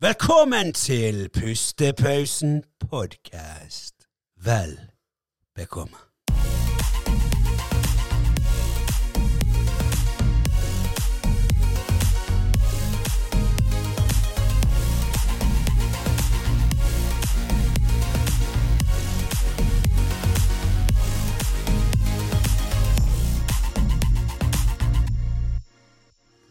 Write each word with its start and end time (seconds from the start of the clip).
Velkommen 0.00 0.72
til 0.72 1.28
Pustepausen 1.28 2.64
podkast. 2.90 3.94
Vel 4.44 4.80
bekomme. 5.54 6.05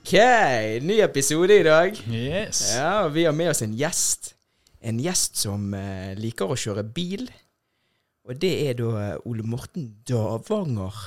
Ok, 0.05 0.19
ny 0.85 0.99
episode 1.01 1.55
i 1.57 1.63
dag. 1.65 1.95
Yes. 2.13 2.75
Ja, 2.75 3.07
Vi 3.07 3.23
har 3.25 3.31
med 3.33 3.49
oss 3.49 3.63
en 3.65 3.71
gjest. 3.73 4.35
En 4.77 4.99
gjest 5.01 5.39
som 5.41 5.63
eh, 5.73 6.11
liker 6.13 6.45
å 6.45 6.53
kjøre 6.53 6.83
bil. 6.85 7.23
Og 8.29 8.37
det 8.37 8.51
er 8.67 8.75
da 8.77 8.91
eh, 9.01 9.23
Ole 9.25 9.41
Morten 9.41 9.87
Davanger 10.05 10.99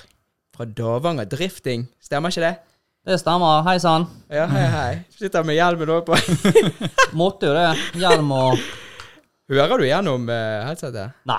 fra 0.50 0.66
Davanger 0.66 1.28
Drifting. 1.30 1.84
Stemmer 2.02 2.34
ikke 2.34 2.42
det? 2.42 2.50
Det 3.06 3.20
stemmer. 3.22 3.62
Hei 3.68 3.76
sann. 3.84 4.08
Ja, 4.34 4.48
hei, 4.50 4.64
hei. 4.72 4.96
Sitter 5.14 5.46
med 5.46 5.60
hjelmen 5.60 5.92
òg 5.94 6.02
på. 6.10 6.18
Måtte 7.14 7.52
jo 7.52 7.54
det. 7.54 7.68
Hjelm 8.02 8.34
og 8.34 8.58
Hører 9.46 9.78
du 9.78 9.86
gjennom 9.86 10.26
uh, 10.26 10.66
headsetet? 10.66 11.14
Nei. 11.30 11.38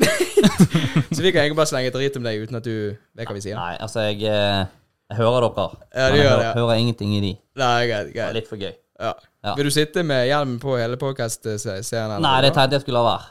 Så 1.16 1.24
vi 1.24 1.32
kan 1.32 1.46
egentlig 1.46 1.56
bare 1.62 1.72
slenge 1.72 1.96
drit 1.96 2.20
om 2.20 2.28
deg 2.28 2.44
uten 2.44 2.60
at 2.60 2.68
du 2.68 2.92
vet 2.92 3.24
hva 3.24 3.38
vi 3.40 3.46
sier? 3.48 3.56
Nei, 3.56 3.72
altså, 3.80 4.04
jeg, 4.10 4.20
eh, 4.28 4.68
jeg 5.10 5.18
hører 5.18 5.48
dere. 5.48 5.66
Ja, 5.90 6.06
de 6.06 6.12
men 6.12 6.16
jeg 6.16 6.24
gjør 6.24 6.30
hører, 6.30 6.38
det, 6.38 6.46
ja. 6.46 6.54
hører 6.60 6.80
ingenting 6.84 7.12
i 7.16 7.20
de. 7.24 7.34
Nei, 7.60 7.74
greit, 7.90 8.06
Det 8.06 8.14
er 8.14 8.16
greit. 8.20 8.38
litt 8.38 8.48
for 8.48 8.62
gøy. 8.62 8.72
Ja. 9.00 9.12
Ja. 9.44 9.54
Vil 9.56 9.66
du 9.66 9.72
sitte 9.74 10.02
med 10.06 10.26
hjelmen 10.28 10.58
på 10.62 10.76
hele 10.78 10.98
podcast-serien? 11.00 12.18
Nei, 12.22 12.34
det 12.44 12.52
tenkte 12.54 12.78
jeg 12.78 12.84
skulle 12.84 13.00
la 13.00 13.06
være. 13.08 13.30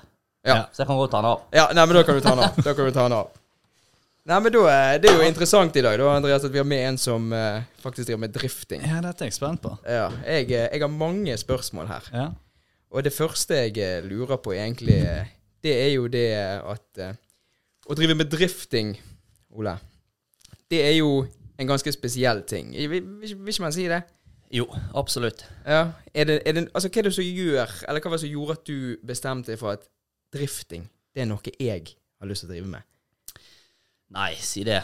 Ja. 0.49 0.57
Så 0.73 0.83
jeg 0.83 0.89
kan 0.89 0.97
godt 0.99 1.13
ta 1.13 1.21
den 1.21 1.29
av. 1.29 1.43
Ja, 1.53 1.67
nei, 1.75 1.85
men 1.85 1.99
da 1.99 2.03
kan 2.07 2.17
du 2.17 2.25
ta 2.25 2.33
den 2.33 2.43
av. 2.47 2.57
Da 2.65 2.73
kan 2.73 2.89
du 2.89 2.95
ta 2.95 3.05
den 3.05 3.17
av. 3.19 3.29
Nei, 4.29 4.39
men 4.45 4.53
da, 4.53 4.61
eh, 4.69 4.99
Det 5.01 5.09
er 5.09 5.15
jo 5.17 5.25
interessant 5.25 5.75
i 5.75 5.81
dag, 5.81 5.97
da, 5.97 6.09
Andreas, 6.13 6.43
at 6.45 6.51
vi 6.53 6.59
har 6.61 6.67
med 6.67 6.83
en 6.89 6.97
som 7.01 7.31
uh, 7.33 7.63
faktisk 7.81 8.09
driver 8.09 8.21
med 8.25 8.33
drifting. 8.35 8.83
Ja, 8.85 8.99
dette 9.01 9.25
er 9.25 9.31
jeg 9.31 9.37
spent 9.39 9.61
på. 9.63 9.71
Ja, 9.87 10.09
jeg, 10.25 10.51
eh, 10.51 10.67
jeg 10.69 10.83
har 10.83 10.91
mange 10.91 11.37
spørsmål 11.37 11.87
her. 11.89 12.09
Ja. 12.13 12.27
Og 12.91 13.05
det 13.05 13.13
første 13.13 13.57
jeg 13.57 14.03
lurer 14.05 14.37
på, 14.41 14.53
egentlig, 14.53 14.99
det 15.63 15.73
er 15.73 15.89
jo 15.95 16.07
det 16.11 16.29
at 16.35 17.01
uh, 17.01 17.13
Å 17.89 17.95
drive 17.97 18.13
med 18.13 18.29
drifting, 18.29 18.91
Ole, 19.57 19.71
det 20.69 20.83
er 20.85 20.93
jo 20.99 21.23
en 21.59 21.67
ganske 21.67 21.91
spesiell 21.91 22.43
ting. 22.47 22.71
Vil, 22.91 23.09
ikke 23.25 23.65
man 23.65 23.75
si 23.75 23.87
det? 23.91 24.01
Jo, 24.53 24.65
absolutt. 24.97 25.43
Ja. 25.65 25.91
Er 26.13 26.25
det, 26.25 26.39
er 26.47 26.55
det, 26.57 26.67
altså, 26.73 26.89
hva 26.89 27.01
er 27.01 27.05
det 27.05 27.13
som 27.13 27.25
gjør 27.25 27.73
Eller 27.85 28.01
hva 28.01 28.09
var 28.09 28.17
det 28.17 28.23
som 28.23 28.31
gjorde 28.31 28.55
at 28.57 28.63
du 28.65 28.77
bestemte 29.05 29.51
deg 29.51 29.59
for 29.61 29.75
at 29.75 29.83
drifting, 30.33 30.87
det 31.13 31.21
er 31.23 31.29
noe 31.29 31.53
jeg 31.59 31.91
har 31.93 32.29
lyst 32.29 32.45
til 32.45 32.49
å 32.49 32.53
drive 32.55 32.71
med? 32.71 32.87
Nei, 34.15 34.31
si 34.41 34.63
det. 34.65 34.79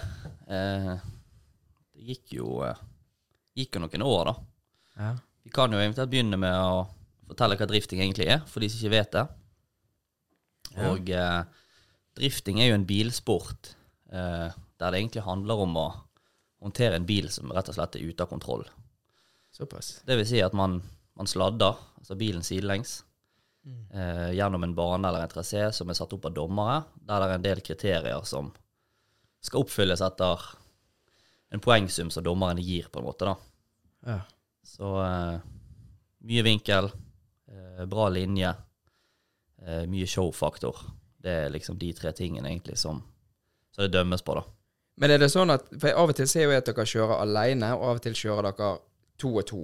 Eh, 0.45 0.91
det 1.95 2.05
gikk 2.11 2.35
jo 2.37 2.59
eh, 2.65 2.83
gikk 3.57 3.77
jo 3.77 3.85
noen 3.85 4.05
år, 4.05 4.29
da. 4.29 4.35
Ja. 4.99 5.13
Vi 5.45 5.53
kan 5.53 5.73
jo 5.73 5.81
eventuelt 5.81 6.11
begynne 6.11 6.37
med 6.41 6.53
å 6.53 6.85
fortelle 7.25 7.57
hva 7.57 7.67
drifting 7.69 8.03
egentlig 8.03 8.29
er, 8.29 8.43
for 8.49 8.61
de 8.61 8.69
som 8.69 8.81
ikke 8.81 8.93
vet 8.93 9.15
det. 9.15 9.25
Ja. 10.75 10.91
Og 10.91 11.09
eh, 11.09 11.41
drifting 12.19 12.61
er 12.61 12.69
jo 12.69 12.77
en 12.77 12.87
bilsport 12.89 13.73
eh, 14.11 14.49
der 14.53 14.91
det 14.91 14.99
egentlig 14.99 15.25
handler 15.25 15.65
om 15.65 15.77
å 15.79 15.87
håndtere 16.65 16.97
en 16.97 17.05
bil 17.05 17.29
som 17.29 17.53
rett 17.53 17.69
og 17.69 17.77
slett 17.77 17.97
er 17.97 18.05
ute 18.09 18.25
av 18.25 18.31
kontroll. 18.31 18.65
Såpass. 19.53 20.01
Det 20.05 20.17
vil 20.19 20.27
si 20.27 20.41
at 20.43 20.55
man, 20.57 20.79
man 21.15 21.29
sladder, 21.29 21.77
altså 21.99 22.17
bilen 22.19 22.43
sidelengs, 22.43 22.97
eh, 23.93 24.31
gjennom 24.35 24.65
en 24.65 24.75
bane 24.75 25.07
eller 25.07 25.25
en 25.25 25.31
trasé 25.31 25.67
som 25.73 25.89
er 25.89 25.97
satt 25.97 26.13
opp 26.17 26.25
av 26.29 26.35
dommere, 26.35 26.81
der 26.95 27.21
det 27.21 27.29
er 27.29 27.35
en 27.37 27.45
del 27.45 27.63
kriterier 27.65 28.25
som 28.27 28.51
skal 29.45 29.61
oppfylles 29.61 30.01
etter 30.01 30.41
en 31.53 31.61
poengsum 31.61 32.09
som 32.11 32.25
dommerne 32.25 32.65
gir, 32.65 32.89
på 32.91 32.99
en 32.99 33.05
måte. 33.05 33.29
da. 33.29 33.35
Ja. 34.05 34.19
Så 34.65 34.91
eh, 35.05 35.37
mye 36.25 36.45
vinkel, 36.49 36.89
eh, 37.47 37.85
bra 37.85 38.09
linje, 38.09 38.55
eh, 39.61 39.85
mye 39.85 40.09
showfaktor. 40.09 40.81
Det 41.21 41.37
er 41.45 41.53
liksom 41.53 41.77
de 41.77 41.93
tre 41.93 42.11
tingene 42.11 42.49
egentlig 42.49 42.77
som, 42.81 43.03
som 43.71 43.85
det 43.85 43.93
dømmes 43.93 44.25
på, 44.25 44.35
da. 44.41 44.43
Men 44.97 45.11
er 45.11 45.19
det 45.19 45.27
sånn 45.33 45.51
at 45.51 45.65
For 45.75 45.91
av 45.91 46.11
og 46.13 46.15
til 46.15 46.27
ser 46.31 46.47
jeg 46.47 46.61
at 46.61 46.69
dere 46.69 46.85
kjører 46.87 47.21
alene, 47.25 47.73
og 47.75 47.83
av 47.89 47.97
og 47.99 48.05
til 48.05 48.13
kjører 48.15 48.47
dere 48.51 48.69
to 49.19 49.31
og 49.35 49.45
to. 49.49 49.63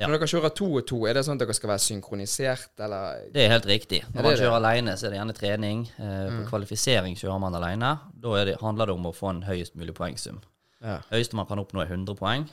Ja. 0.00 0.08
Når 0.08 0.16
dere 0.18 0.26
kjører 0.32 0.54
to 0.58 0.66
og 0.80 0.86
to, 0.90 0.96
er 1.06 1.14
det 1.14 1.22
sånn 1.26 1.38
at 1.38 1.44
dere 1.44 1.54
skal 1.54 1.70
være 1.70 1.82
synkronisert, 1.84 2.72
eller 2.82 3.28
Det 3.32 3.44
er 3.44 3.52
helt 3.52 3.68
riktig. 3.70 4.00
Når 4.08 4.16
man 4.16 4.26
er 4.26 4.34
det. 4.34 4.40
kjører 4.42 4.56
alene, 4.58 4.96
så 4.98 5.06
er 5.06 5.10
det 5.14 5.18
gjerne 5.20 5.36
trening. 5.38 5.84
Eh, 6.02 6.32
På 6.34 6.48
kvalifisering 6.50 7.14
kjører 7.20 7.38
man 7.40 7.54
alene. 7.54 7.92
Da 8.18 8.44
det, 8.44 8.56
handler 8.60 8.90
det 8.90 8.96
om 8.98 9.06
å 9.06 9.14
få 9.14 9.30
en 9.30 9.42
høyest 9.46 9.76
mulig 9.78 9.94
poengsum. 9.94 10.40
Ja. 10.82 10.98
Høyeste 11.12 11.38
man 11.38 11.46
kan 11.46 11.62
oppnå, 11.62 11.80
er 11.84 11.94
100 11.94 12.18
poeng. 12.18 12.48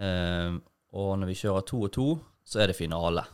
Eh, 0.00 0.56
og 0.96 1.10
når 1.20 1.26
vi 1.32 1.36
kjører 1.42 1.66
to 1.68 1.82
og 1.84 1.92
to, 1.92 2.08
så 2.48 2.62
er 2.64 2.72
det 2.72 2.78
finale. 2.78 3.26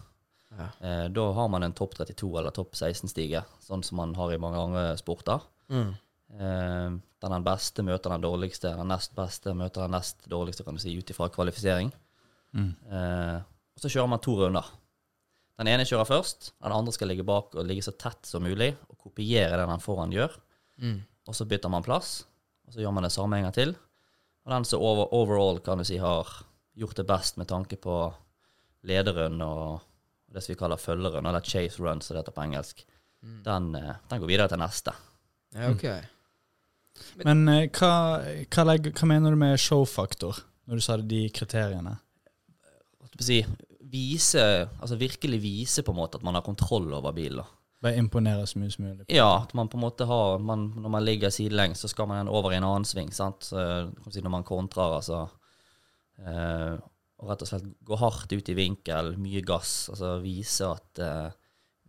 Ja. 0.58 0.68
Eh, 0.82 1.06
da 1.14 1.28
har 1.38 1.48
man 1.50 1.62
en 1.66 1.72
topp 1.76 1.94
32 1.98 2.32
eller 2.40 2.50
topp 2.54 2.74
16-stige, 2.74 3.44
sånn 3.62 3.82
som 3.86 3.98
man 4.02 4.14
har 4.18 4.32
i 4.34 4.40
mange 4.42 4.58
andre 4.58 4.96
sporter. 4.98 5.42
Mm. 5.70 5.94
Eh, 6.32 6.94
der 7.24 7.32
den 7.32 7.44
beste 7.46 7.84
møter 7.86 8.14
den 8.14 8.24
dårligste, 8.24 8.74
den 8.76 8.90
nest 8.92 9.14
beste 9.16 9.54
møter 9.56 9.86
den 9.86 9.96
nest 9.96 10.24
dårligste, 10.30 10.64
kan 10.64 10.76
du 10.76 10.82
si, 10.82 10.96
ut 10.96 11.10
ifra 11.10 11.30
kvalifisering. 11.32 11.92
Eh, 12.54 13.38
og 13.74 13.82
så 13.82 13.90
kjører 13.90 14.10
man 14.10 14.22
to 14.22 14.36
runder. 14.38 14.66
Den 15.58 15.70
ene 15.70 15.86
kjører 15.86 16.08
først, 16.08 16.52
den 16.62 16.74
andre 16.74 16.94
skal 16.94 17.10
ligge 17.10 17.26
bak 17.26 17.54
og 17.54 17.66
ligge 17.66 17.84
så 17.86 17.94
tett 17.98 18.26
som 18.26 18.42
mulig 18.42 18.72
og 18.88 18.98
kopiere 18.98 19.58
det 19.60 19.68
den 19.70 19.82
foran 19.82 20.14
gjør. 20.14 20.34
Mm. 20.82 20.98
Og 21.30 21.36
så 21.38 21.46
bytter 21.48 21.70
man 21.70 21.86
plass, 21.86 22.24
og 22.66 22.74
så 22.74 22.82
gjør 22.82 22.94
man 22.96 23.06
det 23.06 23.14
samme 23.14 23.38
en 23.38 23.46
gang 23.46 23.54
til. 23.54 23.74
Og 24.44 24.52
den 24.52 24.66
som 24.68 24.82
over, 24.82 25.08
overall 25.14 25.62
kan 25.64 25.80
du 25.80 25.86
si 25.86 25.96
har 26.02 26.28
gjort 26.74 26.98
det 26.98 27.06
best 27.08 27.38
med 27.38 27.48
tanke 27.48 27.78
på 27.80 27.96
lederrun 28.84 29.38
og 29.46 29.84
det 30.34 30.42
som 30.42 30.52
vi 30.52 30.58
kaller 30.58 30.80
følgerrun, 30.80 31.26
eller 31.30 31.46
chase 31.46 31.80
run, 31.80 32.02
som 32.02 32.16
det 32.16 32.24
heter 32.24 32.34
på 32.34 32.42
engelsk, 32.42 32.82
den, 33.22 33.70
eh, 33.78 33.94
den 34.10 34.20
går 34.20 34.28
videre 34.28 34.50
til 34.50 34.60
neste. 34.60 34.92
ja, 35.54 35.70
ok. 35.70 35.86
Men 37.24 37.46
eh, 37.50 37.68
hva, 37.74 37.92
hva, 38.48 38.66
legger, 38.70 38.94
hva 38.94 39.10
mener 39.10 39.34
du 39.34 39.40
med 39.40 39.60
showfaktor, 39.60 40.40
når 40.68 40.80
du 40.80 40.84
sa 40.84 40.98
de 40.98 41.24
kriteriene? 41.34 41.96
Hva 42.98 43.10
skal 43.10 43.22
jeg 43.22 43.28
si, 43.28 43.68
vise, 43.94 44.44
altså 44.80 44.98
virkelig 44.98 45.40
vise 45.42 45.84
på 45.84 45.94
en 45.94 46.00
måte 46.00 46.18
at 46.18 46.26
man 46.26 46.38
har 46.38 46.46
kontroll 46.46 46.88
over 46.96 47.14
bilen. 47.14 47.44
Bare 47.84 48.00
imponere 48.00 48.46
så 48.48 48.58
mye 48.60 48.72
som 48.72 48.86
mulig? 48.86 49.04
Ja, 49.12 49.42
at 49.42 49.52
man 49.56 49.68
på 49.68 49.76
en 49.76 49.84
måte 49.84 50.06
har 50.08 50.38
man, 50.40 50.70
Når 50.80 50.90
man 50.90 51.04
ligger 51.04 51.30
sidelengs, 51.30 51.82
så 51.84 51.88
skal 51.88 52.08
man 52.08 52.30
over 52.32 52.54
i 52.54 52.56
en 52.56 52.64
annen 52.64 52.86
sving. 52.88 53.12
sant? 53.12 53.44
Så, 53.44 53.60
når 54.16 54.32
man 54.32 54.46
kontrer, 54.46 54.96
altså 54.96 55.26
eh, 56.24 56.80
Og 57.20 57.28
rett 57.28 57.44
og 57.44 57.50
slett 57.50 57.66
gå 57.84 57.98
hardt 58.00 58.32
ut 58.32 58.48
i 58.48 58.56
vinkel, 58.56 59.18
mye 59.20 59.42
gass. 59.44 59.90
altså 59.92 60.16
Vise 60.24 60.70
at 60.70 61.02
eh, 61.04 61.28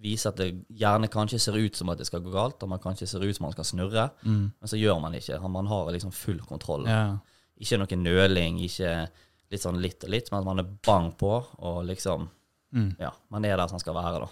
Vise 0.05 0.29
at 0.29 0.37
det 0.37 0.51
gjerne 0.77 1.09
kanskje 1.11 1.39
ser 1.41 1.57
ut 1.57 1.75
som 1.75 1.89
at 1.89 1.97
det 1.97 2.05
skal 2.07 2.21
gå 2.21 2.31
galt, 2.33 2.61
og 2.63 2.69
man 2.69 2.79
kanskje 2.83 3.07
ser 3.09 3.25
ut 3.25 3.35
som 3.35 3.45
man 3.49 3.55
skal 3.57 3.65
snurre, 3.65 4.09
Mm. 4.23 4.51
men 4.61 4.69
så 4.69 4.77
gjør 4.77 5.01
man 5.01 5.13
ikke. 5.17 5.41
Man 5.49 5.65
har 5.71 5.91
liksom 5.91 6.13
full 6.13 6.39
kontroll. 6.45 6.85
Ja. 6.87 7.17
Ikke 7.59 7.77
noe 7.81 7.97
nøling, 7.97 8.59
ikke 8.67 9.07
litt 9.51 9.61
sånn 9.61 9.81
litt 9.81 10.03
og 10.03 10.09
litt, 10.09 10.29
men 10.31 10.39
at 10.41 10.45
man 10.45 10.59
er 10.59 10.69
bang 10.85 11.11
på, 11.17 11.43
og 11.59 11.85
liksom 11.85 12.29
Mm. 12.75 12.95
Ja, 12.99 13.11
man 13.31 13.45
er 13.45 13.55
der 13.55 13.67
som 13.71 13.79
skal 13.79 13.93
være, 13.95 14.19
da. 14.19 14.27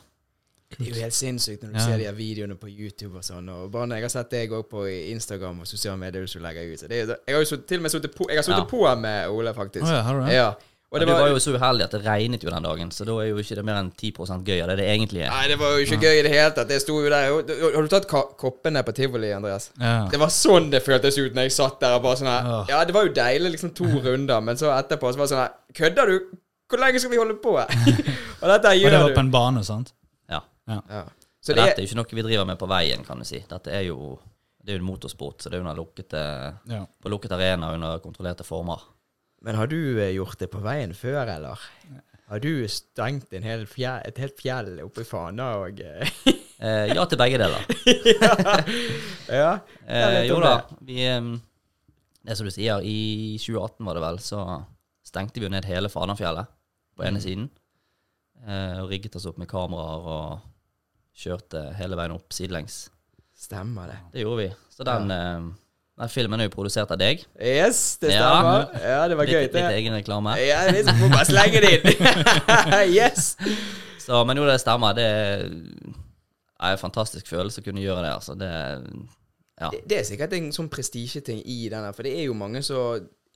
Det 0.78 0.88
er 0.88 0.90
jo 0.90 1.02
helt 1.04 1.14
sinnssykt 1.14 1.62
når 1.64 1.70
du 1.72 1.78
Ja. 1.80 1.86
ser 1.86 1.98
de 1.98 2.04
her 2.06 2.14
videoene 2.18 2.56
på 2.60 2.68
YouTube 2.68 3.16
og 3.16 3.22
sånn. 3.24 3.48
Og 3.50 3.72
bare 3.72 3.86
når 3.88 3.96
jeg 3.96 4.04
har 4.04 4.10
sett 4.10 4.30
deg 4.32 4.50
òg 4.52 4.66
på 4.70 4.82
Instagram 5.12 5.60
og 5.62 5.68
sosiale 5.68 5.98
medier 5.98 6.28
som 6.28 6.42
legger 6.42 6.74
ut. 6.74 6.80
Så 6.80 6.88
det 6.90 6.98
er, 7.10 7.16
jeg 7.28 7.36
har 7.36 7.44
jo 7.46 7.58
til 7.62 7.78
og 7.78 7.82
med 7.84 7.92
sittet 7.92 8.16
på, 8.16 8.26
jeg 8.30 8.44
har 8.44 8.58
Ja. 8.60 8.66
på 8.66 8.96
med 9.00 9.30
Ole, 9.30 9.54
faktisk. 9.54 9.84
Oh, 9.86 9.90
ja, 9.94 10.02
har 10.02 10.20
du 10.20 10.26
det? 10.26 10.34
Ja. 10.34 10.54
Og 10.94 11.02
det 11.02 11.08
var, 11.10 11.26
jo 11.26 11.40
så 11.42 11.52
uheldig 11.56 11.86
at 11.88 11.94
det 11.96 12.00
regnet 12.06 12.44
jo 12.46 12.52
den 12.54 12.66
dagen, 12.68 12.92
så 12.94 13.06
da 13.08 13.16
er 13.24 13.32
jo 13.32 13.42
ikke 13.42 13.56
det 13.58 13.64
mer 13.66 13.80
enn 13.82 13.88
10 13.98 14.12
gøy 14.46 14.60
av 14.62 14.68
det 14.70 14.76
det 14.78 14.86
egentlig 14.92 15.24
er. 15.26 15.32
Nei, 15.34 15.48
det 15.50 15.56
var 15.58 15.72
jo 15.74 15.88
ikke 15.88 15.98
gøy 16.04 16.20
i 16.20 16.22
det 16.28 16.34
hele 16.36 16.52
tatt. 16.54 16.70
Det 16.70 16.78
sto 16.84 17.00
jo 17.02 17.10
der. 17.10 17.32
Har 17.74 17.88
du 17.88 17.90
tatt 17.90 18.06
koppene 18.38 18.84
på 18.86 18.94
tivoli, 18.94 19.32
Andreas? 19.34 19.72
Ja. 19.82 19.96
Det 20.12 20.20
var 20.22 20.30
sånn 20.36 20.70
det 20.70 20.84
føltes 20.86 21.18
ut 21.18 21.34
når 21.34 21.50
jeg 21.50 21.56
satt 21.58 21.80
der 21.82 21.98
og 21.98 22.06
bare 22.06 22.20
sånn 22.22 22.30
her 22.30 22.50
Ja. 22.52 22.60
Ja, 22.70 22.84
det 22.86 22.94
var 22.94 23.08
jo 23.08 23.14
deilig, 23.18 23.56
liksom 23.56 23.74
to 23.74 23.90
runder, 24.06 24.44
men 24.46 24.60
så 24.60 24.70
etterpå 24.76 25.10
så 25.10 25.22
var 25.24 25.26
det 25.26 25.34
sånn 25.34 25.42
her 25.42 25.58
Kødder 25.82 26.14
du? 26.14 26.38
Hvor 26.70 26.82
lenge 26.86 27.02
skal 27.02 27.14
vi 27.16 27.22
holde 27.24 27.40
på? 27.42 27.56
og 28.44 28.46
dette 28.54 28.54
Og 28.62 28.70
det 28.70 28.78
gjør 28.84 29.00
var 29.00 29.18
på 29.18 29.26
en 29.26 29.34
bane, 29.34 29.66
sant? 29.66 29.96
Ja. 30.30 30.44
Ja. 30.70 30.80
Så 31.42 31.50
Så 31.50 31.58
det 31.58 31.66
dette 31.66 31.82
er 31.82 31.88
jo 31.88 31.90
ikke 31.90 32.02
noe 32.04 32.22
vi 32.22 32.28
driver 32.30 32.46
med 32.54 32.62
på 32.62 32.70
veien, 32.70 33.02
kan 33.08 33.18
du 33.18 33.26
si. 33.28 33.42
Dette 33.50 33.74
er 33.74 33.88
jo 33.90 34.14
det 34.64 34.72
er 34.72 34.78
jo 34.78 34.84
en 34.86 34.88
motorsport, 34.88 35.42
så 35.44 35.50
det 35.52 35.58
er 35.58 35.64
under 35.66 35.76
lukkete, 35.76 36.20
Ja. 36.72 36.86
på 37.04 37.10
lukket 37.12 37.34
arena 37.36 37.74
under 37.76 37.98
kontrollerte 38.00 38.46
former. 38.48 38.80
Men 39.44 39.56
har 39.60 39.68
du 39.68 39.78
eh, 40.00 40.14
gjort 40.16 40.40
det 40.40 40.48
på 40.54 40.62
veien 40.64 40.94
før, 40.96 41.28
eller? 41.28 41.60
Har 42.32 42.40
du 42.40 42.64
stengt 42.72 43.34
en 43.36 43.44
hel 43.46 43.66
fjell, 43.70 44.00
et 44.08 44.18
helt 44.24 44.40
fjell 44.40 44.78
oppe 44.86 45.04
i 45.04 45.08
Fana 45.08 45.52
og 45.66 45.82
eh, 45.84 46.14
Eh, 46.64 46.94
ja 46.96 47.04
til 47.12 47.20
begge 47.20 47.36
deler. 47.42 47.66
Ja. 49.28 49.50
Eh, 49.84 50.06
litt 50.14 50.30
jo 50.30 50.38
da, 50.40 50.52
vi 50.86 51.02
eh, 51.10 51.26
Det 52.24 52.38
som 52.40 52.48
du 52.48 52.54
sier, 52.56 52.80
i 52.88 53.36
2018 53.42 53.84
var 53.84 53.98
det 53.98 54.04
vel, 54.06 54.20
så 54.24 54.44
stengte 55.04 55.42
vi 55.42 55.48
jo 55.50 55.52
ned 55.52 55.68
hele 55.68 55.92
Fanafjellet 55.92 56.48
på 56.96 57.04
ene 57.04 57.20
siden. 57.20 57.50
eh, 58.48 58.80
og 58.80 58.94
rigget 58.94 59.18
oss 59.20 59.26
opp 59.28 59.42
med 59.42 59.50
kameraer 59.52 60.08
og 60.14 60.46
kjørte 61.20 61.66
hele 61.82 62.00
veien 62.00 62.16
opp 62.16 62.32
sidelengs. 62.32 62.86
Stemmer 63.36 63.92
det. 63.92 64.00
Det 64.14 64.24
gjorde 64.24 64.46
vi. 64.46 64.50
Så 64.72 64.88
den, 64.88 65.12
eh, 65.12 65.52
den 65.94 66.10
filmen 66.10 66.42
er 66.42 66.48
jo 66.48 66.54
produsert 66.56 66.90
av 66.90 66.98
deg. 66.98 67.22
Yes, 67.38 68.00
det 68.02 68.16
stemmer. 68.16 68.66
Ja, 68.82 69.04
det 69.12 69.18
var 69.20 69.30
gøy. 69.30 69.44
Litt, 69.46 69.54
litt 69.54 69.76
egen 69.78 69.94
reklame. 69.94 70.34
Ja, 70.42 70.64
vi 70.74 70.82
må 70.98 71.10
bare 71.14 71.28
slenge 71.30 71.62
det 71.62 71.74
inn. 71.78 72.08
yes. 72.98 73.36
Så, 74.02 74.24
men 74.26 74.42
jo, 74.42 74.48
det 74.50 74.58
stemmer. 74.64 74.98
Det 74.98 75.06
er 75.06 76.74
en 76.74 76.82
fantastisk 76.82 77.30
følelse 77.30 77.62
å 77.62 77.68
kunne 77.68 77.84
gjøre 77.84 78.08
det. 78.08 78.14
Altså. 78.16 78.34
Det, 78.40 78.50
ja. 79.60 79.70
Det, 79.70 79.84
det 79.86 80.00
er 80.00 80.10
sikkert 80.10 80.34
en 80.34 80.50
sånn 80.56 80.72
prestisjeting 80.74 81.44
i 81.46 81.60
den 81.70 81.86
her, 81.86 81.94
for 81.94 82.08
det 82.08 82.16
er 82.18 82.26
jo 82.26 82.38
mange 82.38 82.64
så 82.66 82.80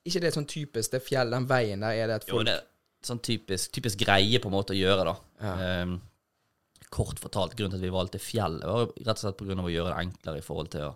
Ikke 0.02 0.24
det 0.24 0.32
er 0.32 0.38
sånn 0.40 0.50
typisk 0.50 0.96
det 0.96 1.04
fjell, 1.06 1.30
den 1.30 1.46
veien 1.46 1.84
der 1.86 1.94
er 1.94 2.10
det 2.10 2.22
at 2.22 2.26
folk 2.26 2.42
Jo, 2.42 2.48
det 2.48 2.56
er 2.58 2.66
sånn 3.06 3.22
typisk, 3.22 3.70
typisk 3.76 4.02
greie 4.02 4.42
på 4.42 4.50
en 4.50 4.56
måte 4.56 4.74
å 4.74 4.80
gjøre, 4.80 5.06
da. 5.06 5.14
Ja. 5.46 5.84
Um, 5.86 6.00
kort 6.90 7.20
fortalt, 7.22 7.54
grunnen 7.54 7.76
til 7.76 7.84
at 7.84 7.86
vi 7.86 7.94
valgte 7.94 8.22
fjell, 8.24 8.58
var 8.64 8.90
rett 8.90 9.14
og 9.14 9.22
slett 9.22 9.38
pga. 9.38 9.60
å 9.62 9.72
gjøre 9.72 9.92
det 9.92 10.02
enklere 10.02 10.42
i 10.42 10.46
forhold 10.46 10.72
til 10.74 10.88
å 10.88 10.96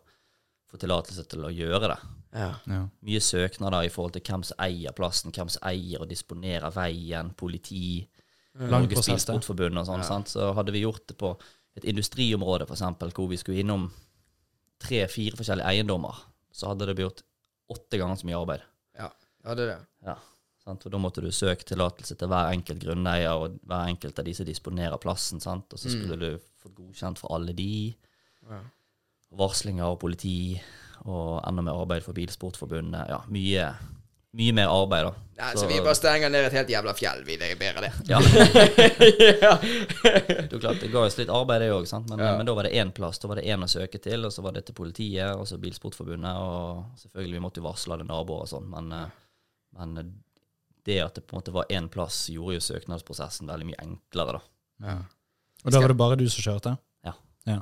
få 0.72 0.80
tillatelse 0.82 1.26
til 1.30 1.46
å 1.48 1.52
gjøre 1.52 1.92
det. 1.92 2.00
ja. 2.40 2.50
Ja. 2.72 2.82
Mye 3.04 3.20
søknader 3.24 3.84
i 3.84 3.92
forhold 3.92 4.14
til 4.16 4.24
hvem 4.24 4.44
som 4.48 4.60
eier 4.64 4.94
plassen, 4.96 5.34
hvem 5.36 5.50
som 5.52 5.64
eier 5.68 6.02
og 6.04 6.10
disponerer 6.10 6.72
veien, 6.76 7.34
politi, 7.36 8.08
Lang 8.56 8.84
Norges. 8.88 9.08
Bilsportforbund 9.08 9.80
og 9.80 9.86
sånn. 9.88 10.04
sant? 10.04 10.28
Så 10.32 10.50
hadde 10.58 10.74
vi 10.76 10.82
gjort 10.84 11.06
det 11.08 11.16
på 11.20 11.30
et 11.80 11.86
industriområde, 11.88 12.66
eksempel, 12.68 13.12
hvor 13.16 13.30
vi 13.32 13.38
skulle 13.40 13.62
innom 13.64 13.86
tre-fire 14.82 15.38
forskjellige 15.40 15.70
eiendommer, 15.72 16.18
så 16.52 16.72
hadde 16.72 16.88
det 16.90 16.98
blitt 17.00 17.22
åtte 17.72 18.00
ganger 18.02 18.20
så 18.20 18.28
mye 18.28 18.42
arbeid. 18.42 18.68
ja. 19.00 19.12
Ja, 19.42 19.56
det 19.58 19.64
er 19.64 19.70
det. 19.72 19.86
Ja, 20.06 20.14
sant? 20.62 20.84
For 20.84 20.94
da 20.94 21.00
måtte 21.02 21.22
du 21.26 21.32
søke 21.34 21.66
tillatelse 21.66 22.14
til 22.14 22.30
hver 22.30 22.52
enkelt 22.54 22.78
grunneier 22.84 23.34
og 23.34 23.56
hver 23.66 23.88
enkelt 23.90 24.20
av 24.22 24.28
de 24.28 24.36
som 24.38 24.46
disponerer 24.46 25.00
plassen. 25.02 25.42
Sant? 25.42 25.74
Og 25.74 25.80
så 25.82 25.90
skulle 25.90 26.14
du 26.22 26.28
fått 26.62 26.76
godkjent 26.78 27.18
for 27.18 27.34
alle 27.34 27.56
de. 27.58 27.96
Ja. 28.46 28.60
Varslinger 29.38 29.88
og 29.88 30.00
politi 30.02 30.60
og 31.08 31.42
enda 31.48 31.64
mer 31.66 31.80
arbeid 31.82 32.04
for 32.06 32.14
Bilsportforbundet. 32.18 33.10
Ja, 33.10 33.22
mye, 33.32 33.68
mye 34.38 34.54
mer 34.54 34.70
arbeid, 34.70 35.08
da. 35.08 35.14
Nei, 35.42 35.52
så 35.58 35.66
vi 35.70 35.80
bare 35.82 35.98
stenger 35.98 36.30
ned 36.30 36.46
et 36.46 36.54
helt 36.60 36.70
jævla 36.70 36.94
fjell, 36.94 37.24
vi. 37.26 37.38
Det 37.42 37.48
er 37.56 37.58
bedre, 37.58 37.88
det. 37.88 37.94
Ja, 38.12 38.20
ja. 39.48 39.54
det 39.64 40.52
er 40.52 40.60
klart, 40.62 40.84
det 40.84 40.92
ga 40.94 41.06
oss 41.08 41.18
litt 41.18 41.32
arbeid, 41.34 41.64
det 41.64 41.72
òg, 41.74 41.88
men, 42.12 42.22
Ja. 42.22 42.36
men 42.38 42.46
da 42.46 42.54
var 42.58 42.70
det 42.70 42.76
én 42.78 42.92
plass. 42.94 43.18
Da 43.24 43.32
var 43.32 43.42
det 43.42 43.48
én 43.50 43.66
å 43.66 43.72
søke 43.72 44.02
til, 44.04 44.28
og 44.28 44.36
så 44.36 44.46
var 44.46 44.54
det 44.58 44.68
til 44.68 44.78
politiet, 44.78 45.32
og 45.34 45.48
så 45.50 45.58
Bilsportforbundet, 45.64 46.38
og 46.38 47.02
selvfølgelig, 47.02 47.40
vi 47.40 47.46
måtte 47.48 47.64
jo 47.64 47.70
varsle 47.72 47.98
alle 47.98 48.06
naboer 48.12 48.46
og 48.46 48.52
sånn, 48.52 48.70
men, 48.70 48.92
eh, 49.00 49.18
men 49.80 49.98
det 50.86 51.00
at 51.02 51.18
det 51.18 51.26
på 51.26 51.36
en 51.38 51.42
måte 51.42 51.56
var 51.56 51.74
én 51.74 51.90
plass, 51.90 52.28
gjorde 52.34 52.60
jo 52.60 52.68
søknadsprosessen 52.68 53.50
veldig 53.50 53.72
mye 53.72 53.82
enklere, 53.88 54.38
da. 54.38 54.46
Ja. 54.86 55.00
Og 55.66 55.74
da 55.74 55.82
var 55.82 55.94
det 55.94 55.98
bare 55.98 56.18
du 56.18 56.28
som 56.30 56.46
kjørte? 56.46 56.78
Ja. 57.06 57.14
ja. 57.50 57.60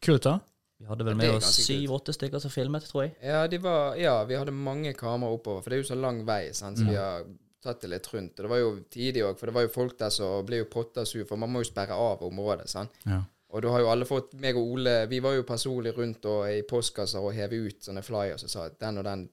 Kult, 0.00 0.24
da. 0.24 0.38
Vi 0.80 0.88
hadde 0.88 1.04
vel 1.04 1.12
Ja, 1.14 1.18
med 1.20 1.36
oss 1.36 1.52
syv-åtte 1.60 2.14
stykker 2.16 2.40
som 2.40 2.52
filmet, 2.52 2.86
tror 2.88 3.04
jeg. 3.04 3.14
Ja, 3.22 3.44
de 3.50 3.58
var, 3.60 3.98
ja, 4.00 4.16
vi 4.24 4.38
hadde 4.40 4.54
mange 4.56 4.94
kameraer 4.96 5.36
oppover, 5.36 5.60
for 5.60 5.70
det 5.70 5.78
er 5.78 5.82
jo 5.82 5.90
så 5.90 5.98
lang 6.00 6.22
vei, 6.28 6.54
sant? 6.56 6.80
så 6.80 6.88
vi 6.88 6.96
har 6.96 7.26
tatt 7.60 7.82
det 7.84 7.90
litt 7.92 8.08
rundt. 8.14 8.38
Og 8.38 8.46
det 8.46 8.52
var 8.54 8.62
jo 8.62 8.70
tidlig 8.88 9.26
òg, 9.26 9.36
for 9.36 9.50
det 9.50 9.56
var 9.58 9.66
jo 9.66 9.72
folk 9.74 9.98
der 10.00 10.14
som 10.14 10.46
ble 10.48 10.62
jo 10.62 10.70
potta 10.72 11.04
sur, 11.04 11.26
for 11.28 11.40
man 11.40 11.52
må 11.52 11.60
jo 11.60 11.68
sperre 11.68 11.98
av 12.00 12.24
området. 12.24 12.70
sant? 12.72 12.96
Ja. 13.04 13.20
Og 13.50 13.64
da 13.64 13.74
har 13.74 13.82
jo 13.82 13.90
alle 13.90 14.06
fått 14.06 14.36
meg 14.38 14.54
og 14.54 14.76
Ole 14.76 14.92
Vi 15.10 15.18
var 15.18 15.34
jo 15.34 15.42
personlig 15.42 15.90
rundt 15.96 16.26
og 16.30 16.44
i 16.46 16.60
postkasser 16.62 17.18
og 17.18 17.34
heve 17.34 17.64
ut 17.66 17.82
sånne 17.82 18.02
flyers 18.06 18.44
og 18.46 18.52
sa 18.52 18.68
at 18.68 18.76
den 18.78 19.00
og 19.02 19.06
den 19.08 19.24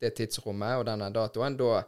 det 0.00 0.14
tidsrommet 0.14 0.78
og 0.78 0.86
den 0.86 1.02
datoen, 1.12 1.56
da 1.58 1.82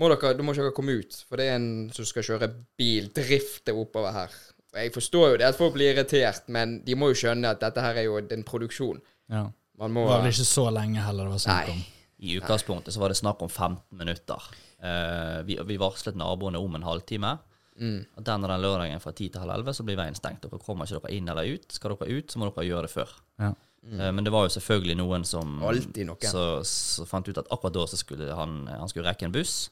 må 0.00 0.08
dere, 0.08 0.32
da 0.36 0.44
må 0.44 0.52
ikke 0.54 0.64
dere 0.64 0.76
komme 0.76 0.96
ut. 1.00 1.18
For 1.28 1.40
det 1.40 1.48
er 1.50 1.58
en 1.58 1.68
som 1.94 2.08
skal 2.08 2.24
kjøre 2.24 2.48
bil, 2.80 3.10
drifte 3.16 3.74
oppover 3.76 4.14
her. 4.16 4.36
Jeg 4.76 4.92
forstår 4.94 5.30
jo 5.32 5.36
det 5.40 5.46
at 5.48 5.56
folk 5.58 5.74
blir 5.74 5.94
irritert, 5.94 6.48
men 6.52 6.78
de 6.84 6.94
må 6.98 7.08
jo 7.12 7.18
skjønne 7.22 7.50
at 7.54 7.60
dette 7.62 7.80
her 7.82 7.96
er 8.02 8.08
jo 8.08 8.18
en 8.22 8.44
produksjon. 8.44 9.00
ja. 9.32 9.46
Man 9.76 9.92
Det 9.92 10.06
var 10.08 10.22
vel 10.22 10.30
ikke 10.32 10.44
så 10.48 10.62
lenge 10.72 11.02
heller 11.04 11.26
det 11.28 11.32
var 11.34 11.40
snakk 11.42 11.68
om. 11.68 11.80
I 12.24 12.36
utgangspunktet 12.38 12.94
så 12.94 13.00
var 13.02 13.12
det 13.12 13.18
snakk 13.18 13.42
om 13.44 13.50
15 13.50 13.98
minutter. 13.98 14.46
Uh, 14.80 15.42
vi, 15.44 15.58
vi 15.68 15.76
varslet 15.76 16.16
naboene 16.16 16.56
om 16.56 16.78
en 16.78 16.82
halvtime. 16.86 17.34
mm, 17.76 17.98
Og 18.16 18.24
den 18.24 18.44
og 18.44 18.48
den 18.48 18.62
lørdagen 18.64 19.00
fra 19.04 19.12
10 19.12 19.28
til 19.34 19.40
halv 19.42 19.52
11 19.52 19.74
så 19.76 19.84
blir 19.84 19.98
veien 20.00 20.16
stengt. 20.16 20.40
Dere 20.46 20.58
kommer 20.64 20.88
ikke 20.88 21.02
dere 21.04 21.12
inn 21.18 21.28
eller 21.28 21.44
ut. 21.44 21.68
Skal 21.76 21.92
dere 21.92 22.08
ut, 22.08 22.32
så 22.32 22.40
må 22.40 22.48
dere 22.48 22.64
gjøre 22.64 22.88
det 22.88 22.90
før. 22.94 23.12
Ja. 23.38 23.50
Eh, 23.84 24.12
men 24.16 24.24
det 24.24 24.32
var 24.32 24.46
jo 24.46 24.54
selvfølgelig 24.56 24.96
noen 24.96 25.24
som 25.28 25.58
noen. 25.60 26.16
Så, 26.24 26.46
så 26.64 27.04
fant 27.04 27.28
ut 27.28 27.36
at 27.38 27.52
akkurat 27.52 27.76
da 27.76 27.84
så 27.86 28.00
skulle 28.00 28.32
han, 28.32 28.62
han 28.66 28.88
skulle 28.88 29.10
rekke 29.10 29.28
en 29.28 29.36
buss. 29.36 29.68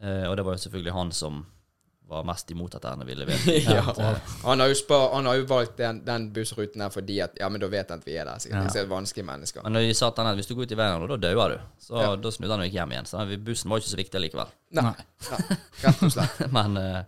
Eh, 0.00 0.24
og 0.30 0.36
det 0.40 0.44
var 0.48 0.56
jo 0.56 0.64
selvfølgelig 0.64 0.96
han 0.96 1.12
som 1.12 1.44
var 2.06 2.22
mest 2.24 2.50
imot 2.54 2.74
at 2.78 2.84
han 2.86 3.02
ville 3.06 3.24
levere. 3.26 3.56
ja. 3.76 3.82
Han 4.44 4.60
har 4.62 4.68
jo, 4.70 4.76
spør, 4.78 5.08
han 5.16 5.26
har 5.26 5.40
jo 5.40 5.46
valgt 5.50 5.76
den, 5.80 6.00
den 6.06 6.28
bussruten 6.34 6.84
her 6.84 6.92
fordi 6.94 7.16
at 7.24 7.34
Ja, 7.40 7.48
men 7.50 7.60
da 7.60 7.66
vet 7.72 7.90
han 7.90 7.98
at 8.02 8.06
vi 8.06 8.14
er 8.14 8.28
der. 8.28 8.38
Sikkert. 8.38 8.60
Ja. 8.60 8.64
Disse 8.68 8.82
er 8.84 8.90
vanskelige 8.90 9.26
mennesker. 9.26 9.66
Men 9.66 9.80
de 9.82 9.94
sa 9.98 10.10
til 10.14 10.22
han 10.22 10.30
at 10.30 10.38
hvis 10.38 10.46
du 10.50 10.54
går 10.54 10.68
ut 10.68 10.74
i 10.76 10.78
veien, 10.78 11.06
da 11.10 11.16
dauer 11.26 11.56
du. 11.56 11.58
Så 11.82 11.98
Ja. 12.02 12.12
da 12.16 12.30
snudde 12.30 12.54
han 12.54 12.62
og 12.62 12.68
gikk 12.68 12.78
hjem 12.78 12.92
igjen. 12.94 13.06
Så 13.10 13.24
bussen 13.50 13.70
var 13.70 13.82
ikke 13.82 13.90
så 13.90 13.98
viktig 14.02 14.22
likevel. 14.22 14.52
Nei. 14.78 14.84
Nei. 14.86 15.06
Ja, 15.30 15.38
rett 15.88 16.02
og 16.06 16.12
slett. 16.14 16.44
Men 16.58 16.76
eh, 16.80 17.00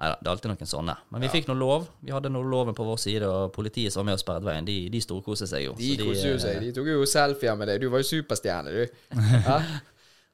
nei 0.00 0.08
det 0.12 0.28
er 0.28 0.30
alltid 0.32 0.50
noen 0.52 0.68
sånne. 0.72 0.94
Men 1.12 1.24
vi 1.26 1.30
fikk 1.32 1.50
nå 1.50 1.56
lov. 1.60 1.84
Vi 2.04 2.12
hadde 2.16 2.32
nå 2.32 2.40
loven 2.44 2.76
på 2.76 2.84
vår 2.88 2.98
side, 3.00 3.28
og 3.28 3.52
politiet 3.56 3.92
som 3.92 4.00
var 4.04 4.08
med 4.12 4.18
og 4.18 4.22
sperret 4.24 4.44
veien, 4.48 4.64
de, 4.68 4.78
de 4.92 5.00
storkoste 5.04 5.48
seg 5.52 5.66
jo. 5.68 5.76
De 5.76 5.92
Så 5.96 6.08
koste 6.08 6.32
jo 6.32 6.38
eh, 6.40 6.40
seg. 6.46 6.64
De 6.64 6.72
tok 6.80 6.88
jo 6.94 7.04
selfier 7.08 7.56
med 7.60 7.68
deg. 7.74 7.84
Du 7.84 7.92
var 7.92 8.00
jo 8.04 8.08
superstjerne, 8.08 8.72
du. 8.72 8.82
Ja, 9.50 9.60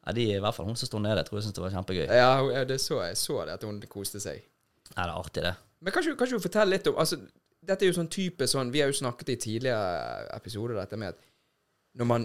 Ja, 0.02 0.14
de, 0.16 0.24
I 0.34 0.40
hvert 0.42 0.56
fall 0.56 0.66
hun 0.66 0.78
som 0.78 0.88
sto 0.90 0.98
nede, 0.98 1.20
jeg 1.20 1.28
tror 1.28 1.38
jeg 1.38 1.46
syntes 1.46 1.58
det 1.58 1.64
var 1.64 1.74
kjempegøy. 1.76 2.06
ja 2.10 2.64
det 2.66 2.80
så 2.82 3.02
jeg 3.04 3.18
så 3.20 3.44
det, 3.46 3.58
at 3.58 3.66
hun 3.66 3.78
koste 3.90 4.22
seg. 4.22 4.42
Nei, 4.92 5.04
det 5.04 5.08
er 5.08 5.14
artig, 5.14 5.44
det. 5.46 5.54
Men 5.82 5.94
kan 5.94 6.04
ikke, 6.06 6.28
du 6.30 6.42
fortelle 6.42 6.76
litt 6.76 6.88
om 6.90 6.98
altså, 7.00 7.18
Dette 7.62 7.84
er 7.86 7.90
jo 7.90 7.96
sånn 7.96 8.10
type 8.10 8.46
sånn 8.50 8.70
Vi 8.74 8.80
har 8.82 8.90
jo 8.90 8.96
snakket 8.98 9.32
i 9.34 9.36
tidligere 9.40 10.26
episoder 10.34 10.78
dette 10.78 10.98
med 10.98 11.14
at 11.14 11.28
når 11.98 12.08
man 12.08 12.24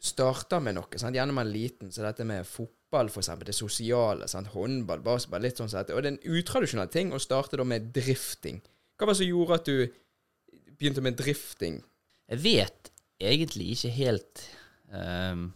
starter 0.00 0.60
med 0.60 0.76
noe, 0.76 0.98
sant? 1.00 1.16
gjerne 1.16 1.34
man 1.36 1.48
er 1.48 1.54
liten, 1.54 1.90
så 1.92 2.04
dette 2.04 2.24
med 2.28 2.44
fotball, 2.48 3.08
for 3.12 3.22
eksempel, 3.22 3.48
det 3.48 3.56
sosiale, 3.56 4.28
sant? 4.28 4.50
håndball, 4.52 5.00
basketball, 5.04 5.42
litt 5.44 5.60
sånn 5.60 5.70
sett. 5.72 5.92
Og 5.92 6.02
det 6.02 6.10
er 6.10 6.16
en 6.18 6.36
utradisjonell 6.38 6.90
ting 6.92 7.12
å 7.16 7.20
starte 7.20 7.56
da 7.56 7.64
med 7.68 7.88
drifting. 7.96 8.60
Hva 9.00 9.08
var 9.08 9.16
det 9.16 9.22
som 9.22 9.30
gjorde 9.30 9.56
at 9.56 9.70
du 9.70 10.76
begynte 10.76 11.04
med 11.04 11.16
drifting? 11.20 11.80
Jeg 12.28 12.42
vet 12.44 12.92
egentlig 13.20 13.70
ikke 13.74 13.92
helt 13.96 14.44
ehm, 14.92 15.46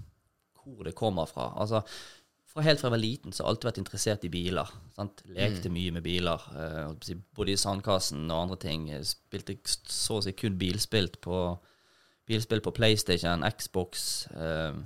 hvor 0.64 0.88
det 0.88 0.94
kommer 0.98 1.28
fra. 1.30 1.50
Altså, 1.60 1.82
fra 2.54 2.62
helt 2.62 2.78
fra 2.78 2.86
jeg 2.86 2.94
var 2.94 3.02
liten 3.02 3.34
så 3.34 3.42
har 3.42 3.48
jeg 3.48 3.54
alltid 3.54 3.68
vært 3.68 3.78
interessert 3.82 4.24
i 4.26 4.30
biler. 4.30 4.72
Sant? 4.94 5.22
Lekte 5.34 5.72
mye 5.74 5.94
med 5.96 6.04
biler. 6.06 6.44
eh, 6.54 7.14
både 7.34 7.54
i 7.54 7.60
sandkassen 7.60 8.24
og 8.30 8.42
andre 8.44 8.58
ting. 8.62 8.86
Spilte 9.02 9.56
så 9.90 10.20
å 10.20 10.24
si 10.24 10.34
kun 10.38 10.58
bilspilt 10.58 11.20
på, 11.24 11.40
bilspill 12.30 12.62
på 12.62 12.74
PlayStation, 12.76 13.42
Xbox, 13.58 14.26
eh, 14.30 14.76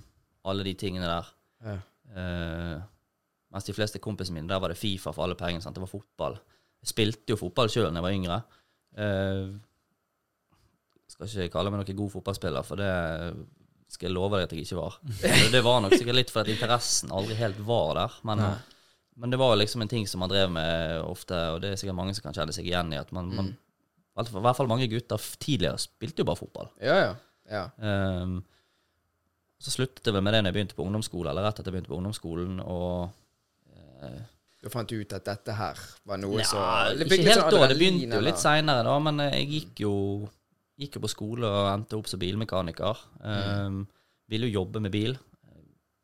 alle 0.48 0.64
de 0.64 0.74
tingene 0.80 1.10
der. 1.12 1.28
Ja. 1.68 1.76
Eh, 2.16 2.80
mens 3.52 3.68
de 3.68 3.76
fleste 3.76 4.00
kompisene 4.00 4.40
mine, 4.40 4.48
der 4.48 4.60
var 4.60 4.72
det 4.72 4.80
Fifa 4.80 5.12
for 5.12 5.24
alle 5.24 5.36
pengene. 5.36 5.62
Sant? 5.62 5.76
Det 5.76 5.84
var 5.84 5.92
fotball. 5.92 6.40
Jeg 6.80 6.92
spilte 6.94 7.34
jo 7.34 7.40
fotball 7.40 7.68
sjøl 7.68 7.90
da 7.90 8.00
jeg 8.00 8.06
var 8.06 8.16
yngre. 8.16 8.42
Eh, 8.96 9.44
skal 11.08 11.28
ikke 11.28 11.52
kalle 11.56 11.72
meg 11.72 11.82
noen 11.82 12.00
god 12.00 12.12
fotballspiller, 12.16 12.64
for 12.64 12.80
det 12.80 12.90
skal 13.88 14.10
jeg 14.10 14.16
love 14.16 14.36
deg 14.36 14.48
at 14.48 14.56
jeg 14.56 14.66
ikke 14.66 14.80
var. 14.80 14.98
Det, 15.22 15.36
det 15.54 15.62
var 15.64 15.80
nok 15.84 15.94
sikkert 15.96 16.18
litt 16.18 16.32
fordi 16.32 16.56
interessen 16.56 17.14
aldri 17.14 17.38
helt 17.38 17.60
var 17.66 17.94
der. 17.96 18.18
Men, 18.28 18.44
men 19.16 19.32
det 19.32 19.40
var 19.40 19.56
liksom 19.56 19.84
en 19.84 19.90
ting 19.90 20.04
som 20.10 20.20
man 20.22 20.30
drev 20.32 20.52
med 20.52 21.00
ofte, 21.06 21.38
og 21.54 21.62
det 21.64 21.72
er 21.72 21.80
sikkert 21.80 21.98
mange 21.98 22.14
som 22.16 22.28
kan 22.28 22.36
kjenne 22.36 22.54
seg 22.54 22.68
igjen 22.68 22.92
i. 22.92 23.00
at 23.00 23.14
man, 23.16 23.32
man 23.32 23.56
i 24.18 24.44
hvert 24.44 24.58
fall 24.58 24.70
mange 24.70 24.88
gutter 24.90 25.24
tidligere 25.38 25.80
spilte 25.80 26.22
jo 26.22 26.28
bare 26.28 26.40
fotball. 26.40 26.70
Ja, 26.82 26.96
ja. 27.00 27.12
ja. 27.50 27.64
Um, 27.78 28.40
så 29.58 29.74
sluttet 29.74 30.06
jeg 30.06 30.14
vel 30.14 30.22
med 30.22 30.34
det 30.34 30.42
når 30.42 30.52
jeg 30.52 30.56
begynte 30.58 30.78
på 30.78 30.86
ungdomsskolen, 30.86 31.30
eller 31.32 31.48
rett 31.48 31.58
etter 31.58 31.70
jeg 31.70 31.76
begynte 31.76 31.92
på 31.92 31.98
ungdomsskolen, 31.98 32.60
og 32.62 33.08
uh, 33.74 34.20
Du 34.62 34.70
fant 34.72 34.90
ut 34.94 35.14
at 35.14 35.26
dette 35.26 35.54
her 35.54 35.82
var 36.06 36.20
noe 36.22 36.40
ja, 36.40 36.46
som 36.46 37.02
Ikke 37.06 37.20
helt 37.26 37.50
da, 37.50 37.62
det 37.70 37.78
begynte 37.78 38.20
jo 38.20 38.24
litt 38.26 38.42
seinere, 38.42 38.84
da, 38.86 38.96
men 39.02 39.22
eh, 39.26 39.38
jeg 39.40 39.48
gikk 39.54 39.84
jo, 39.86 39.94
gikk 40.78 40.98
jo 40.98 41.04
på 41.04 41.10
skole 41.10 41.48
og 41.48 41.70
endte 41.72 41.98
opp 41.98 42.08
som 42.10 42.20
bilmekaniker. 42.22 43.00
Ehm, 43.26 43.80
ville 44.30 44.48
jo 44.48 44.60
jobbe 44.60 44.82
med 44.84 44.94
bil. 44.94 45.16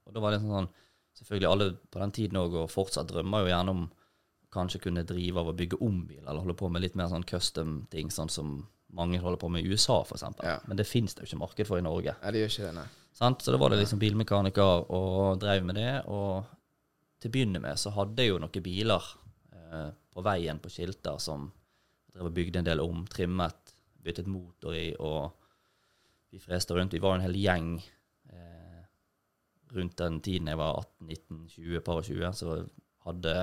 Og 0.04 0.14
da 0.14 0.22
var 0.22 0.34
det 0.34 0.42
sånn 0.44 0.70
Selvfølgelig 1.14 1.46
alle 1.46 1.66
på 1.94 2.00
den 2.02 2.10
tiden 2.10 2.38
òg, 2.40 2.54
og 2.58 2.70
fortsatt 2.72 3.06
drømmer 3.06 3.44
jo 3.44 3.50
gjerne 3.52 3.70
om 3.70 3.82
kanskje 4.50 4.80
kunne 4.82 5.04
drive 5.06 5.38
av 5.38 5.52
å 5.52 5.54
bygge 5.54 5.78
om 5.86 6.00
bil, 6.08 6.24
eller 6.24 6.42
holde 6.42 6.56
på 6.58 6.66
med 6.74 6.82
litt 6.82 6.96
mer 6.98 7.06
sånn 7.12 7.22
custom-ting, 7.22 8.10
sånn 8.10 8.32
som 8.34 8.56
mange 8.98 9.20
holder 9.22 9.38
på 9.38 9.50
med 9.50 9.62
i 9.62 9.70
USA, 9.70 10.00
eksempel. 10.02 10.46
Ja. 10.46 10.56
Men 10.66 10.78
det 10.78 10.88
fins 10.90 11.14
det 11.14 11.22
jo 11.22 11.28
ikke 11.30 11.40
marked 11.44 11.68
for 11.70 11.78
i 11.78 11.84
Norge. 11.86 12.16
Ja, 12.18 12.32
det 12.34 12.42
gjør 12.42 12.52
ikke 12.52 12.66
det, 12.66 12.72
nei. 12.80 12.86
Sant? 13.14 13.42
Så 13.46 13.54
da 13.54 13.60
var 13.62 13.70
det 13.70 13.78
liksom 13.78 14.02
bilmekaniker 14.02 14.90
og 14.94 15.38
drev 15.42 15.66
med 15.66 15.78
det. 15.78 15.92
Og 16.10 16.42
til 17.22 17.30
å 17.30 17.34
begynne 17.36 17.62
med 17.62 17.78
så 17.80 17.94
hadde 17.94 18.24
jeg 18.24 18.32
jo 18.34 18.40
noen 18.42 18.64
biler 18.64 19.10
eh, 19.54 19.90
på 20.14 20.24
veien 20.26 20.58
på 20.62 20.72
skilter 20.72 21.20
som 21.22 21.46
jeg 21.46 22.18
drev 22.18 22.30
og 22.30 22.34
bygde 22.34 22.60
en 22.60 22.68
del 22.68 22.82
om, 22.82 23.04
trimmet, 23.10 23.63
byttet 24.04 24.30
motor 24.30 24.76
i, 24.76 24.92
og 25.00 25.32
vi 26.34 26.40
freste 26.42 26.76
rundt. 26.76 26.94
Vi 26.96 27.02
var 27.02 27.16
en 27.16 27.24
hel 27.26 27.36
gjeng 27.38 27.74
eh, 28.30 28.80
rundt 29.74 29.98
den 30.00 30.20
tiden 30.24 30.50
jeg 30.50 30.60
var 30.60 30.82
18-19-20, 31.02 31.84
par 31.86 32.00
og 32.00 32.08
20, 32.08 32.32
så 32.38 32.56
hadde 33.08 33.36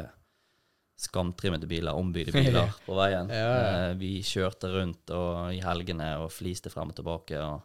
skamtrimmede 1.02 1.70
biler, 1.70 1.98
ombygde 1.98 2.36
biler 2.36 2.74
på 2.88 2.98
veien. 2.98 3.32
Ja, 3.34 3.48
ja. 3.48 3.72
Eh, 3.90 3.96
vi 4.02 4.14
kjørte 4.26 4.70
rundt 4.76 5.14
og, 5.16 5.50
i 5.56 5.62
helgene 5.64 6.14
og 6.22 6.30
fliste 6.34 6.74
frem 6.74 6.94
og 6.94 7.00
tilbake. 7.00 7.42
Og, 7.42 7.64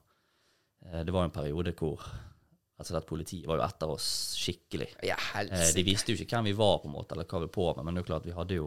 eh, 0.87 1.03
det 1.05 1.15
var 1.15 1.29
en 1.29 1.35
periode 1.35 1.75
hvor 1.77 2.07
altså 2.77 2.97
at 2.99 3.07
politiet 3.09 3.47
var 3.49 3.61
jo 3.61 3.65
etter 3.67 3.93
oss 3.93 4.09
skikkelig. 4.37 4.91
Ja, 5.07 5.17
Eh, 5.37 5.71
de 5.75 5.85
visste 5.85 6.13
jo 6.13 6.21
ikke 6.21 6.37
hvem 6.37 6.51
vi 6.51 6.57
var, 6.57 6.79
på 6.83 6.91
en 6.91 6.97
måte, 6.97 7.17
eller 7.17 7.29
hva 7.29 7.43
vi 7.45 7.53
på 7.53 7.71
med, 7.77 7.85
men 7.85 7.95
det 7.95 8.01
er 8.01 8.05
jo 8.05 8.11
klart 8.13 8.29
vi 8.29 8.37
hadde 8.37 8.59
jo 8.59 8.67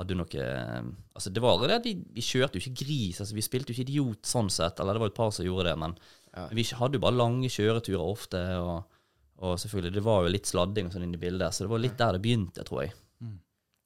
hadde 0.00 0.16
noe 0.18 0.40
eh, 0.42 0.80
Altså, 1.14 1.30
det 1.34 1.42
var 1.44 1.60
det 1.62 1.76
at 1.76 1.86
vi, 1.86 2.22
kjørte 2.24 2.56
jo 2.58 2.64
ikke 2.64 2.84
gris. 2.84 3.20
altså 3.20 3.36
Vi 3.36 3.44
spilte 3.44 3.70
jo 3.72 3.76
ikke 3.76 3.86
idiot 3.88 4.28
sånn 4.28 4.48
sett, 4.52 4.80
eller 4.80 4.96
det 4.96 5.02
var 5.04 5.12
et 5.12 5.18
par 5.18 5.30
som 5.36 5.46
gjorde 5.46 5.68
det, 5.70 5.76
men 5.82 5.94
Ja. 6.30 6.46
vi 6.54 6.64
hadde 6.64 6.96
jo 6.98 7.02
bare 7.04 7.18
lange 7.18 7.48
kjøreturer 7.52 8.04
ofte, 8.06 8.40
og, 8.62 8.98
og 9.42 9.56
selvfølgelig, 9.58 9.94
det 9.98 10.04
var 10.06 10.24
jo 10.24 10.32
litt 10.32 10.46
sladding 10.48 10.88
og 10.88 10.94
sånn 10.94 11.04
inni 11.08 11.20
bildet, 11.20 11.52
så 11.54 11.64
det 11.66 11.72
var 11.72 11.82
litt 11.82 11.98
der 11.98 12.16
det 12.16 12.22
begynte, 12.24 12.64
tror 12.64 12.84
jeg. 12.84 12.94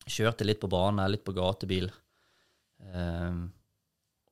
Kjørte 0.04 0.44
litt 0.44 0.60
på 0.60 0.68
bane, 0.68 1.06
litt 1.08 1.24
på 1.24 1.32
gatebil. 1.32 1.86
Um, 2.92 3.46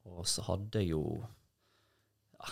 og 0.04 0.26
så 0.28 0.42
hadde 0.44 0.82
jeg 0.82 0.90
jo 0.92 1.22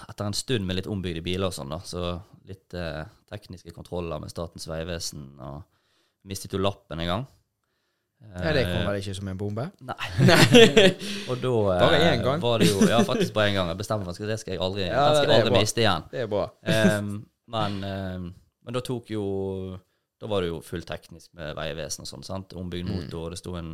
Etter 0.08 0.24
en 0.28 0.36
stund 0.38 0.64
med 0.64 0.78
litt 0.78 0.86
ombygde 0.88 1.20
biler 1.26 1.50
og 1.50 1.54
sånn, 1.56 1.72
da, 1.74 1.80
så 1.82 2.12
litt 2.46 2.74
eh, 2.78 3.02
tekniske 3.26 3.72
kontroller 3.74 4.20
med 4.22 4.30
Statens 4.30 4.68
vegvesen, 4.70 5.24
og 5.42 5.64
mistet 6.30 6.54
jo 6.54 6.60
lappen 6.62 7.02
en 7.02 7.08
gang. 7.10 7.24
Ja, 8.20 8.52
det 8.54 8.62
kom 8.68 8.82
Eh, 8.82 8.86
vel 8.86 8.98
ikke 9.00 9.14
som 9.16 9.28
en 9.32 9.38
bombe? 9.40 9.64
Nei. 9.80 10.08
og 11.30 11.40
da 11.42 11.50
eh, 11.74 11.80
Bare 11.82 12.00
én 12.12 12.22
gang? 12.22 12.40
var 12.42 12.58
det 12.62 12.68
jo 12.70 12.84
Ja, 12.88 13.00
faktisk 13.02 13.32
bare 13.34 13.48
én 13.50 13.54
gang. 13.56 13.68
Jeg 13.72 13.78
bestemte 13.80 14.06
meg 14.06 14.16
for 14.16 14.26
det 14.30 14.36
skal 14.42 14.54
jeg 14.54 14.60
aldri, 14.62 14.84
Ja, 14.86 15.06
skal 15.16 15.32
aldri 15.34 15.54
miste 15.56 15.82
igjen. 15.82 16.04
Det 16.12 16.20
er 16.26 16.30
bra. 16.30 16.44
um, 17.00 17.10
men, 17.54 17.78
um, 17.84 18.26
men 18.64 18.76
da 18.76 18.80
tok 18.86 19.10
jo 19.10 19.24
Da 20.20 20.28
var 20.30 20.44
det 20.44 20.50
jo 20.52 20.60
fullt 20.62 20.86
teknisk 20.86 21.32
med 21.34 21.56
Vegvesen 21.56 22.04
og 22.04 22.10
sånn. 22.12 22.24
sant? 22.28 22.52
Ombygd 22.54 22.86
Mm. 22.86 22.92
motor, 23.00 23.24
og 23.24 23.30
det 23.32 23.38
sto 23.40 23.54
en, 23.56 23.72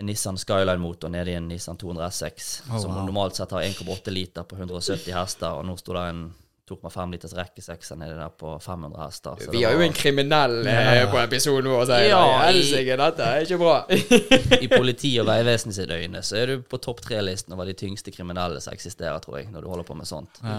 en 0.00 0.06
Nissan 0.08 0.38
Skyline-motor 0.40 1.10
nede 1.12 1.30
i 1.30 1.34
en 1.36 1.48
Nissan 1.50 1.76
200 1.76 2.08
SX, 2.10 2.62
Oh, 2.70 2.78
som 2.80 2.90
wow. 2.94 3.04
normalt 3.04 3.36
sett 3.36 3.50
har 3.52 3.60
1,8 3.62 4.10
liter 4.10 4.42
på 4.48 4.56
170 4.56 5.12
hester, 5.12 5.52
og 5.52 5.66
nå 5.68 5.76
sto 5.78 5.92
det 5.92 6.04
en 6.14 6.22
2,5 6.68 7.12
liters 7.14 7.34
rekkesekser 7.38 7.98
nedi 8.00 8.14
der 8.18 8.32
på 8.38 8.54
500 8.60 9.00
hester. 9.06 9.38
så 9.44 9.50
Vi 9.54 9.62
har 9.64 9.72
jo 9.76 9.80
en 9.86 9.94
kriminell 9.96 10.58
ja. 10.68 11.06
på 11.10 11.18
episoden 11.22 11.70
vår, 11.72 11.84
sier 11.88 12.08
Ja, 12.10 12.22
helsike, 12.44 12.96
dette 13.00 13.28
er 13.28 13.46
ikke 13.46 13.58
bra. 13.62 13.76
I 14.64 14.68
politi 14.72 15.14
og 15.22 15.28
vegvesen 15.30 15.72
sitt 15.76 15.90
øyne 15.94 16.22
så 16.26 16.36
er 16.42 16.52
du 16.52 16.66
på 16.68 16.80
topp 16.84 17.00
tre-listen 17.06 17.56
over 17.56 17.68
de 17.70 17.76
tyngste 17.78 18.12
kriminelle 18.14 18.60
som 18.64 18.76
eksisterer, 18.76 19.18
tror 19.24 19.40
jeg, 19.40 19.48
når 19.54 19.64
du 19.64 19.70
holder 19.72 19.88
på 19.88 19.96
med 19.98 20.08
sånt. 20.10 20.42
Ja. 20.44 20.58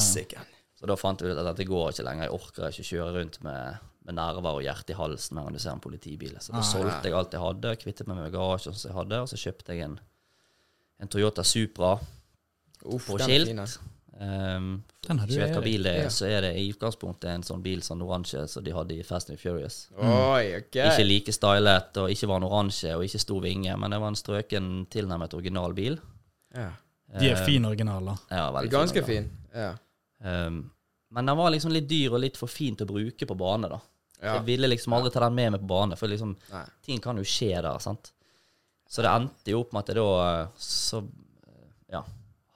Så 0.79 0.87
da 0.87 0.95
fant 0.95 1.21
vi 1.21 1.27
ut 1.29 1.37
at 1.37 1.45
dette 1.51 1.67
går 1.67 1.89
ikke 1.91 2.05
lenger. 2.07 2.29
Jeg 2.29 2.35
orker 2.39 2.69
ikke 2.71 2.87
kjøre 2.87 3.11
rundt 3.17 3.41
med, 3.43 3.79
med 4.07 4.15
nerver 4.15 4.61
og 4.61 4.63
hjerte 4.63 4.93
i 4.95 4.97
halsen 4.97 5.35
når 5.35 5.51
du 5.57 5.59
ser 5.59 5.73
en 5.75 5.83
politibil. 5.83 6.37
Så 6.39 6.53
da 6.55 6.61
Ah, 6.63 6.69
solgte 6.69 7.09
jeg 7.11 7.17
alt 7.19 7.35
jeg 7.35 7.43
hadde, 7.43 7.73
kvittet 7.83 8.07
meg 8.07 8.21
med 8.21 8.31
bagasjen 8.31 8.73
som 8.79 8.87
jeg 8.89 8.95
hadde, 8.97 9.19
og 9.25 9.27
så 9.29 9.39
kjøpte 9.41 9.75
jeg 9.75 9.89
en, 9.89 9.97
en 11.03 11.11
Toyota 11.11 11.43
Supra 11.43 11.97
Uff, 12.85 13.09
på 13.09 13.19
skilt. 13.19 13.51
Fine. 13.51 13.65
fin, 13.67 13.67
skilt. 13.67 13.98
Um, 14.19 14.83
Den 15.07 15.19
har 15.21 15.27
du 15.29 15.31
ikke 15.31 15.45
vet 15.45 15.53
hva 15.55 15.61
bil 15.63 15.83
det 15.87 15.91
er, 15.95 16.01
Ja. 16.03 16.09
så 16.11 16.25
er 16.27 16.41
det 16.43 16.49
i 16.59 16.65
utgangspunktet 16.73 17.29
en 17.31 17.43
sånn 17.47 17.61
bil 17.63 17.79
sånn 17.85 18.01
oransje 18.03 18.41
som 18.51 18.63
de 18.65 18.71
hadde 18.75 18.97
i 18.99 19.03
Fast 19.07 19.29
and 19.31 19.39
Furious. 19.39 19.77
Oi, 19.95 20.57
okay. 20.57 20.89
Ikke 20.89 21.05
like 21.07 21.31
stylet, 21.31 21.95
og 22.01 22.09
ikke 22.11 22.27
var 22.27 22.41
en 22.41 22.47
oransje, 22.49 22.91
og 22.97 23.05
ikke 23.07 23.21
stor 23.23 23.39
vinge, 23.45 23.77
men 23.79 23.91
det 23.95 23.99
var 24.03 24.11
en 24.11 24.19
strøken, 24.19 24.67
tilnærmet 24.91 25.33
original 25.37 25.73
bil. 25.77 25.95
Ja. 26.53 26.71
De 27.19 27.29
er 27.31 27.39
fine 27.45 27.71
originaler. 27.71 28.19
Ja, 28.29 28.49
veldig 28.51 28.71
Ganske 28.75 29.05
fin. 29.07 29.29
fin. 29.29 29.31
Ja. 29.55 29.71
Um, 30.19 30.59
men 31.11 31.25
den 31.25 31.37
var 31.39 31.49
liksom 31.55 31.71
litt 31.71 31.87
dyr 31.89 32.11
og 32.13 32.19
litt 32.21 32.35
for 32.37 32.47
fin 32.51 32.75
til 32.75 32.85
å 32.85 32.91
bruke 32.91 33.25
på 33.25 33.37
bane, 33.39 33.69
da. 33.71 33.79
ja. 34.21 34.33
Jeg 34.35 34.45
ville 34.51 34.67
liksom 34.67 34.93
aldri 34.93 35.11
ta 35.15 35.23
den 35.23 35.33
med 35.39 35.51
meg 35.55 35.61
på 35.63 35.67
bane, 35.71 35.95
for 35.97 36.07
liksom, 36.11 36.35
Nei. 36.51 36.65
ting 36.85 36.99
kan 36.99 37.15
jo 37.17 37.23
skje 37.23 37.55
der, 37.63 37.79
sant. 37.79 38.11
Så 38.89 39.01
det 39.01 39.09
endte 39.15 39.53
jo 39.55 39.61
opp 39.63 39.71
med 39.73 39.87
at 39.87 39.95
jeg 39.95 40.03
da 40.03 40.41
eh, 40.43 40.47
så 40.57 40.99
eh, 41.47 41.67
ja, 41.95 42.03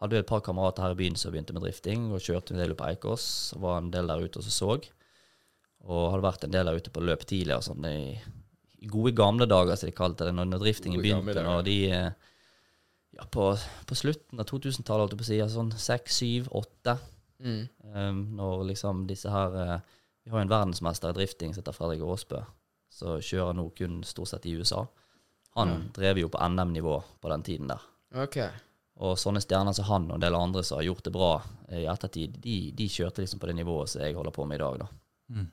hadde 0.03 0.19
et 0.19 0.27
par 0.27 0.43
kamerater 0.43 0.83
her 0.83 0.95
i 0.95 0.99
byen 0.99 1.15
som 1.19 1.31
begynte 1.31 1.55
med 1.55 1.63
drifting, 1.63 2.09
og 2.11 2.23
kjørte 2.23 2.53
en 2.53 2.61
del 2.61 2.75
på 2.77 2.87
Eikås, 2.89 3.25
og 3.55 3.63
var 3.63 3.79
en 3.79 3.91
del 3.93 4.09
der 4.11 4.25
ute 4.25 4.41
og 4.41 4.47
så. 4.47 4.75
Og 5.83 6.11
hadde 6.11 6.25
vært 6.25 6.45
en 6.47 6.53
del 6.55 6.69
der 6.69 6.79
ute 6.79 6.91
på 6.93 7.03
løp 7.03 7.23
tidligere, 7.29 7.63
sånn 7.63 7.87
i, 7.87 8.17
i 8.83 8.91
gode 8.91 9.13
gamle 9.15 9.47
dager, 9.49 9.79
som 9.79 9.89
de 9.89 9.95
kalte 9.95 10.27
det, 10.27 10.35
når, 10.35 10.49
når 10.51 10.63
driftingen 10.65 10.99
Gode 10.99 11.07
begynte. 11.07 11.39
og 11.43 11.49
Når 11.49 11.65
de 11.69 11.77
eh, 11.91 12.31
Ja, 13.13 13.27
på, 13.29 13.51
på 13.85 13.95
slutten 13.95 14.41
av 14.41 14.47
2000-tallet, 14.49 15.03
holdt 15.03 15.13
jeg 15.13 15.21
på 15.21 15.27
å 15.27 15.29
si, 15.29 15.39
altså 15.43 15.59
sånn 15.61 15.73
seks, 15.77 16.19
syv, 16.23 16.49
åtte. 16.57 16.97
Mm. 17.43 17.61
Um, 17.93 18.19
når 18.39 18.63
liksom 18.71 19.03
disse 19.09 19.27
her 19.27 19.55
eh, 19.59 19.79
Vi 20.23 20.31
har 20.31 20.39
jo 20.39 20.45
en 20.45 20.51
verdensmester 20.53 21.11
i 21.11 21.17
drifting 21.17 21.51
som 21.51 21.59
heter 21.59 21.75
Fredrik 21.75 22.03
Aasbø, 22.07 22.39
som 22.93 23.19
kjører 23.19 23.57
nå 23.57 23.67
kun 23.75 24.01
stort 24.07 24.31
sett 24.31 24.47
i 24.47 24.55
USA. 24.55 24.85
Han 25.59 25.89
drev 25.93 26.23
jo 26.23 26.29
på 26.33 26.39
NM-nivå 26.41 26.95
på 27.21 27.29
den 27.29 27.43
tiden 27.45 27.67
der. 27.69 27.83
Ok. 28.23 28.39
Og 29.03 29.17
sånne 29.19 29.41
stjerner 29.43 29.75
som 29.75 29.87
han 29.89 30.05
og 30.09 30.17
en 30.17 30.23
del 30.23 30.37
andre 30.37 30.63
som 30.63 30.79
har 30.79 30.87
gjort 30.87 31.03
det 31.03 31.11
bra 31.15 31.31
i 31.75 31.83
ettertid, 31.91 32.37
de, 32.43 32.57
de 32.77 32.87
kjørte 32.91 33.23
liksom 33.23 33.41
på 33.41 33.49
det 33.49 33.57
nivået 33.57 33.91
som 33.91 34.03
jeg 34.03 34.15
holder 34.15 34.35
på 34.35 34.45
med 34.47 34.61
i 34.61 34.63
dag, 34.63 34.83
da. 34.85 34.87
Mm. 35.33 35.49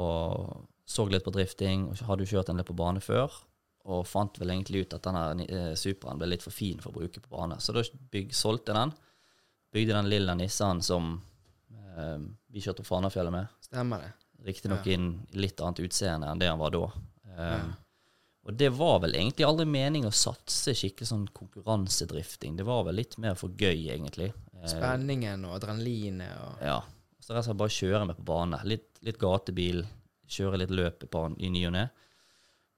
Og 0.00 0.62
så 0.88 1.04
litt 1.08 1.24
på 1.24 1.32
drifting, 1.34 1.88
og 1.90 2.00
hadde 2.08 2.24
jo 2.24 2.36
kjørt 2.36 2.52
en 2.52 2.60
del 2.60 2.68
på 2.68 2.76
bane 2.76 3.02
før. 3.04 3.32
Og 3.84 4.06
fant 4.08 4.38
vel 4.40 4.54
egentlig 4.54 4.84
ut 4.84 4.96
at 4.96 5.04
denne 5.04 5.44
eh, 5.44 5.72
Superaen 5.76 6.20
ble 6.20 6.30
litt 6.32 6.44
for 6.44 6.54
fin 6.54 6.80
for 6.80 6.92
å 6.92 6.98
bruke 7.02 7.20
på 7.20 7.32
bane. 7.32 7.58
Så 7.60 7.74
da 7.76 7.84
bygg, 8.12 8.32
solgte 8.36 8.72
jeg 8.72 8.80
den. 8.80 8.94
Bygde 9.74 9.96
den 9.98 10.08
lille 10.08 10.36
Nissan 10.38 10.80
som 10.84 11.18
eh, 11.68 12.18
vi 12.52 12.64
kjørte 12.64 12.84
på 12.84 12.94
Fanafjellet 12.94 13.34
med. 13.34 13.56
Stemmer 13.64 14.06
det. 14.06 14.12
Riktignok 14.44 14.88
ja. 14.88 14.96
inn 14.96 15.10
litt 15.36 15.60
annet 15.60 15.84
utseende 15.84 16.30
enn 16.32 16.40
det 16.40 16.48
han 16.52 16.60
var 16.60 16.72
da. 16.72 16.86
Eh, 17.34 17.56
Ja. 17.58 17.64
Og 18.44 18.56
det 18.60 18.68
var 18.76 18.98
vel 19.00 19.16
egentlig 19.16 19.46
aldri 19.48 19.64
meningen 19.68 20.10
å 20.10 20.16
satse 20.16 20.74
skikkelig 20.76 21.08
sånn 21.08 21.28
konkurransedrifting. 21.32 22.58
Det 22.58 22.66
var 22.68 22.82
vel 22.84 22.98
litt 23.00 23.16
mer 23.22 23.38
for 23.40 23.54
gøy, 23.56 23.86
egentlig. 23.94 24.32
Eh, 24.58 24.66
Spenningen 24.68 25.46
og 25.48 25.56
adrenalinet 25.56 26.34
og 26.42 26.64
ja. 26.64 26.82
Så 27.24 27.32
rett 27.32 27.40
og 27.40 27.46
slett 27.48 27.60
bare 27.62 27.72
kjøre 27.72 28.06
med 28.10 28.18
på 28.18 28.26
bane. 28.28 28.58
Litt, 28.68 28.90
litt 29.06 29.16
gatebil, 29.20 29.80
kjøre 30.28 30.60
litt 30.60 30.74
løp 30.76 31.06
på, 31.08 31.22
i 31.40 31.48
ny 31.48 31.62
og 31.70 31.72
ne. 31.72 31.86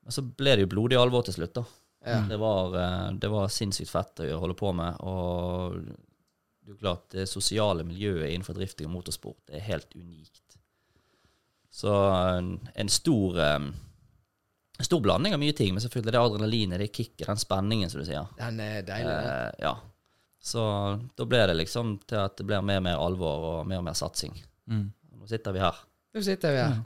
Men 0.07 0.15
så 0.15 0.23
ble 0.23 0.55
det 0.55 0.69
jo 0.69 0.71
blodig 0.77 1.01
alvor 1.01 1.27
til 1.27 1.35
slutt, 1.35 1.57
da. 1.59 1.65
Ja. 2.07 2.21
Det, 2.31 2.39
var, 2.39 2.77
eh, 2.79 3.09
det 3.19 3.31
var 3.33 3.51
sinnssykt 3.51 3.91
fett 3.91 4.23
å 4.23 4.39
holde 4.39 4.55
på 4.55 4.71
med. 4.71 5.01
Og 5.03 5.81
det 5.83 6.71
er 6.71 6.77
jo 6.77 6.79
klart, 6.79 7.09
det 7.11 7.27
sosiale 7.27 7.83
miljøet 7.87 8.31
innenfor 8.31 8.55
drifting 8.55 8.87
og 8.87 9.01
motorsport 9.01 9.51
er 9.51 9.67
helt 9.67 9.91
unikt. 9.99 10.61
Så 11.75 11.91
en, 11.91 12.55
en 12.79 12.89
stor 12.89 13.43
eh, 13.43 13.67
stor 14.85 15.01
blanding 15.01 15.35
av 15.35 15.41
mye 15.41 15.55
ting, 15.57 15.73
men 15.75 15.81
selvfølgelig 15.81 16.13
det 16.13 16.21
adrenalinet, 16.21 16.81
det 16.83 16.89
kicket, 16.93 17.27
den 17.27 17.41
spenningen, 17.41 17.91
som 17.91 18.03
du 18.03 18.09
sier. 18.09 18.27
Den 18.37 18.61
er 18.61 18.83
deilig. 18.85 19.15
Eh, 19.15 19.53
ja. 19.65 19.77
Så 20.47 20.63
da 21.17 21.27
ble 21.27 21.41
det 21.51 21.57
liksom 21.59 21.97
til 22.07 22.21
at 22.23 22.37
det 22.39 22.45
blir 22.47 22.63
mer 22.63 22.83
og 22.83 22.87
mer 22.87 23.01
alvor 23.03 23.47
og 23.51 23.71
mer 23.71 23.81
og 23.81 23.87
mer 23.89 23.97
satsing. 23.99 24.37
Mm. 24.71 24.91
Nå 25.17 25.31
sitter 25.31 25.57
vi 25.57 25.65
her. 25.65 25.81
Nå 26.15 26.23
sitter 26.23 26.55
vi 26.55 26.61
her. 26.61 26.77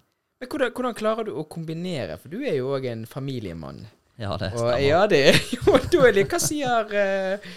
Men 0.40 0.48
hvordan, 0.48 0.70
hvordan 0.76 0.96
klarer 0.96 1.28
du 1.28 1.34
å 1.36 1.44
kombinere? 1.50 2.16
For 2.20 2.32
du 2.32 2.38
er 2.40 2.56
jo 2.56 2.70
òg 2.72 2.86
en 2.88 3.02
familiemann. 3.08 3.82
Ja, 4.20 4.36
det 4.40 4.52
Og 4.54 4.62
stemmer. 4.62 4.80
ja, 4.84 5.02
det 5.10 5.20
er 5.28 5.42
jo 5.56 6.04
er 6.08 6.22
Hva 6.28 6.40
sier 6.40 6.94
uh, 6.94 7.52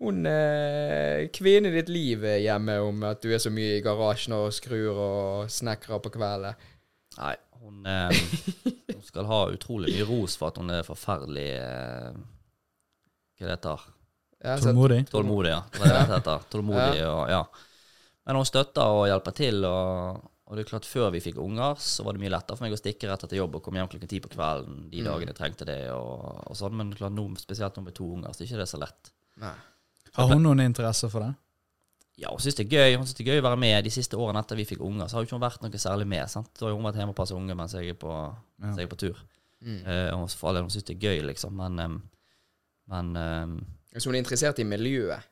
hun 0.00 0.24
uh, 0.28 1.28
kvinnen 1.32 1.70
i 1.70 1.78
ditt 1.78 1.92
liv 1.92 2.24
hjemme 2.40 2.78
om 2.84 3.04
at 3.08 3.20
du 3.24 3.32
er 3.32 3.40
så 3.40 3.52
mye 3.52 3.78
i 3.78 3.82
garasjen 3.84 4.36
og 4.36 4.52
skrur 4.56 4.96
og 4.96 5.52
snekrer 5.52 6.00
på 6.04 6.12
kvelden? 6.14 6.68
Nei, 7.16 7.34
hun, 7.60 7.86
eh, 7.86 8.10
hun 8.94 9.02
skal 9.04 9.28
ha 9.28 9.40
utrolig 9.52 9.94
mye 9.94 10.08
ros 10.08 10.36
for 10.40 10.50
at 10.50 10.60
hun 10.60 10.72
er 10.74 10.86
forferdelig 10.86 11.48
eh, 11.60 12.20
Hva 13.40 13.48
det 13.48 13.56
heter 13.56 13.88
Ja, 14.40 14.56
Tålmodig. 14.60 15.02
Tålmodig, 15.12 15.52
ja. 15.52 15.62
Hva 15.76 15.84
det 15.86 15.96
det 15.98 16.14
heter? 16.14 16.46
Tålmodig 16.52 17.04
og 17.04 17.22
ja. 17.32 17.42
Men 18.24 18.38
hun 18.40 18.48
støtter 18.48 18.94
og 18.94 19.06
hjelper 19.08 19.34
til, 19.36 19.64
og, 19.66 20.20
og 20.46 20.56
det 20.56 20.64
er 20.64 20.70
klart 20.70 20.88
før 20.88 21.08
vi 21.12 21.22
fikk 21.24 21.40
unger, 21.42 21.80
så 21.82 22.04
var 22.06 22.16
det 22.16 22.22
mye 22.22 22.32
lettere 22.32 22.56
for 22.56 22.66
meg 22.66 22.76
å 22.76 22.80
stikke 22.80 23.08
rett 23.10 23.24
etter 23.26 23.40
jobb 23.40 23.58
og 23.58 23.64
komme 23.64 23.80
hjem 23.80 23.90
klokken 23.92 24.12
ti 24.12 24.20
på 24.22 24.30
kvelden 24.32 24.86
de 24.92 25.04
dagene 25.04 25.32
jeg 25.32 25.38
trengte 25.40 25.68
det, 25.68 25.80
og, 25.92 26.44
og 26.46 26.56
sånn. 26.56 26.76
Men 26.78 26.92
klart 26.96 27.16
nå, 27.16 27.26
spesielt 27.40 27.76
nå 27.76 27.84
med 27.88 27.96
to 27.96 28.06
unger, 28.16 28.32
så 28.32 28.44
er 28.44 28.48
ikke 28.48 28.60
det 28.62 28.68
så 28.70 28.80
lett. 28.80 29.12
Nei. 29.42 29.54
Har 30.16 30.32
hun 30.32 30.44
noen 30.44 30.62
interesse 30.64 31.10
for 31.10 31.26
det? 31.26 31.32
Ja, 32.20 32.30
hun 32.34 32.42
syns 32.42 32.58
det 32.58 32.66
er 32.66 32.74
gøy 32.76 32.98
Hun 32.98 33.06
synes 33.06 33.16
det 33.16 33.24
er 33.24 33.32
gøy 33.32 33.40
å 33.40 33.46
være 33.48 33.58
med 33.62 33.86
de 33.86 33.92
siste 33.94 34.18
årene 34.20 34.42
etter 34.44 34.58
vi 34.58 34.66
fikk 34.68 34.82
unger. 34.84 35.08
Så 35.08 35.16
har 35.16 35.24
jo 35.24 35.30
ikke 35.30 35.38
hun 35.38 35.44
vært 35.46 35.62
noe 35.64 35.80
særlig 35.80 36.06
med. 36.12 36.28
sant? 36.32 36.52
Da 36.58 36.68
har 36.68 36.76
hun 36.76 36.84
vært 36.84 37.00
hjemme 37.00 37.14
og 37.14 37.18
passet 37.18 37.38
unge 37.38 37.56
mens 37.56 37.76
jeg 37.76 37.94
er 37.94 37.98
på, 38.00 38.12
ja. 38.12 38.72
jeg 38.76 38.86
er 38.88 38.92
på 38.92 39.00
tur. 39.00 39.20
Mm. 39.60 39.82
Uh, 39.84 40.24
for 40.32 40.50
all 40.50 40.58
del, 40.58 40.66
hun 40.68 40.72
syns 40.74 40.88
det 40.88 40.96
er 40.96 41.06
gøy, 41.08 41.24
liksom. 41.30 41.56
Men, 41.56 41.80
um, 41.80 41.98
men 42.92 43.12
um, 43.16 43.58
Så 43.96 44.08
hun 44.08 44.18
er 44.18 44.24
interessert 44.24 44.60
i 44.60 44.68
miljøet? 44.68 45.28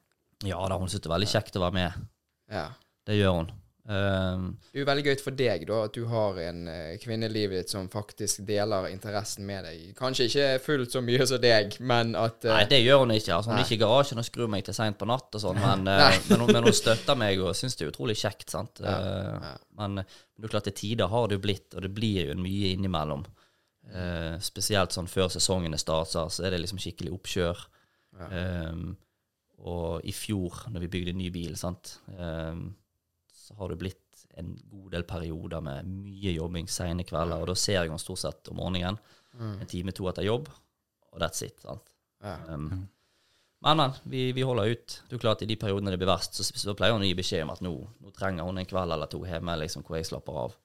ja 0.46 0.58
da, 0.70 0.76
hun 0.78 0.90
syns 0.90 1.02
det 1.02 1.10
er 1.10 1.16
veldig 1.16 1.30
kjekt 1.32 1.56
å 1.58 1.64
være 1.64 1.76
med. 1.76 2.04
Ja. 2.52 2.68
Det 3.08 3.16
gjør 3.18 3.40
hun. 3.40 3.48
Em, 3.88 4.50
Det 4.68 4.76
er 4.76 4.82
jo 4.82 4.86
veldig 4.88 5.04
gøy 5.06 5.20
for 5.22 5.36
deg 5.36 5.62
da 5.68 5.76
at 5.86 5.94
du 5.96 6.02
har 6.10 6.36
en 6.44 6.58
eh, 6.68 6.96
kvinne 7.00 7.30
i 7.30 7.32
livet 7.32 7.62
ditt 7.62 7.72
som 7.72 7.86
faktisk 7.88 8.42
deler 8.48 8.90
interessen 8.90 9.46
med 9.48 9.64
deg. 9.64 9.86
Kanskje 9.96 10.26
ikke 10.28 10.48
fullt 10.66 10.92
så 10.92 11.00
mye 11.04 11.24
som 11.30 11.40
deg, 11.40 11.78
men 11.80 12.12
at 12.18 12.44
uh, 12.44 12.52
nei, 12.52 12.66
det 12.68 12.82
gjør 12.82 13.06
hun 13.06 13.14
ikke. 13.16 13.32
Altså, 13.38 13.48
hun 13.48 13.56
Nei. 13.56 13.62
er 13.62 13.70
ikke 13.70 13.78
i 13.78 13.82
garasjen 13.84 14.20
og 14.20 14.26
skrur 14.28 14.50
meg 14.52 14.66
til 14.66 14.76
seint 14.76 14.98
på 15.00 15.08
natt 15.08 15.38
og 15.38 15.44
sånn, 15.44 15.60
men, 15.64 15.88
uh, 15.88 16.20
men, 16.28 16.44
men 16.52 16.68
hun 16.68 16.76
støtter 16.76 17.16
meg 17.16 17.40
og 17.40 17.56
syns 17.56 17.78
det 17.78 17.86
er 17.86 17.92
utrolig 17.94 18.18
kjekt, 18.20 18.50
sant. 18.52 18.82
Ja, 18.84 18.98
ja. 19.00 19.54
Men, 19.78 20.02
men 20.02 20.04
det 20.04 20.50
er 20.50 20.52
klart, 20.52 20.68
til 20.68 20.76
tider 20.82 21.08
har 21.08 21.28
det 21.30 21.38
jo 21.38 21.44
blitt, 21.48 21.72
og 21.72 21.86
det 21.86 21.92
blir 21.96 22.28
jo 22.28 22.36
mye 22.38 22.74
innimellom. 22.76 23.24
Spesielt 24.44 24.92
sånn 24.92 25.08
før 25.08 25.30
sesongene 25.32 25.78
starter, 25.80 26.28
så 26.28 26.44
er 26.44 26.52
det 26.52 26.60
liksom 26.60 26.80
skikkelig 26.82 27.14
oppkjør. 27.16 27.62
Ja. 28.18 28.28
Um, 28.68 28.98
og 29.64 30.04
i 30.06 30.12
fjor, 30.14 30.66
når 30.70 30.84
vi 30.84 30.90
bygde 30.92 31.16
ny 31.16 31.30
bil, 31.34 31.56
sant, 31.58 31.96
um, 32.14 32.68
så 33.48 33.56
har 33.58 33.72
det 33.72 33.78
blitt 33.80 34.26
en 34.38 34.52
god 34.70 34.92
del 34.92 35.06
perioder 35.08 35.62
med 35.64 35.88
mye 35.88 36.34
jobbing 36.36 36.68
sene 36.70 37.04
kvelder. 37.08 37.40
Og 37.42 37.48
da 37.50 37.56
ser 37.58 37.78
jeg 37.80 37.88
henne 37.88 38.02
stort 38.02 38.20
sett 38.26 38.52
om 38.52 38.60
morgenen, 38.60 39.00
Mm. 39.38 39.58
en 39.60 39.68
time 39.70 39.92
to 39.94 40.06
etter 40.08 40.24
jobb, 40.24 40.46
og 41.12 41.18
that's 41.20 41.42
it. 41.44 41.60
sant? 41.62 41.90
Ja. 42.24 42.32
Um, 42.48 42.88
men, 43.62 43.76
men. 43.76 43.92
Vi, 44.08 44.32
vi 44.34 44.42
holder 44.42 44.72
ut. 44.72 44.94
Det 45.08 45.14
er 45.18 45.20
klart 45.22 45.42
I 45.44 45.46
de 45.50 45.56
periodene 45.60 45.92
det 45.92 45.98
blir 46.00 46.08
verst, 46.10 46.34
så, 46.34 46.42
så 46.46 46.74
pleier 46.74 46.96
hun 46.96 47.04
å 47.04 47.06
gi 47.06 47.14
beskjed 47.18 47.44
om 47.44 47.52
at 47.52 47.60
nå, 47.62 47.72
nå 48.02 48.10
trenger 48.16 48.48
hun 48.48 48.58
en 48.58 48.66
kveld 48.66 48.94
eller 48.96 49.06
to 49.12 49.20
hjemme 49.28 49.54
liksom, 49.60 49.84
hvor 49.86 49.98
jeg 50.00 50.08
slapper 50.08 50.40
av. 50.46 50.56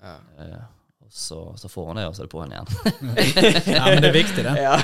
Ja. 0.00 0.14
Uh, 0.38 0.62
og 1.02 1.10
så, 1.12 1.40
så 1.60 1.68
får 1.68 1.90
hun 1.90 2.00
det, 2.00 2.06
og 2.08 2.14
så 2.16 2.22
er 2.22 2.30
det 2.30 2.32
på 2.32 2.42
henne 2.44 2.56
igjen. 2.56 2.70
Ja, 3.76 3.84
men 3.90 4.00
det 4.06 4.12
er 4.12 4.16
viktig, 4.16 4.44
det. 4.46 4.54
Ja. 4.66 4.76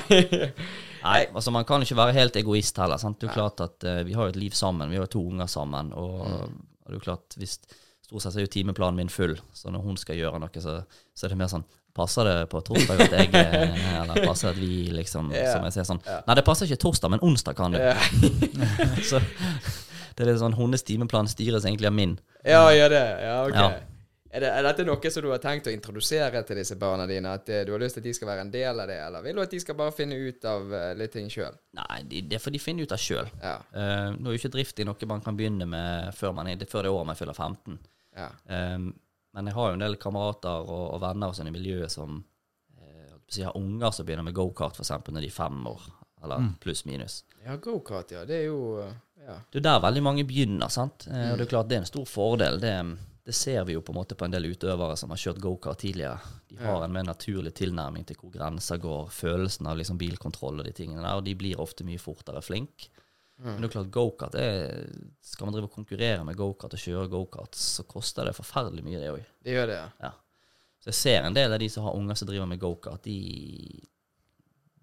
Nei, 1.05 1.21
altså 1.31 1.53
Man 1.55 1.65
kan 1.65 1.85
ikke 1.87 1.97
være 2.03 2.17
helt 2.19 2.37
egoist 2.41 2.77
heller. 2.83 2.99
sant? 3.01 3.21
Det 3.21 3.29
er 3.29 3.31
jo 3.31 3.37
klart 3.39 3.61
at 3.65 3.85
uh, 3.87 4.01
Vi 4.05 4.17
har 4.19 4.27
jo 4.27 4.35
et 4.35 4.41
liv 4.43 4.57
sammen, 4.59 4.91
vi 4.91 4.99
har 4.99 5.07
jo 5.07 5.13
to 5.15 5.23
unger 5.31 5.47
sammen. 5.49 5.93
Og, 5.95 6.51
og 6.89 6.95
det 6.95 6.97
er 6.97 7.01
jo 7.03 7.07
klart, 7.11 7.37
hvis 7.37 7.59
Stort 8.09 8.25
sett 8.25 8.39
er 8.41 8.47
jo 8.47 8.49
timeplanen 8.49 8.97
min 8.97 9.11
full, 9.13 9.35
så 9.53 9.69
når 9.69 9.83
hun 9.85 9.99
skal 10.01 10.17
gjøre 10.17 10.39
noe, 10.41 10.61
så, 10.65 10.79
så 11.13 11.27
er 11.27 11.35
det 11.35 11.37
mer 11.43 11.51
sånn 11.53 11.67
Passer 11.99 12.25
det 12.25 12.47
på 12.49 12.61
torsdag 12.65 13.03
at 13.05 13.15
jeg 13.19 13.33
Eller 13.35 14.23
passer 14.23 14.53
at 14.53 14.57
vi 14.57 14.87
liksom 14.95 15.33
yeah. 15.35 15.51
Som 15.53 15.67
jeg 15.67 15.75
sier 15.75 15.87
sånn 15.89 16.01
Nei, 16.07 16.37
det 16.39 16.45
passer 16.47 16.69
ikke 16.69 16.81
torsdag, 16.87 17.13
men 17.13 17.25
onsdag 17.27 17.59
kan 17.59 17.75
du. 17.75 17.81
Yeah. 17.85 19.03
så 19.05 19.21
det 19.21 20.25
er 20.25 20.31
litt 20.33 20.41
sånn 20.41 20.57
Hennes 20.57 20.83
timeplan 20.83 21.29
styres 21.31 21.67
egentlig 21.69 21.87
av 21.91 21.95
min. 21.95 22.17
ja, 22.43 22.65
gjør 22.75 22.91
det. 22.91 23.05
Ja, 23.23 23.37
ok. 23.47 23.55
Ja. 23.55 23.69
Er, 24.29 24.45
det, 24.45 24.49
er 24.53 24.67
dette 24.67 24.85
noe 24.85 25.11
som 25.11 25.25
du 25.25 25.31
har 25.33 25.41
tenkt 25.41 25.71
å 25.71 25.73
introdusere 25.73 26.43
til 26.45 26.61
disse 26.61 26.77
barna 26.77 27.07
dine? 27.09 27.33
At 27.41 27.49
eh, 27.49 27.65
du 27.65 27.73
har 27.73 27.81
lyst 27.81 27.97
til 27.97 28.05
at 28.05 28.09
de 28.11 28.15
skal 28.19 28.29
være 28.29 28.45
en 28.45 28.53
del 28.53 28.83
av 28.85 28.91
det, 28.91 28.99
eller 29.07 29.25
vil 29.25 29.39
du 29.39 29.43
at 29.45 29.55
de 29.57 29.61
skal 29.63 29.79
bare 29.79 29.95
finne 29.97 30.19
ut 30.21 30.49
av 30.49 30.75
eh, 30.77 30.93
litt 31.01 31.15
ting 31.17 31.31
sjøl? 31.33 31.57
Nei, 31.81 31.99
de, 32.11 32.23
det 32.29 32.41
får 32.45 32.53
de 32.53 32.61
finne 32.61 32.85
ut 32.85 32.93
av 32.93 33.01
sjøl. 33.01 33.31
Ja. 33.41 33.57
nå 34.19 34.29
er 34.29 34.37
jo 34.37 34.41
ikke 34.43 34.53
drift 34.59 34.81
i 34.83 34.89
noe 34.89 35.09
man 35.11 35.25
kan 35.25 35.39
begynne 35.39 35.69
med 35.69 36.13
før, 36.19 36.37
man 36.37 36.51
er, 36.53 36.65
før 36.69 36.85
det 36.85 36.93
året 36.93 37.13
man 37.13 37.21
fyller 37.21 37.37
15. 37.37 37.79
ja. 38.19 38.33
Um, 38.49 38.91
men 39.37 39.47
jeg 39.47 39.55
har 39.55 39.69
jo 39.69 39.77
en 39.77 39.83
del 39.85 39.97
kamerater 40.01 40.65
og, 40.67 40.85
og 40.97 41.03
venner 41.03 41.31
og 41.31 41.37
sånn 41.37 41.51
i 41.51 41.55
miljøet 41.55 41.93
som 41.93 42.17
eh, 42.81 43.13
si, 43.31 43.45
har 43.45 43.57
unger 43.59 43.93
som 43.95 44.07
begynner 44.09 44.27
med 44.27 44.35
gokart, 44.35 44.75
f.eks. 44.75 44.91
når 45.05 45.21
de 45.21 45.29
er 45.29 45.35
fem 45.35 45.61
år, 45.69 45.85
eller 46.25 46.49
pluss 46.63 46.83
minus. 46.89 47.21
Ja, 47.45 47.59
gokart, 47.63 48.17
ja. 48.17 48.25
Det 48.29 48.43
er 48.43 48.49
jo 48.49 48.59
Ja. 49.29 49.37
Det 49.53 49.61
er 49.61 49.65
der 49.67 49.83
veldig 49.85 50.03
mange 50.03 50.25
begynner, 50.25 50.73
sant. 50.73 51.05
Mm. 51.07 51.33
og 51.33 51.39
det 51.39 51.45
er 51.45 51.51
klart 51.51 51.69
det 51.69 51.77
er 51.77 51.83
en 51.83 51.91
stor 51.91 52.07
fordel. 52.09 52.59
Det, 52.63 52.73
det 53.29 53.35
ser 53.37 53.65
vi 53.69 53.75
jo 53.75 53.83
på 53.85 53.93
en 53.93 53.99
måte 53.99 54.17
på 54.17 54.25
en 54.25 54.33
del 54.33 54.47
utøvere 54.49 54.95
som 54.97 55.11
har 55.13 55.19
kjørt 55.21 55.41
gokart 55.45 55.83
tidligere. 55.83 56.17
De 56.49 56.57
har 56.57 56.81
en 56.81 56.93
mer 56.95 57.05
naturlig 57.05 57.51
tilnærming 57.59 58.07
til 58.09 58.17
hvor 58.17 58.31
grenser 58.33 58.81
går, 58.81 59.11
følelsen 59.13 59.69
av 59.69 59.77
liksom 59.77 59.99
bilkontroll 60.01 60.63
og 60.63 60.65
de 60.65 60.73
tingene 60.73 61.03
der, 61.05 61.19
og 61.21 61.27
de 61.27 61.35
blir 61.37 61.61
ofte 61.61 61.85
mye 61.85 62.01
fortere 62.01 62.41
flink. 62.41 62.87
Men 63.45 63.61
det 63.61 63.69
er 63.69 63.75
klart 63.75 63.91
gokart 63.93 64.39
Skal 65.29 65.47
man 65.47 65.55
drive 65.55 65.69
og 65.69 65.75
konkurrere 65.77 66.25
med 66.25 66.41
gokart 66.41 66.73
og 66.73 66.81
kjøre 66.81 67.11
gokart, 67.13 67.61
så 67.61 67.85
koster 67.85 68.31
det 68.31 68.33
forferdelig 68.39 68.87
mye, 68.87 69.03
det 69.03 69.13
òg. 69.13 69.29
Det 69.45 69.59
gjør 69.59 69.69
det, 69.75 69.77
ja. 69.77 70.09
Ja. 70.09 70.13
Så 70.81 70.89
jeg 70.89 71.01
ser 71.03 71.29
en 71.29 71.37
del 71.37 71.53
av 71.53 71.61
de 71.61 71.69
som 71.69 71.85
har 71.85 72.01
unger 72.01 72.17
som 72.17 72.33
driver 72.33 72.49
med 72.49 72.65
gokart, 72.65 73.05
de, 73.05 73.85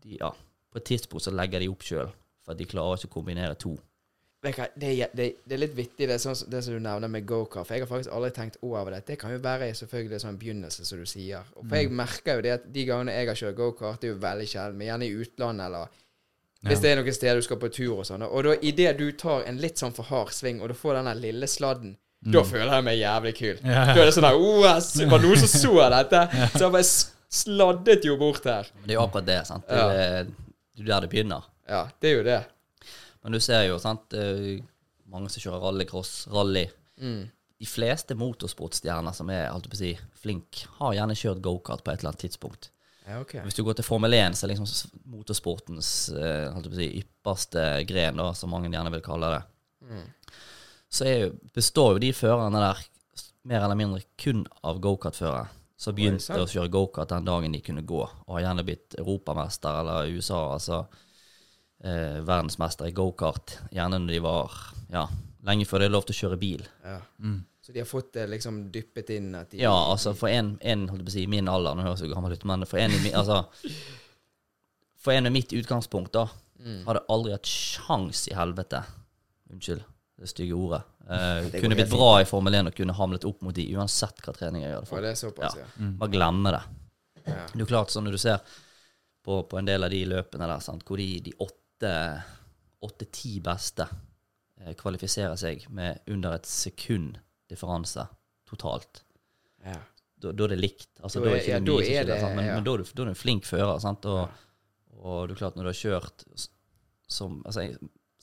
de 0.06 0.22
Ja, 0.22 0.30
på 0.70 0.84
et 0.84 0.90
tidspunkt 0.94 1.26
så 1.26 1.34
legger 1.34 1.66
de 1.66 1.74
opp 1.74 1.90
sjøl, 1.90 2.14
for 2.46 2.54
de 2.54 2.70
klarer 2.70 3.02
ikke 3.02 3.10
å 3.10 3.18
kombinere 3.18 3.58
to. 3.58 3.74
Det, 4.46 4.90
er- 5.06 5.12
det, 5.16 5.26
det 5.46 5.56
er 5.56 5.62
litt 5.62 5.76
vittig, 5.78 6.08
det, 6.08 6.18
sånn, 6.22 6.36
som- 6.36 6.50
det 6.50 6.64
som 6.64 6.74
du 6.74 6.80
nevner 6.80 7.10
med 7.12 7.26
gokart. 7.26 7.66
For 7.68 7.76
jeg 7.76 7.84
har 7.86 7.90
faktisk 7.92 8.14
aldri 8.14 8.32
tenkt 8.36 8.58
over 8.62 8.92
det. 8.96 9.04
Det 9.08 9.18
kan 9.20 9.32
jo 9.34 9.40
være 9.44 9.72
selvfølgelig 9.74 10.14
en 10.20 10.24
sånn 10.28 10.40
begynnelse, 10.42 10.86
som 10.86 11.00
du 11.02 11.06
sier. 11.10 11.44
Og 11.56 11.66
for 11.68 11.76
jeg 11.80 11.92
merker 11.92 12.36
jo 12.40 12.42
det 12.46 12.52
at 12.60 12.66
de 12.74 12.86
gangene 12.86 13.16
jeg 13.18 13.28
har 13.32 13.36
kjørt 13.42 13.56
gokart, 13.60 14.02
det 14.02 14.10
er 14.10 14.14
jo 14.16 14.20
veldig 14.24 14.48
sjelden, 14.52 14.78
men 14.78 14.88
gjerne 14.92 15.10
i 15.10 15.16
utlandet 15.26 15.66
eller 15.66 16.02
hvis 16.66 16.80
det 16.82 16.90
er 16.90 16.96
noen 16.98 17.14
steder 17.14 17.36
du 17.38 17.46
skal 17.46 17.60
på 17.62 17.68
tur 17.70 18.00
og 18.00 18.06
sånn. 18.08 18.24
Og 18.26 18.44
da 18.48 18.56
idet 18.66 18.96
du 18.98 19.12
tar 19.14 19.44
en 19.46 19.58
litt 19.62 19.78
sånn 19.78 19.94
for 19.94 20.08
hard 20.10 20.32
sving, 20.34 20.62
og 20.62 20.72
du 20.72 20.74
får 20.74 20.96
den 20.98 21.12
lille 21.22 21.46
sladden, 21.48 21.92
da 22.26 22.42
føler 22.42 22.72
jeg 22.74 22.84
meg 22.88 22.98
jævlig 22.98 23.34
kul. 23.38 23.60
Ja. 23.62 23.84
Da 23.94 24.00
er 24.02 24.06
det 24.08 24.14
sånn 24.16 24.26
her 24.26 24.40
oh, 24.42 24.64
ass, 24.66 24.96
Var 24.98 25.22
noen 25.22 25.38
som 25.44 25.52
så 25.52 25.76
dette? 25.94 26.24
Så 26.58 26.64
jeg 26.64 26.74
bare 26.74 26.88
sladdet 27.36 28.06
jo 28.08 28.16
bort 28.18 28.48
her. 28.50 28.66
Det 28.86 28.96
er 28.96 28.98
jo 28.98 29.04
akkurat 29.04 29.28
det. 29.28 29.38
sant? 29.46 29.68
Det 29.70 29.78
er 29.78 30.26
det 30.26 30.82
er 30.82 30.90
der 30.90 31.06
det 31.06 31.10
begynner. 31.14 31.46
Ja, 31.70 31.84
det 32.02 32.10
er 32.10 32.16
jo 32.18 32.24
det. 32.26 32.40
Men 33.26 33.34
du 33.34 33.42
ser 33.42 33.64
jo, 33.66 33.80
sant, 33.82 34.14
mange 35.10 35.32
som 35.34 35.42
kjører 35.42 35.64
rallycross, 35.66 36.28
rally. 36.30 36.68
Mm. 37.02 37.24
De 37.58 37.68
fleste 37.70 38.14
motorsportstjerner 38.20 39.16
som 39.18 39.30
er 39.34 39.48
holdt 39.50 39.70
på 39.72 39.78
å 39.78 39.80
si, 39.80 39.92
flink, 40.22 40.62
har 40.78 40.94
gjerne 40.94 41.18
kjørt 41.18 41.42
gokart 41.46 41.82
på 41.82 41.90
et 41.94 42.04
eller 42.04 42.12
annet 42.14 42.26
tidspunkt. 42.28 42.70
Ja, 43.06 43.20
okay. 43.22 43.42
Hvis 43.46 43.58
du 43.58 43.64
går 43.66 43.78
til 43.78 43.86
Formel 43.86 44.14
1, 44.18 44.38
så 44.38 44.46
er 44.46 44.54
liksom 44.54 45.02
motorsportens 45.14 45.90
eh, 46.14 46.48
holdt 46.54 46.70
på 46.72 46.78
å 46.78 46.80
si, 46.80 46.88
ypperste 47.02 47.66
gren, 47.90 48.18
da, 48.22 48.32
som 48.38 48.54
mange 48.54 48.70
gjerne 48.74 48.94
vil 48.94 49.06
kalle 49.06 49.34
det, 49.36 49.44
Mm. 49.86 50.06
så 50.90 51.06
jo, 51.06 51.26
består 51.54 51.92
jo 51.94 52.00
de 52.02 52.08
førerne 52.18 52.58
der 52.58 52.80
mer 53.46 53.62
eller 53.68 53.78
mindre 53.78 54.00
kun 54.18 54.40
av 54.66 54.80
gokartførere. 54.82 55.44
Som 55.78 55.94
begynte 55.94 56.40
å 56.40 56.48
kjøre 56.50 56.72
gokart 56.74 57.12
den 57.12 57.28
dagen 57.28 57.54
de 57.54 57.60
kunne 57.62 57.84
gå, 57.86 58.00
og 58.02 58.32
har 58.38 58.48
gjerne 58.48 58.64
blitt 58.66 58.96
europamester 58.98 59.82
eller 59.84 60.10
USA, 60.16 60.40
altså 60.56 60.80
eh, 61.86 62.20
verdensmester 62.26 62.90
i 62.90 62.96
gokart. 62.98 63.60
Gjerne 63.76 64.02
når 64.02 64.16
de 64.18 64.22
var 64.26 64.56
ja, 64.92 65.06
lenge 65.46 65.68
før 65.70 65.84
det 65.84 65.90
er 65.92 65.94
lov 65.96 66.08
til 66.10 66.16
å 66.18 66.20
kjøre 66.24 66.40
bil. 66.42 66.66
Ja. 66.84 67.00
Så 67.66 67.74
de 67.74 67.82
har 67.82 67.88
fått 67.90 68.12
det 68.14 68.28
liksom 68.30 68.60
dyppet 68.74 69.10
inn 69.16 69.32
at 69.40 69.50
de 69.54 69.62
Ja, 69.64 69.74
altså 69.90 70.12
for 70.18 70.30
en, 70.30 70.52
en 70.62 70.84
holdt 70.90 71.02
jeg 71.02 71.08
på 71.08 71.14
å 71.14 71.16
si, 71.16 71.24
i 71.26 71.32
min 71.32 71.48
alder, 71.50 71.74
nå 71.78 71.86
høres 71.88 72.04
jeg 72.06 72.12
gammel 72.14 72.36
ut, 72.36 72.44
men 72.46 72.66
for 72.70 72.78
en 72.82 72.94
i 72.94 73.14
altså, 73.18 73.40
for 75.02 75.14
en 75.16 75.24
med 75.30 75.34
mitt 75.38 75.54
utgangspunkt 75.54 76.14
da, 76.18 76.28
Mm. 76.66 76.86
hadde 76.88 77.02
aldri 77.12 77.34
hatt 77.34 77.46
sjans 77.46 78.24
i 78.32 78.34
helvete, 78.34 78.80
unnskyld 79.52 79.82
det 80.18 80.30
stygge 80.32 80.56
ordet, 80.56 80.80
eh, 81.04 81.50
Det 81.52 81.60
kunne 81.62 81.76
blitt 81.76 81.92
bra 81.92 82.22
i 82.22 82.26
Formel 82.26 82.56
1 82.56 82.70
og 82.72 82.78
kunne 82.78 82.94
hamlet 82.96 83.26
opp 83.28 83.42
mot 83.44 83.54
de, 83.54 83.66
uansett 83.76 84.22
hva 84.24 84.34
trening 84.34 84.64
jeg 84.64 84.72
gjør 84.72 84.86
det 84.86 84.90
For 84.90 85.04
det 85.04 85.12
såpass, 85.20 85.58
ja. 85.60 85.66
Bare 86.00 86.10
glemme 86.14 86.54
det. 86.56 86.62
ja. 87.28 87.36
Det 87.52 87.60
er 87.60 87.66
jo 87.66 87.68
klart, 87.70 87.92
sånn 87.94 88.08
når 88.08 88.16
du 88.16 88.22
ser 88.24 88.40
på, 89.28 89.42
på 89.52 89.60
en 89.60 89.68
del 89.68 89.84
av 89.86 89.92
de 89.94 90.00
løpene 90.10 90.48
der, 90.48 90.64
sant, 90.64 90.86
hvor 90.88 90.98
de, 90.98 91.10
de 91.28 91.36
åtte, 91.44 91.60
åtte-ti 92.86 93.40
beste 93.44 93.88
eh, 94.62 94.74
kvalifiserer 94.78 95.36
seg 95.40 95.66
med 95.70 96.00
under 96.08 96.38
et 96.38 96.46
sekund 96.50 97.18
differanse 97.50 98.08
totalt. 98.50 99.04
ja. 99.66 99.78
da, 100.22 100.32
da 100.32 100.44
er 100.48 100.54
det 100.56 100.60
likt. 100.62 100.90
Altså, 101.04 101.20
Da 101.20 101.26
da 101.30 101.36
er 101.36 101.42
ikke 101.42 101.52
ja, 101.52 101.60
da 101.60 101.74
mye 101.76 101.96
er 102.00 102.06
det- 102.06 102.20
sant? 102.22 102.36
men, 102.36 102.46
ja. 102.46 102.56
men 102.56 102.64
da 102.64 102.74
er 102.74 102.78
du, 102.78 102.84
da 102.96 103.02
er 103.02 103.06
du 103.06 103.12
en 103.12 103.16
flink 103.20 103.44
fører. 103.46 103.80
Sant? 103.84 104.06
Og, 104.06 104.30
og 104.98 105.28
du 105.30 105.36
klart, 105.36 105.56
når 105.56 105.64
du 105.68 105.70
har 105.74 105.82
kjørt 105.82 106.24
som 107.08 107.42
altså, 107.46 107.68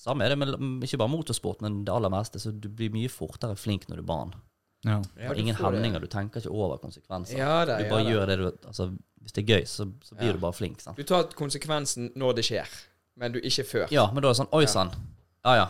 Samme 0.02 0.24
er 0.24 0.32
det 0.32 0.38
med 0.40 0.82
ikke 0.82 0.98
bare 0.98 1.12
motorsport, 1.12 1.60
men 1.62 1.84
det 1.86 1.92
aller 1.94 2.10
meste. 2.10 2.40
Så 2.42 2.50
du 2.58 2.66
blir 2.68 2.90
mye 2.90 3.06
fortere 3.12 3.54
flink 3.54 3.84
når 3.86 4.00
du 4.00 4.02
er 4.02 4.08
barn. 4.08 4.32
Ja. 4.82 4.96
Ja, 5.14 5.30
ingen 5.38 5.54
det. 5.54 6.00
du 6.00 6.06
tenker 6.10 6.40
ikke 6.42 6.50
over 6.50 6.78
konsekvenser. 6.82 7.38
Ja 7.38 7.64
da, 7.64 7.76
du 7.78 7.86
bare 7.88 8.02
gjør 8.08 8.26
det 8.26 8.38
du 8.40 8.46
altså, 8.66 8.88
Hvis 9.22 9.32
det 9.36 9.44
er 9.44 9.60
gøy, 9.60 9.64
så, 9.70 9.86
så 10.02 10.16
blir 10.18 10.32
Ja. 10.32 10.32
du 10.32 10.38
bare 10.42 10.52
flink. 10.58 10.80
Sant? 10.82 10.96
Du 10.98 11.04
tar 11.06 11.28
konsekvensen 11.38 12.10
når 12.18 12.34
det 12.34 12.44
skjer, 12.48 12.66
men 13.22 13.32
du 13.34 13.38
ikke 13.40 13.64
før. 13.68 13.86
Ja, 13.94 14.08
men 14.12 14.22
da 14.24 14.28
er 14.30 14.34
det 14.34 14.40
sånn 14.42 14.52
Oi 14.58 14.64
Ja. 14.66 14.70
sann. 14.74 14.90
Ja 15.46 15.54
ja. 15.60 15.66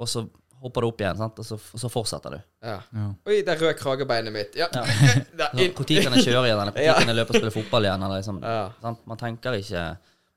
Og 0.00 0.08
så 0.10 0.22
hopper 0.62 0.82
du 0.82 0.88
opp 0.88 1.00
igjen, 1.04 1.16
sant? 1.20 1.38
Og, 1.38 1.46
så, 1.46 1.54
og 1.74 1.80
så 1.80 1.88
fortsetter 1.92 2.34
du. 2.34 2.38
Ja. 2.66 2.76
Ja. 2.96 3.06
Oi, 3.30 3.36
der 3.46 3.60
rød 3.62 3.76
kragebeinet 3.78 4.34
mitt. 4.34 4.56
Ja. 4.58 4.66
Ja. 4.74 4.82
Når 5.54 5.72
kan 5.76 6.16
jeg 6.18 6.24
kjøre 6.26 6.48
igjen, 6.48 6.58
eller 6.58 6.72
når 6.72 6.74
kan 6.98 7.12
jeg 7.12 7.16
løpe 7.20 7.34
og 7.34 7.38
spille 7.40 7.54
fotball 7.54 7.86
igjen? 7.86 8.02
Eller 8.08 8.20
liksom, 8.22 8.40
Ja. 8.42 8.64
sant? 8.82 9.04
Man, 9.06 9.20
tenker 9.20 9.58
ikke, 9.60 9.84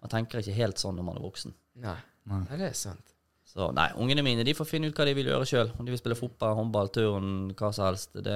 man 0.06 0.14
tenker 0.14 0.44
ikke 0.44 0.54
helt 0.60 0.78
sånn 0.82 0.96
når 1.00 1.08
man 1.10 1.18
er 1.22 1.26
voksen. 1.26 1.56
Nei. 1.82 1.98
Nei, 2.30 2.44
det 2.60 2.68
er 2.70 2.78
sant. 2.78 3.11
Så 3.52 3.68
nei, 3.76 3.90
ungene 4.00 4.24
mine 4.24 4.46
de 4.48 4.54
får 4.56 4.68
finne 4.70 4.88
ut 4.88 4.96
hva 4.96 5.04
de 5.10 5.14
vil 5.18 5.28
gjøre 5.28 5.48
sjøl. 5.50 5.72
Om 5.76 5.84
de 5.88 5.92
vil 5.92 6.00
spille 6.00 6.16
fotball, 6.16 6.54
håndball, 6.56 6.88
turn, 6.96 7.32
hva 7.60 7.72
som 7.76 7.90
helst. 7.90 8.14
Det, 8.24 8.36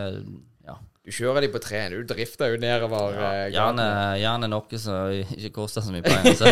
ja. 0.68 0.76
Du 1.06 1.12
kjører 1.14 1.46
de 1.46 1.50
på 1.54 1.62
treen. 1.64 1.94
Du 1.96 2.04
drifter 2.10 2.52
jo 2.52 2.60
nedover 2.60 3.16
Ja, 3.16 3.30
eh, 3.46 3.46
gjerne, 3.54 3.86
gjerne 4.20 4.50
noe 4.52 4.80
som 4.82 5.14
ikke 5.38 5.54
koster 5.56 5.86
så 5.86 5.94
mye 5.96 6.04
penger. 6.04 6.36
Så. 6.36 6.52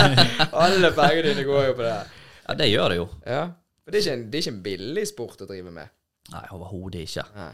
Alle 0.64 0.90
pengene 0.92 1.30
dine 1.30 1.46
går 1.48 1.70
jo 1.70 1.76
på 1.78 1.86
det. 1.86 1.96
Ja, 2.44 2.56
det 2.60 2.68
gjør 2.68 2.92
det 2.92 2.98
jo. 3.00 3.06
Ja. 3.24 3.44
Men 3.84 3.92
det 3.96 4.00
er, 4.02 4.12
en, 4.18 4.26
det 4.32 4.38
er 4.38 4.44
ikke 4.44 4.54
en 4.56 4.62
billig 4.64 5.06
sport 5.08 5.44
å 5.44 5.48
drive 5.48 5.72
med. 5.72 5.92
Nei, 6.34 6.44
overhodet 6.56 7.06
ikke. 7.06 7.24
Nei. 7.36 7.52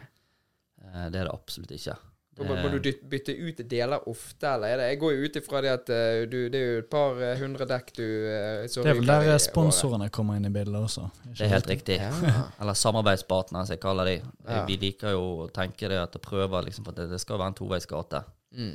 Eh, 0.82 1.06
Det 1.12 1.20
er 1.22 1.28
det 1.28 1.34
absolutt 1.34 1.74
ikke. 1.78 1.94
Må, 2.40 2.56
må 2.56 2.70
du 2.72 2.78
bytte 3.10 3.34
ut 3.36 3.60
deler 3.68 4.08
ofte, 4.08 4.46
eller 4.48 4.72
er 4.72 4.80
det 4.80 4.86
Jeg 4.90 5.00
går 5.02 5.12
jo 5.12 5.26
ut 5.28 5.38
ifra 5.40 5.60
det 5.64 5.72
at 5.74 5.90
eh, 5.92 6.20
du, 6.30 6.36
det 6.52 6.60
er 6.60 6.68
jo 6.70 6.78
et 6.82 6.90
par 6.92 7.20
eh, 7.20 7.34
hundre 7.40 7.66
dekk 7.68 7.90
du 7.96 8.04
Det 8.04 8.84
er 8.84 8.96
vel 8.96 9.10
der 9.10 9.26
sponsorene 9.36 9.40
sponsorene 9.44 10.08
kommer 10.14 10.38
inn 10.40 10.48
i 10.48 10.52
bildet 10.54 10.78
også. 10.80 11.08
Det 11.26 11.44
er 11.46 11.52
helt 11.54 11.68
riktig. 11.70 11.98
Ja. 12.00 12.46
Eller 12.60 12.78
samarbeidspartnere, 12.78 13.66
som 13.66 13.76
jeg 13.76 13.82
kaller 13.82 14.08
de. 14.08 14.16
Ja. 14.46 14.62
Vi 14.68 14.78
liker 14.80 15.16
jo 15.16 15.26
å 15.44 15.50
tenke 15.54 15.90
det 15.92 16.00
at 16.00 16.16
å 16.16 16.22
prøve 16.22 16.64
liksom, 16.66 16.86
for 16.88 16.96
det, 16.96 17.10
det 17.12 17.20
skal 17.22 17.40
være 17.40 17.52
en 17.52 17.60
toveisgate. 17.60 18.24
Mm. 18.56 18.72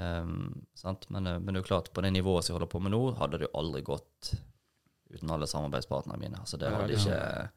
Um. 0.00 0.66
Men, 1.08 1.26
eh, 1.26 1.38
men 1.38 1.50
det 1.52 1.58
er 1.58 1.62
jo 1.64 1.68
klart, 1.72 1.92
på 1.92 2.04
det 2.04 2.12
nivået 2.14 2.44
som 2.44 2.52
jeg 2.54 2.60
holder 2.60 2.72
på 2.72 2.80
med 2.84 2.94
nå, 2.94 3.02
hadde 3.20 3.40
det 3.40 3.48
jo 3.48 3.56
aldri 3.60 3.82
gått 3.86 4.34
uten 5.10 5.32
alle 5.34 5.48
samarbeidspartnerne 5.50 6.20
mine. 6.20 6.44
Så 6.46 6.56
det 6.60 6.70
Ja, 6.70 6.76
hadde 6.76 6.88
det- 6.88 7.00
ikke 7.00 7.50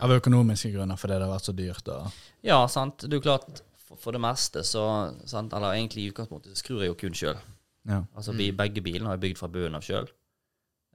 Av 0.00 0.10
økonomiske 0.10 0.70
grunner, 0.72 0.96
fordi 0.96 1.18
det 1.18 1.26
har 1.26 1.34
vært 1.34 1.44
så 1.44 1.52
dyrt. 1.52 1.88
Og, 1.88 2.12
Ja, 2.42 2.66
sant. 2.66 2.98
Det 2.98 3.12
er 3.12 3.20
jo 3.20 3.20
klart, 3.20 3.60
for, 3.94 4.02
for 4.02 4.16
det 4.16 4.22
meste 4.24 4.64
så 4.66 4.84
sant, 5.30 5.54
Eller 5.54 5.76
egentlig 5.78 6.04
i 6.04 6.10
utgangspunktet 6.12 6.52
så 6.52 6.60
skrur 6.60 6.82
jeg 6.82 6.92
jo 6.92 6.98
kun 7.00 7.16
sjøl. 7.16 7.40
Ja. 7.88 8.02
Altså, 8.16 8.34
vi, 8.36 8.50
begge 8.56 8.82
bilene 8.84 9.10
har 9.10 9.18
jeg 9.18 9.24
bygd 9.28 9.40
fra 9.40 9.50
bunnen 9.52 9.78
av 9.78 9.86
sjøl. 9.86 10.08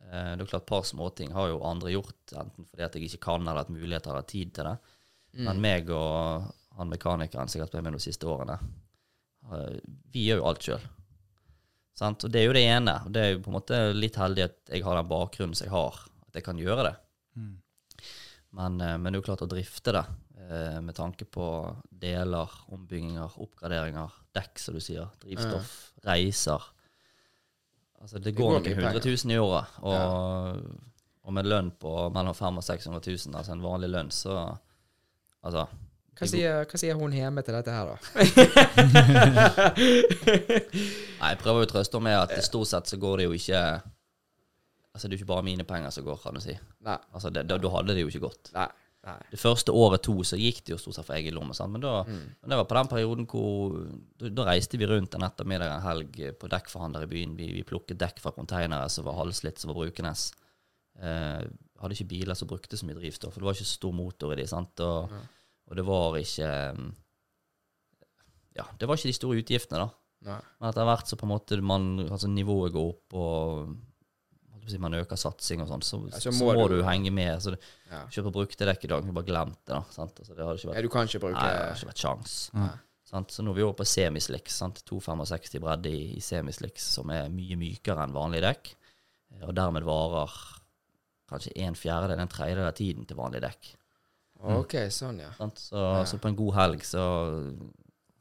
Eh, 0.10 0.32
det 0.36 0.44
er 0.44 0.52
klart 0.52 0.66
Et 0.66 0.72
par 0.72 0.86
småting 0.88 1.34
har 1.36 1.52
jo 1.52 1.64
andre 1.68 1.94
gjort, 1.94 2.20
enten 2.34 2.68
fordi 2.70 2.86
at 2.86 2.96
jeg 2.98 3.10
ikke 3.10 3.26
kan 3.30 3.48
eller 3.48 3.64
at 3.64 3.74
muligheter 3.74 4.14
eller 4.14 4.30
tid 4.30 4.54
til 4.56 4.70
det. 4.72 4.78
Men 5.46 5.62
meg 5.62 5.90
og 5.94 6.48
han 6.80 6.90
mekanikeren 6.90 7.52
som 7.52 7.62
har 7.62 7.68
vært 7.68 7.84
med 7.86 7.98
de 8.00 8.02
siste 8.02 8.28
årene, 8.30 8.58
eh, 9.52 9.78
vi 10.14 10.26
gjør 10.30 10.42
jo 10.42 10.48
alt 10.52 10.66
sjøl. 10.66 10.88
Og 12.00 12.30
det 12.32 12.40
er 12.40 12.46
jo 12.48 12.56
det 12.56 12.64
ene. 12.64 12.94
og 13.06 13.12
Det 13.12 13.22
er 13.22 13.34
jo 13.34 13.42
på 13.44 13.52
en 13.52 13.58
måte 13.58 13.80
litt 13.92 14.16
heldig 14.16 14.46
at 14.46 14.72
jeg 14.72 14.86
har 14.86 14.96
den 14.96 15.10
bakgrunnen 15.10 15.58
som 15.58 15.68
jeg 15.68 15.74
har, 15.74 15.98
at 16.30 16.38
jeg 16.40 16.46
kan 16.46 16.62
gjøre 16.62 16.86
det. 16.88 16.96
Mm. 17.36 17.56
Men, 18.56 18.82
eh, 18.82 18.98
men 18.98 19.12
det 19.12 19.18
er 19.18 19.22
jo 19.22 19.28
klart 19.28 19.46
å 19.46 19.52
drifte 19.52 19.94
det, 19.94 20.06
eh, 20.40 20.80
med 20.82 20.96
tanke 20.98 21.26
på 21.30 21.46
deler, 21.92 22.50
ombygginger, 22.74 23.36
oppgraderinger, 23.44 24.16
dekk, 24.36 24.60
som 24.62 24.78
du 24.78 24.82
sier, 24.84 25.10
drivstoff, 25.24 25.74
reiser. 26.06 26.64
Altså, 28.00 28.20
det 28.24 28.32
går, 28.38 28.46
går 28.46 28.56
noen 28.56 28.64
mye 28.64 28.78
hundre 28.78 28.94
penger. 28.94 29.06
tusen 29.12 29.32
i 29.36 29.38
året. 29.42 29.66
Og, 29.84 30.64
og 31.28 31.36
med 31.36 31.50
lønn 31.52 31.70
på 31.82 31.94
mellom 32.16 32.36
500 32.38 32.64
og 32.64 32.68
600 32.70 33.04
000, 33.28 33.38
altså 33.42 33.56
en 33.58 33.66
vanlig 33.66 33.92
lønn, 33.94 34.12
så 34.16 34.40
Altså 35.40 35.62
Hva 36.20 36.28
sier, 36.28 36.66
hva 36.68 36.80
sier 36.82 36.98
hun 37.00 37.14
hjemme 37.16 37.40
til 37.48 37.56
dette 37.56 37.72
her, 37.72 37.86
da? 37.88 37.96
Nei, 39.80 41.30
jeg 41.32 41.40
prøver 41.40 41.64
å 41.64 41.70
trøste 41.70 41.96
henne 41.96 42.10
med 42.10 42.18
at 42.20 42.44
stort 42.44 42.68
sett 42.68 42.92
så 42.92 43.00
går 43.00 43.22
det 43.22 43.30
jo 43.30 43.38
ikke 43.38 43.62
Altså, 44.90 45.06
det 45.08 45.14
er 45.14 45.16
jo 45.16 45.22
ikke 45.22 45.30
bare 45.32 45.46
mine 45.48 45.64
penger 45.70 45.94
som 45.96 46.04
går, 46.04 46.18
kan 46.20 46.36
du 46.36 46.42
si. 46.44 46.56
Nei. 46.84 46.98
Altså, 47.14 47.30
det, 47.32 47.46
da, 47.48 47.56
da 47.62 47.70
hadde 47.72 47.94
det 47.96 48.02
jo 48.02 48.10
ikke 48.10 48.24
gått. 48.26 48.50
Nei. 48.56 48.66
Nei. 49.08 49.16
Det 49.32 49.40
første 49.40 49.72
året 49.72 50.04
to 50.04 50.18
så 50.28 50.36
gikk 50.36 50.60
det 50.66 50.74
jo 50.74 50.78
stort 50.82 50.98
sett 50.98 51.08
for 51.08 51.16
egen 51.16 51.38
lomme, 51.38 51.56
men 51.72 51.84
da, 51.84 52.02
mm. 52.04 52.24
det 52.52 52.58
var 52.60 52.68
på 52.68 52.76
den 52.76 52.90
perioden 52.92 53.28
hvor 53.32 53.78
da, 54.20 54.32
da 54.36 54.48
reiste 54.50 54.80
vi 54.80 54.90
rundt 54.90 55.16
en 55.16 55.24
ettermiddag 55.24 55.72
en 55.72 55.86
helg 55.86 56.20
på 56.42 56.50
dekkforhandler 56.52 57.06
i 57.08 57.12
byen. 57.14 57.38
Vi, 57.40 57.48
vi 57.56 57.64
plukket 57.68 58.02
dekk 58.02 58.20
fra 58.20 58.34
konteinere 58.36 58.90
som 58.92 59.08
var 59.08 59.22
halvslitt, 59.22 59.62
som 59.62 59.72
var 59.72 59.80
brukende. 59.80 60.12
Eh, 61.00 61.46
hadde 61.80 61.96
ikke 61.96 62.10
biler 62.12 62.36
som 62.36 62.50
brukte 62.52 62.76
så 62.76 62.88
mye 62.90 63.00
drivstoff, 63.00 63.32
for 63.32 63.40
det 63.40 63.48
var 63.48 63.56
ikke 63.56 63.72
stor 63.72 63.96
motor 63.96 64.36
i 64.36 64.42
de, 64.42 64.50
sant? 64.52 64.84
Og, 64.84 65.16
og 65.70 65.80
det 65.80 65.86
var 65.88 66.20
ikke 66.20 66.52
mm, 66.76 66.90
Ja, 68.60 68.66
det 68.76 68.90
var 68.90 69.00
ikke 69.00 69.14
de 69.14 69.16
store 69.16 69.40
utgiftene, 69.40 69.86
da. 69.86 69.96
Nei. 70.28 70.42
Men 70.60 70.74
etter 70.74 70.88
hvert 70.90 71.08
så 71.08 71.16
på 71.16 71.24
en 71.24 71.32
måte 71.32 71.60
man, 71.64 71.94
altså 72.10 72.28
nivået 72.28 72.76
går 72.76 72.90
opp, 72.92 73.16
og 73.16 73.78
si, 74.68 74.78
man 74.78 74.94
øker 74.94 75.16
satsing 75.16 75.62
og 75.62 75.68
sånn, 75.70 75.82
så, 75.84 76.00
Ja, 76.12 76.20
så, 76.20 76.32
så 76.32 76.44
må, 76.44 76.54
må 76.54 76.68
du, 76.68 76.78
du- 76.82 76.84
henge 76.84 77.12
med. 77.12 77.40
Så 77.42 77.52
det, 77.56 77.60
Ja. 77.92 78.04
Kjøpe 78.12 78.32
brukte 78.32 78.66
dekk 78.68 78.84
i 78.84 78.88
dag, 78.88 79.06
du 79.06 79.12
bare 79.12 79.26
glemt 79.26 79.58
det. 79.66 79.74
da, 79.74 79.82
sant? 79.92 80.20
Altså, 80.20 80.36
det 80.36 80.46
hadde 80.46 80.58
ikke 80.60 80.68
Nei, 80.70 80.76
ja, 80.76 80.82
du 80.82 80.90
kan 80.90 81.08
ikke 81.08 81.20
bruke 81.24 81.40
nei, 81.40 81.50
det 81.54 81.64
har 81.70 81.76
ikke 81.76 81.90
vært 81.94 82.04
sjans. 82.04 82.36
Nei. 82.54 82.70
Sant? 83.10 83.32
Så 83.32 83.42
nå 83.42 83.50
er 83.52 83.56
vi 83.56 83.64
over 83.64 83.74
på 83.80 83.86
semislicks. 83.90 84.60
265 84.86 85.60
bredde 85.64 85.90
i, 85.90 86.04
i 86.18 86.22
semislicks, 86.22 86.84
som 87.00 87.10
er 87.10 87.30
mye 87.34 87.56
mykere 87.58 88.04
enn 88.06 88.14
vanlig 88.14 88.42
dekk. 88.46 88.76
eh, 89.40 89.48
Og 89.48 89.56
dermed 89.56 89.84
varer 89.84 90.30
kanskje 91.30 91.52
en 91.58 91.74
fjerdedel, 91.76 92.20
en 92.20 92.28
tredjedel 92.28 92.68
av 92.68 92.74
tiden 92.78 93.06
til 93.06 93.18
vanlig 93.18 93.42
dekk. 93.42 93.76
OK, 94.42 94.76
sånn, 94.90 95.20
ja. 95.20 95.32
Så, 95.38 95.50
Så, 95.56 96.06
så 96.14 96.18
på 96.22 96.28
en 96.30 96.36
god 96.38 96.54
helg 96.56 96.82
så 96.88 97.02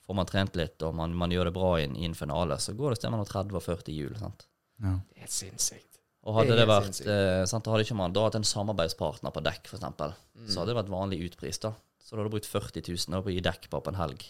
får 0.08 0.14
man 0.16 0.26
trent 0.26 0.56
litt, 0.56 0.82
og 0.82 0.94
man, 0.94 1.12
man 1.14 1.30
gjør 1.30 1.44
det 1.50 1.54
bra 1.54 1.70
i 1.78 1.84
en, 1.84 1.94
i 1.96 2.04
en 2.08 2.14
finale, 2.16 2.56
så 2.58 2.72
går 2.74 2.90
det 2.94 2.98
sted 3.02 3.10
mellom 3.12 3.28
30 3.28 3.54
og 3.60 3.62
40 3.62 3.92
hjul. 3.94 4.16
sant? 4.18 4.46
Ja. 4.82 4.96
Det 5.08 5.16
er 5.16 5.20
helt 5.26 5.36
sinnssykt. 5.36 5.87
Og 6.28 6.36
hadde 6.36 6.52
Det 6.52 6.60
det, 6.60 6.68
vært 6.68 6.98
eh, 7.08 7.42
sant, 7.48 7.68
Hadde 7.72 7.86
ikke 7.86 7.96
man 7.96 8.12
da 8.12 8.26
hatt 8.26 8.36
en 8.36 8.46
samarbeidspartner 8.46 9.32
på 9.32 9.42
dekk, 9.46 9.62
f.eks., 9.64 9.78
eksempel 9.80 10.12
så 10.48 10.60
hadde 10.60 10.72
det 10.74 10.80
vært 10.82 10.92
vanlig 10.92 11.22
utpris. 11.26 11.60
da. 11.62 11.72
Så 11.98 12.14
da 12.14 12.20
hadde 12.20 12.30
du 12.30 12.36
brukt 12.36 12.48
40 12.48 12.84
000 12.88 13.24
på 13.24 13.32
å 13.32 13.34
gi 13.34 13.44
dekk 13.44 13.70
bare 13.72 13.84
på 13.86 13.92
en 13.94 14.00
helg. 14.00 14.26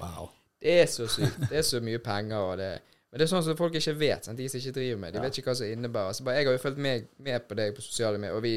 Wow. 0.00 0.30
Det 0.60 0.76
er 0.82 0.88
så 0.90 1.06
sykt. 1.10 1.38
Det 1.50 1.60
er 1.60 1.66
så 1.66 1.80
mye 1.84 2.00
penger, 2.02 2.38
og 2.38 2.56
det 2.60 2.70
Men 3.10 3.18
det 3.18 3.24
er 3.24 3.30
sånn 3.32 3.42
som 3.42 3.56
folk 3.58 3.74
ikke 3.74 3.96
vet. 3.98 4.26
Sant? 4.26 4.38
De 4.38 4.46
som 4.48 4.60
ikke 4.60 4.76
driver 4.76 4.98
med 5.02 5.14
De 5.14 5.22
vet 5.22 5.38
ikke 5.38 5.50
hva 5.50 5.56
som 5.58 5.66
innebærer. 5.66 6.14
Så 6.14 6.26
bare, 6.26 6.36
jeg 6.38 6.46
har 6.46 6.54
jo 6.54 6.62
fulgt 6.62 6.78
med, 6.78 7.08
med 7.18 7.46
på 7.48 7.56
deg 7.58 7.72
på 7.74 7.82
sosiale 7.82 8.20
medier, 8.22 8.36
og 8.38 8.44
vi 8.44 8.54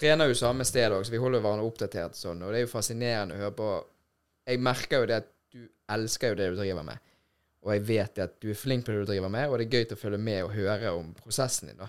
trener 0.00 0.30
jo 0.30 0.36
samme 0.38 0.64
sted 0.64 0.92
òg, 0.92 1.04
så 1.04 1.12
vi 1.12 1.20
holder 1.20 1.42
hverandre 1.44 1.66
oppdatert 1.68 2.16
sånn, 2.16 2.40
og 2.44 2.52
det 2.52 2.60
er 2.60 2.64
jo 2.64 2.72
fascinerende 2.72 3.36
å 3.36 3.42
høre 3.42 3.56
på. 3.56 3.68
Jeg 4.48 4.62
merker 4.64 5.02
jo 5.02 5.10
det 5.10 5.18
at 5.22 5.28
du 5.52 5.66
elsker 5.92 6.32
jo 6.32 6.38
det 6.40 6.48
du 6.52 6.58
driver 6.60 6.86
med. 6.88 7.12
Og 7.66 7.72
jeg 7.74 7.86
vet 7.88 8.18
at 8.22 8.36
du 8.42 8.50
er 8.52 8.58
flink 8.58 8.86
på 8.86 8.94
det 8.94 9.02
du 9.02 9.08
driver 9.10 9.30
med, 9.32 9.50
og 9.50 9.58
det 9.58 9.66
er 9.66 9.78
gøy 9.78 9.86
til 9.90 9.98
å 9.98 10.00
følge 10.00 10.20
med 10.22 10.44
og 10.46 10.52
høre 10.54 10.92
om 10.94 11.08
prosessen 11.18 11.72
din. 11.72 11.80
da. 11.80 11.88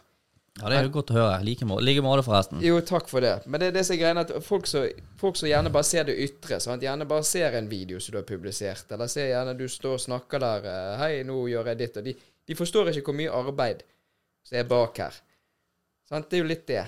Ja, 0.58 0.70
Det 0.72 0.78
er 0.78 0.88
jo 0.88 0.94
godt 0.96 1.12
å 1.14 1.18
høre. 1.20 1.36
Like 1.46 1.66
måte, 1.70 1.86
like 1.86 2.02
måte, 2.02 2.24
forresten. 2.26 2.62
Jo, 2.66 2.80
takk 2.82 3.12
for 3.12 3.22
det. 3.22 3.36
Men 3.46 3.62
det 3.62 3.68
er 3.70 3.76
det 3.76 3.84
som 3.86 3.94
er 3.94 4.00
greia, 4.02 4.24
at 4.24 4.32
folk 4.46 4.66
som 4.66 4.88
som 5.22 5.50
gjerne 5.50 5.70
bare 5.74 5.86
ser 5.86 6.08
det 6.10 6.16
ytre, 6.18 6.58
sant? 6.64 6.82
gjerne 6.82 7.06
bare 7.06 7.24
ser 7.24 7.54
en 7.60 7.70
video 7.70 8.00
som 8.00 8.16
du 8.16 8.18
har 8.18 8.26
publisert, 8.26 8.90
eller 8.92 9.08
ser 9.12 9.30
gjerne 9.30 9.54
du 9.58 9.68
står 9.70 10.00
og 10.00 10.02
snakker 10.02 10.42
der 10.42 10.66
eh, 10.66 10.98
'Hei, 10.98 11.24
nå 11.24 11.48
gjør 11.48 11.68
jeg 11.68 11.78
ditt', 11.78 11.98
og 11.98 12.10
de, 12.10 12.16
de 12.48 12.56
forstår 12.56 12.90
ikke 12.90 13.12
hvor 13.12 13.20
mye 13.22 13.30
arbeid 13.30 13.84
som 14.44 14.58
er 14.58 14.64
bak 14.64 14.98
her. 14.98 15.14
Sant? 16.10 16.30
Det 16.30 16.40
er 16.40 16.42
jo 16.42 16.50
litt 16.50 16.68
det. 16.68 16.88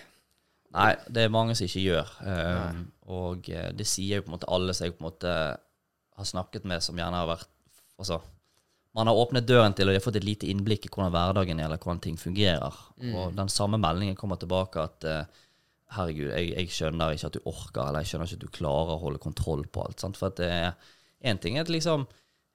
Nei, 0.73 0.95
det 1.06 1.23
er 1.23 1.30
mange 1.34 1.56
som 1.58 1.65
ikke 1.65 1.86
gjør. 1.86 2.10
Um, 2.25 2.84
og 3.10 3.49
eh, 3.49 3.69
det 3.73 3.88
sier 3.89 4.19
jo 4.19 4.25
på 4.25 4.32
en 4.32 4.38
måte 4.38 4.49
alle 4.49 4.73
som 4.73 4.86
jeg 4.86 4.97
på 4.97 5.04
en 5.04 5.10
måte 5.12 5.32
har 6.19 6.25
snakket 6.25 6.65
med, 6.65 6.82
som 6.82 6.97
gjerne 6.97 7.21
har 7.21 7.30
vært 7.38 7.49
Altså, 7.99 8.21
man 8.97 9.08
har 9.08 9.19
åpnet 9.21 9.45
døren 9.47 9.75
til, 9.78 9.88
og 9.88 9.93
de 9.93 9.99
har 9.99 10.06
fått 10.06 10.17
et 10.17 10.25
lite 10.25 10.47
innblikk 10.49 10.88
i 10.88 10.89
hvordan 10.89 11.13
hverdagen 11.13 11.60
er, 11.60 11.67
eller 11.67 11.82
hvordan 11.82 12.02
ting 12.04 12.17
fungerer. 12.17 12.80
Og 13.13 13.36
den 13.38 13.52
samme 13.54 13.78
meldingen 13.82 14.17
kommer 14.17 14.39
tilbake 14.41 14.82
at 14.82 15.06
uh, 15.06 15.43
herregud, 15.95 16.32
jeg, 16.32 16.54
jeg 16.56 16.73
skjønner 16.73 17.13
ikke 17.13 17.30
at 17.30 17.38
du 17.38 17.45
orker, 17.49 17.84
eller 17.84 18.04
jeg 18.04 18.12
skjønner 18.12 18.30
ikke 18.30 18.39
at 18.39 18.47
du 18.47 18.58
klarer 18.60 18.95
å 18.95 19.04
holde 19.04 19.21
kontroll 19.21 19.65
på 19.69 19.86
alt. 19.86 20.02
Sant? 20.02 20.17
For 20.19 20.34
at 20.34 20.41
det 20.41 20.49
er 20.49 20.73
én 21.30 21.39
ting 21.41 21.58
er 21.58 21.65
at 21.65 21.71
liksom 21.73 22.06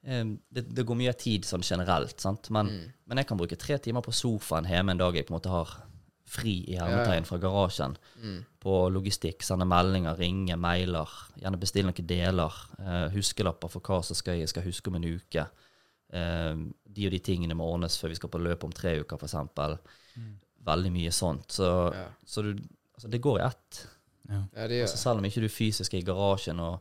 eh, 0.07 0.23
det, 0.25 0.63
det 0.73 0.85
går 0.87 0.97
mye 0.97 1.13
tid 1.19 1.45
sånn 1.45 1.65
generelt, 1.65 2.17
sant? 2.23 2.49
Men, 2.55 2.71
men 3.05 3.21
jeg 3.21 3.29
kan 3.29 3.39
bruke 3.39 3.59
tre 3.59 3.77
timer 3.77 4.05
på 4.05 4.15
sofaen 4.15 4.67
hjemme 4.69 4.95
en 4.95 5.03
dag 5.03 5.15
jeg 5.15 5.27
på 5.27 5.35
en 5.35 5.37
måte 5.37 5.53
har 5.53 5.75
fri 6.25 6.55
i 6.73 6.79
hermetegn 6.79 7.27
fra 7.27 7.37
garasjen 7.37 7.93
på 8.63 8.77
logistikk, 8.89 9.43
sende 9.45 9.67
meldinger, 9.69 10.17
ringe, 10.17 10.55
mailer, 10.57 11.11
gjerne 11.37 11.59
bestille 11.61 11.91
noen 11.91 12.07
deler, 12.09 12.55
uh, 12.81 13.05
huskelapper 13.13 13.69
for 13.69 13.85
hva 13.85 13.99
som 14.03 14.17
skal 14.17 14.39
jeg 14.39 14.49
skal 14.49 14.65
huske 14.65 14.89
om 14.89 14.97
en 14.97 15.05
uke. 15.05 15.45
Eh, 16.13 16.55
de 16.95 17.07
og 17.07 17.11
de 17.15 17.19
tingene 17.19 17.55
må 17.57 17.67
ordnes 17.73 17.97
før 17.99 18.13
vi 18.13 18.15
skal 18.19 18.29
på 18.31 18.39
løp 18.43 18.63
om 18.67 18.71
tre 18.75 18.97
uker, 19.01 19.17
f.eks. 19.19 19.79
Veldig 20.65 20.91
mye 20.93 21.11
sånt. 21.13 21.51
Så, 21.51 21.69
Ja. 21.93 22.07
så 22.25 22.41
du, 22.41 22.53
altså 22.95 23.09
det 23.11 23.21
går 23.21 23.39
i 23.39 23.45
ett. 23.45 23.87
Ja. 24.29 24.43
Ja, 24.55 24.67
det 24.67 24.81
Altså 24.81 24.97
selv 24.97 25.19
om 25.19 25.25
ikke 25.25 25.41
du 25.43 25.49
fysisk 25.49 25.93
er 25.93 26.01
i 26.01 26.07
garasjen 26.07 26.59
og, 26.59 26.79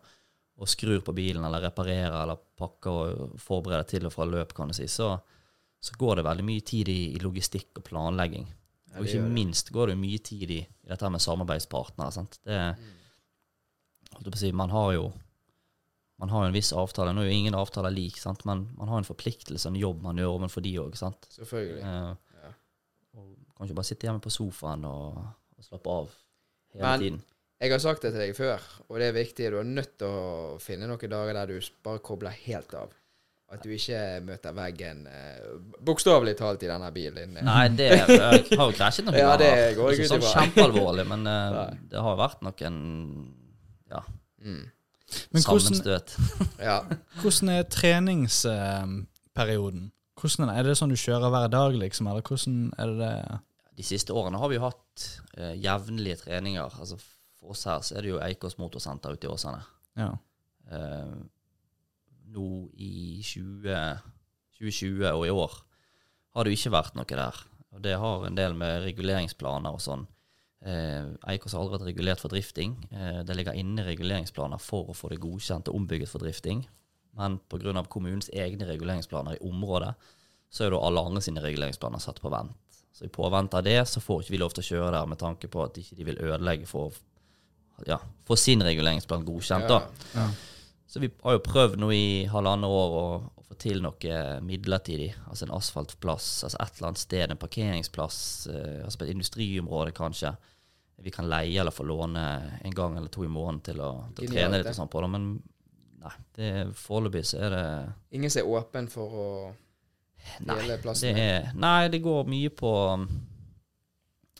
og 0.57 0.69
skrur 0.71 1.01
på 1.05 1.13
bilen 1.13 1.45
eller 1.45 1.61
reparerer 1.67 2.23
eller 2.23 2.39
pakker 2.57 2.91
og 2.91 3.41
forbereder 3.43 3.85
til 3.91 4.07
og 4.07 4.13
fra 4.15 4.25
løp, 4.25 4.55
kan 4.55 4.69
du 4.71 4.75
si, 4.75 4.87
så, 4.89 5.19
så 5.81 5.97
går 6.01 6.17
det 6.17 6.25
veldig 6.25 6.45
mye 6.47 6.61
tid 6.65 6.89
i, 6.89 7.01
i 7.17 7.19
logistikk 7.21 7.81
og 7.83 7.85
planlegging. 7.85 8.47
Ja, 8.95 9.01
og 9.01 9.09
ikke 9.11 9.27
minst 9.27 9.73
går 9.75 9.91
det 9.91 9.99
mye 9.99 10.19
tid 10.23 10.51
i, 10.55 10.61
i 10.63 10.89
dette 10.89 11.11
med 11.11 11.21
samarbeidspartnere. 11.21 12.13
Sant? 12.15 12.39
Det, 12.47 12.61
å 14.25 14.37
si, 14.39 14.53
man 14.55 14.71
har 14.71 14.93
jo 14.95 15.09
man 16.19 16.31
har 16.31 16.45
jo 16.45 16.49
en 16.53 16.55
viss 16.57 16.73
avtale. 16.73 17.13
Nå 17.15 17.23
er 17.25 17.31
jo 17.31 17.39
ingen 17.41 17.55
avtaler 17.59 17.91
lik, 17.95 18.17
sant? 18.23 18.45
men 18.47 18.69
man 18.79 18.89
har 18.89 18.99
en 19.03 19.09
forpliktelse, 19.09 19.67
en 19.69 19.75
jobb 19.81 20.03
man 20.03 20.17
gjør 20.21 20.37
overfor 20.39 20.63
de 20.63 20.75
òg. 20.79 20.95
Selvfølgelig. 20.97 21.83
Eh, 21.83 22.15
Ja. 22.45 22.51
og 23.17 23.37
kan 23.57 23.67
ikke 23.69 23.75
bare 23.79 23.85
sitte 23.91 24.07
hjemme 24.07 24.21
på 24.23 24.31
sofaen 24.31 24.85
og, 24.85 25.17
og 25.59 25.65
slappe 25.65 25.91
av 25.91 26.11
hele 26.75 26.83
Men- 26.85 27.01
tiden. 27.01 27.23
Jeg 27.61 27.71
har 27.71 27.79
sagt 27.79 28.03
det 28.03 28.11
til 28.13 28.21
deg 28.21 28.35
før, 28.37 28.61
og 28.91 28.99
det 28.99 29.07
er 29.09 29.13
viktig. 29.17 29.51
Du 29.51 29.57
er 29.59 29.65
nødt 29.65 29.97
til 29.99 30.07
å 30.11 30.59
finne 30.61 30.87
noen 30.91 30.99
dager 31.11 31.33
der 31.33 31.47
du 31.47 31.61
bare 31.87 31.99
kobler 32.05 32.35
helt 32.45 32.75
av. 32.75 32.91
At 33.55 33.63
du 33.63 33.71
ikke 33.71 34.21
møter 34.27 34.53
veggen 34.53 35.07
eh, 35.07 35.47
bokstavelig 35.87 36.35
talt 36.37 36.63
i 36.65 36.67
denne 36.67 36.91
bilen 36.93 37.35
din. 37.37 37.45
Nei, 37.47 37.69
det 37.69 37.87
jeg 37.93 38.59
har 38.59 38.67
jo 38.67 38.75
krasjet 38.75 39.05
noen 39.07 39.15
Ja, 39.23 39.37
det 39.37 39.47
ganger. 39.49 39.77
går 39.79 39.91
jeg 39.95 40.01
Ikke 40.01 40.11
sånn 40.19 40.27
kjempealvorlig, 40.33 41.07
men 41.09 41.27
eh, 41.31 41.75
det 41.93 42.03
har 42.03 42.17
vært 42.19 42.43
noen 42.43 42.79
ja, 43.91 44.03
Mm. 44.45 44.65
Men 45.35 45.43
hvordan, 45.43 45.61
sammenstøt. 45.61 46.09
Ja. 46.69 46.79
hvordan 47.21 47.49
er 47.53 47.63
treningsperioden? 47.71 49.93
Hvordan 50.21 50.49
er, 50.49 50.53
det? 50.53 50.59
er 50.59 50.63
det 50.69 50.77
sånn 50.79 50.93
du 50.95 50.99
kjører 50.99 51.31
hver 51.35 51.49
dag, 51.53 51.73
liksom? 51.79 52.07
Eller 52.11 52.23
hvordan 52.25 52.55
er 52.79 52.87
det 52.93 52.99
det 53.03 53.17
De 53.77 53.85
siste 53.85 54.13
årene 54.15 54.39
har 54.39 54.49
vi 54.49 54.55
jo 54.57 54.67
hatt 54.69 55.21
eh, 55.37 55.55
jevnlige 55.59 56.17
treninger. 56.23 56.71
Altså 56.81 56.97
For 57.41 57.47
oss 57.55 57.65
her 57.69 57.81
så 57.85 57.91
er 57.99 58.03
det 58.07 58.13
jo 58.15 58.23
Eikås 58.23 58.59
motorsenter 58.61 59.11
ute 59.13 59.27
i 59.27 59.33
Åsane. 59.33 59.63
Ja. 59.99 60.11
Eh, 60.71 61.15
nå 62.35 62.49
i 62.81 63.23
20, 63.23 63.99
2020 64.59 65.11
og 65.13 65.27
i 65.27 65.35
år 65.35 65.53
har 66.35 66.45
det 66.45 66.51
jo 66.55 66.61
ikke 66.61 66.75
vært 66.75 66.95
noe 66.99 67.11
der. 67.11 67.37
Og 67.75 67.79
det 67.83 67.97
har 67.99 68.27
en 68.27 68.39
del 68.39 68.53
med 68.59 68.83
reguleringsplaner 68.87 69.75
og 69.75 69.83
sånn. 69.83 70.07
Eh, 70.65 71.07
Eikås 71.29 71.53
har 71.53 71.69
vært 71.69 71.85
regulert 71.85 72.23
for 72.23 72.33
drifting. 72.33 72.77
Eh, 72.91 73.21
det 73.27 73.37
ligger 73.37 73.57
inne 73.59 73.85
reguleringsplaner 73.85 74.61
for 74.63 74.89
å 74.89 74.97
få 74.97 75.11
det 75.13 75.21
godkjent 75.21 75.69
og 75.69 75.77
ombygget 75.77 76.09
for 76.09 76.25
drifting. 76.25 76.65
Men 77.19 77.39
pga. 77.49 77.85
kommunens 77.89 78.31
egne 78.33 78.67
reguleringsplaner 78.67 79.37
i 79.37 79.45
området, 79.45 79.93
så 80.51 80.65
er 80.65 80.71
da 80.71 80.81
alle 80.81 81.03
andre 81.05 81.21
sine 81.23 81.43
reguleringsplaner 81.45 82.01
satt 82.01 82.21
på 82.23 82.33
vent. 82.33 82.57
Så 82.95 83.05
i 83.05 83.13
påvente 83.13 83.59
av 83.59 83.65
det 83.67 83.81
så 83.91 84.01
får 84.01 84.23
ikke 84.23 84.33
vi 84.33 84.39
lov 84.39 84.55
til 84.55 84.63
å 84.63 84.69
kjøre 84.69 84.91
der 84.95 85.07
med 85.11 85.19
tanke 85.19 85.51
på 85.51 85.65
at 85.65 85.79
ikke 85.79 85.97
de 85.99 86.05
vil 86.07 86.21
ødelegge 86.23 86.67
for 86.71 86.95
ja, 87.87 87.99
få 88.25 88.37
sin 88.39 88.63
reguleringsplan 88.63 89.25
godkjent. 89.27 89.69
da. 89.69 89.81
Ja. 90.15 90.29
Så 90.87 91.01
vi 91.03 91.11
har 91.25 91.35
jo 91.35 91.43
prøvd 91.43 91.81
nå 91.83 91.91
i 91.91 92.07
halvannet 92.31 92.71
år 92.71 92.97
å, 93.01 93.07
å 93.35 93.47
få 93.49 93.57
til 93.59 93.83
noe 93.83 94.19
midlertidig. 94.47 95.11
Altså 95.27 95.49
en 95.49 95.57
asfaltplass, 95.59 96.29
altså 96.47 96.61
et 96.63 96.79
eller 96.79 96.93
annet 96.93 97.03
sted, 97.03 97.25
en 97.27 97.41
parkeringsplass, 97.41 98.19
eh, 98.53 98.85
altså 98.85 99.01
på 99.01 99.09
et 99.09 99.15
industriområde 99.17 99.95
kanskje. 99.97 100.37
Vi 101.03 101.11
kan 101.11 101.27
leie 101.29 101.61
eller 101.61 101.75
få 101.75 101.85
låne 101.85 102.23
en 102.63 102.75
gang 102.75 102.97
eller 102.97 103.09
to 103.13 103.25
i 103.25 103.29
måneden 103.29 103.61
til 103.67 103.81
å, 103.83 103.91
til 104.15 104.29
å 104.29 104.33
trene 104.33 104.61
litt 104.61 104.71
og 104.71 104.77
sånn 104.79 104.93
på 104.93 105.03
det. 105.03 105.11
Men 105.13 105.27
nei, 106.05 106.15
det 106.39 106.51
foreløpig 106.79 107.25
så 107.27 107.43
er 107.45 107.55
det 107.57 107.67
Ingen 108.17 108.33
som 108.33 108.45
er 108.45 108.57
åpen 108.61 108.89
for 108.93 109.19
å 109.21 109.29
dele 110.41 110.79
dele 110.79 110.95
det 111.01 111.11
er, 111.21 111.51
nei, 111.61 111.89
det 111.93 112.01
går 112.05 112.29
mye 112.33 112.49
på 112.57 112.71
um, 112.97 113.05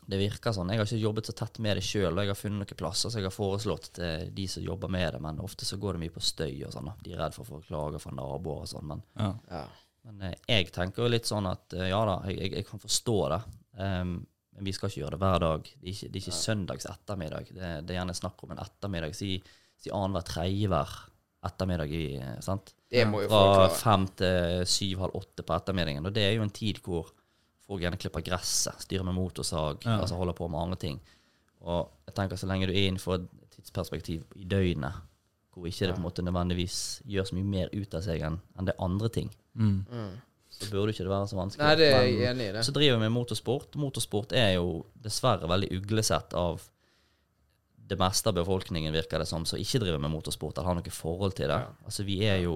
Det 0.09 0.17
virker 0.17 0.53
sånn. 0.53 0.69
Jeg 0.73 0.81
har 0.81 0.87
ikke 0.87 1.01
jobbet 1.01 1.29
så 1.29 1.35
tett 1.37 1.59
med 1.61 1.77
det 1.77 1.83
sjøl, 1.85 2.13
og 2.13 2.23
jeg 2.23 2.31
har 2.33 2.37
funnet 2.39 2.61
noen 2.61 2.79
plasser 2.79 3.09
som 3.13 3.21
jeg 3.21 3.27
har 3.27 3.33
foreslått 3.35 3.91
til 3.97 4.27
de 4.37 4.45
som 4.49 4.65
jobber 4.65 4.91
med 4.93 5.13
det, 5.15 5.21
men 5.21 5.41
ofte 5.45 5.65
så 5.65 5.77
går 5.81 5.97
det 5.97 6.03
mye 6.05 6.13
på 6.15 6.21
støy 6.25 6.63
og 6.67 6.73
sånn. 6.73 6.91
De 7.01 7.13
er 7.13 7.21
redd 7.21 7.33
for 7.37 7.45
å 7.45 7.49
få 7.55 7.61
klager 7.65 8.01
fra 8.01 8.13
naboer 8.17 8.65
og 8.65 8.69
sånn. 8.69 8.85
Men, 8.93 9.01
Ja. 9.17 9.31
Ja. 9.49 9.63
men 10.05 10.21
eh, 10.29 10.35
jeg 10.55 10.71
tenker 10.73 11.05
jo 11.05 11.09
litt 11.13 11.25
sånn 11.29 11.49
at 11.49 11.73
eh, 11.73 11.89
ja 11.89 12.01
da, 12.05 12.19
jeg, 12.29 12.37
jeg, 12.41 12.53
jeg 12.59 12.67
kan 12.69 12.81
forstå 12.85 13.17
det. 13.33 13.41
Um, 13.81 14.15
men 14.55 14.65
vi 14.65 14.71
skal 14.75 14.89
ikke 14.89 15.01
gjøre 15.03 15.11
det 15.15 15.19
hver 15.19 15.39
dag. 15.43 15.63
Det 15.63 15.83
er 15.89 15.91
ikke, 15.93 16.07
det 16.11 16.15
er 16.15 16.23
ikke 16.23 16.37
søndags 16.39 16.85
ettermiddag. 16.89 17.49
Det, 17.51 17.71
det 17.85 17.93
er 17.95 17.99
gjerne 17.99 18.15
snakk 18.15 18.43
om 18.45 18.51
en 18.55 18.61
ettermiddag. 18.63 19.15
Si, 19.15 19.29
si 19.83 19.89
annenhver 19.91 20.23
tredje 20.27 20.67
hver 20.71 20.93
ettermiddag. 21.45 21.91
i, 21.91 22.15
eh, 22.17 22.39
sant? 22.41 22.73
Det 22.89 23.03
må 23.07 23.21
jo 23.25 23.29
Fra 23.29 23.67
fem 23.69 24.07
til 24.15 24.63
syv-halv 24.65 25.15
åtte 25.19 25.43
på 25.45 25.55
ettermiddagen. 25.57 26.05
Og 26.07 26.13
det 26.15 26.23
er 26.23 26.35
jo 26.37 26.45
en 26.45 26.49
tid 26.55 26.79
hvor 26.85 27.11
folk 27.65 27.81
gjerne 27.81 27.97
klipper 27.99 28.21
gresset, 28.23 28.79
styrer 28.85 29.03
med 29.03 29.13
motorsag, 29.17 29.83
Ja. 29.85 29.99
altså 29.99 30.15
holder 30.15 30.33
på 30.37 30.47
med 30.49 30.59
andre 30.61 30.77
ting. 30.77 30.99
Og 31.61 31.89
jeg 32.07 32.15
tenker 32.15 32.37
så 32.37 32.47
lenge 32.47 32.67
du 32.67 32.73
er 32.73 32.87
innenfor 32.87 33.15
et 33.15 33.27
tidsperspektiv 33.57 34.23
i 34.35 34.43
døgnet, 34.45 34.93
hvor 35.53 35.65
ikke 35.67 35.87
det 35.87 35.95
på 35.95 36.01
en 36.01 36.05
måte 36.05 36.21
nødvendigvis 36.23 37.01
gjør 37.07 37.25
så 37.25 37.35
mye 37.35 37.43
mer 37.43 37.69
ut 37.73 37.93
av 37.95 38.01
seg 38.05 38.21
enn 38.21 38.39
enn 38.59 38.65
det 38.65 38.75
andre 38.79 39.09
ting, 39.09 39.29
Mm. 39.55 39.85
Mm. 39.89 40.21
Så 40.55 40.69
burde 40.71 40.93
ikke 40.93 41.03
det 41.03 41.11
være 41.11 41.27
så 41.31 41.37
vanskelig. 41.37 41.65
Nei, 41.65 41.75
det 41.79 41.89
er 41.91 42.05
jeg 42.05 42.29
enig 42.31 42.47
i. 42.47 42.53
det. 42.55 42.63
så 42.67 42.73
driver 42.75 42.97
vi 42.97 43.03
med 43.03 43.13
motorsport. 43.15 43.75
Motorsport 43.81 44.35
er 44.37 44.55
jo 44.55 44.85
dessverre 45.03 45.49
veldig 45.51 45.69
uglesett 45.75 46.35
av 46.37 46.63
det 47.85 47.97
meste 48.01 48.31
av 48.31 48.37
befolkningen, 48.39 48.93
virker 48.95 49.21
det 49.21 49.27
som, 49.29 49.45
som 49.45 49.61
ikke 49.61 49.83
driver 49.83 50.01
med 50.01 50.13
motorsport 50.13 50.57
eller 50.57 50.71
har 50.71 50.79
noe 50.79 50.93
forhold 50.93 51.35
til 51.37 51.51
det. 51.51 51.59
Ja. 51.67 51.75
Altså, 51.85 52.05
vi 52.07 52.17
er 52.25 52.39
jo 52.45 52.55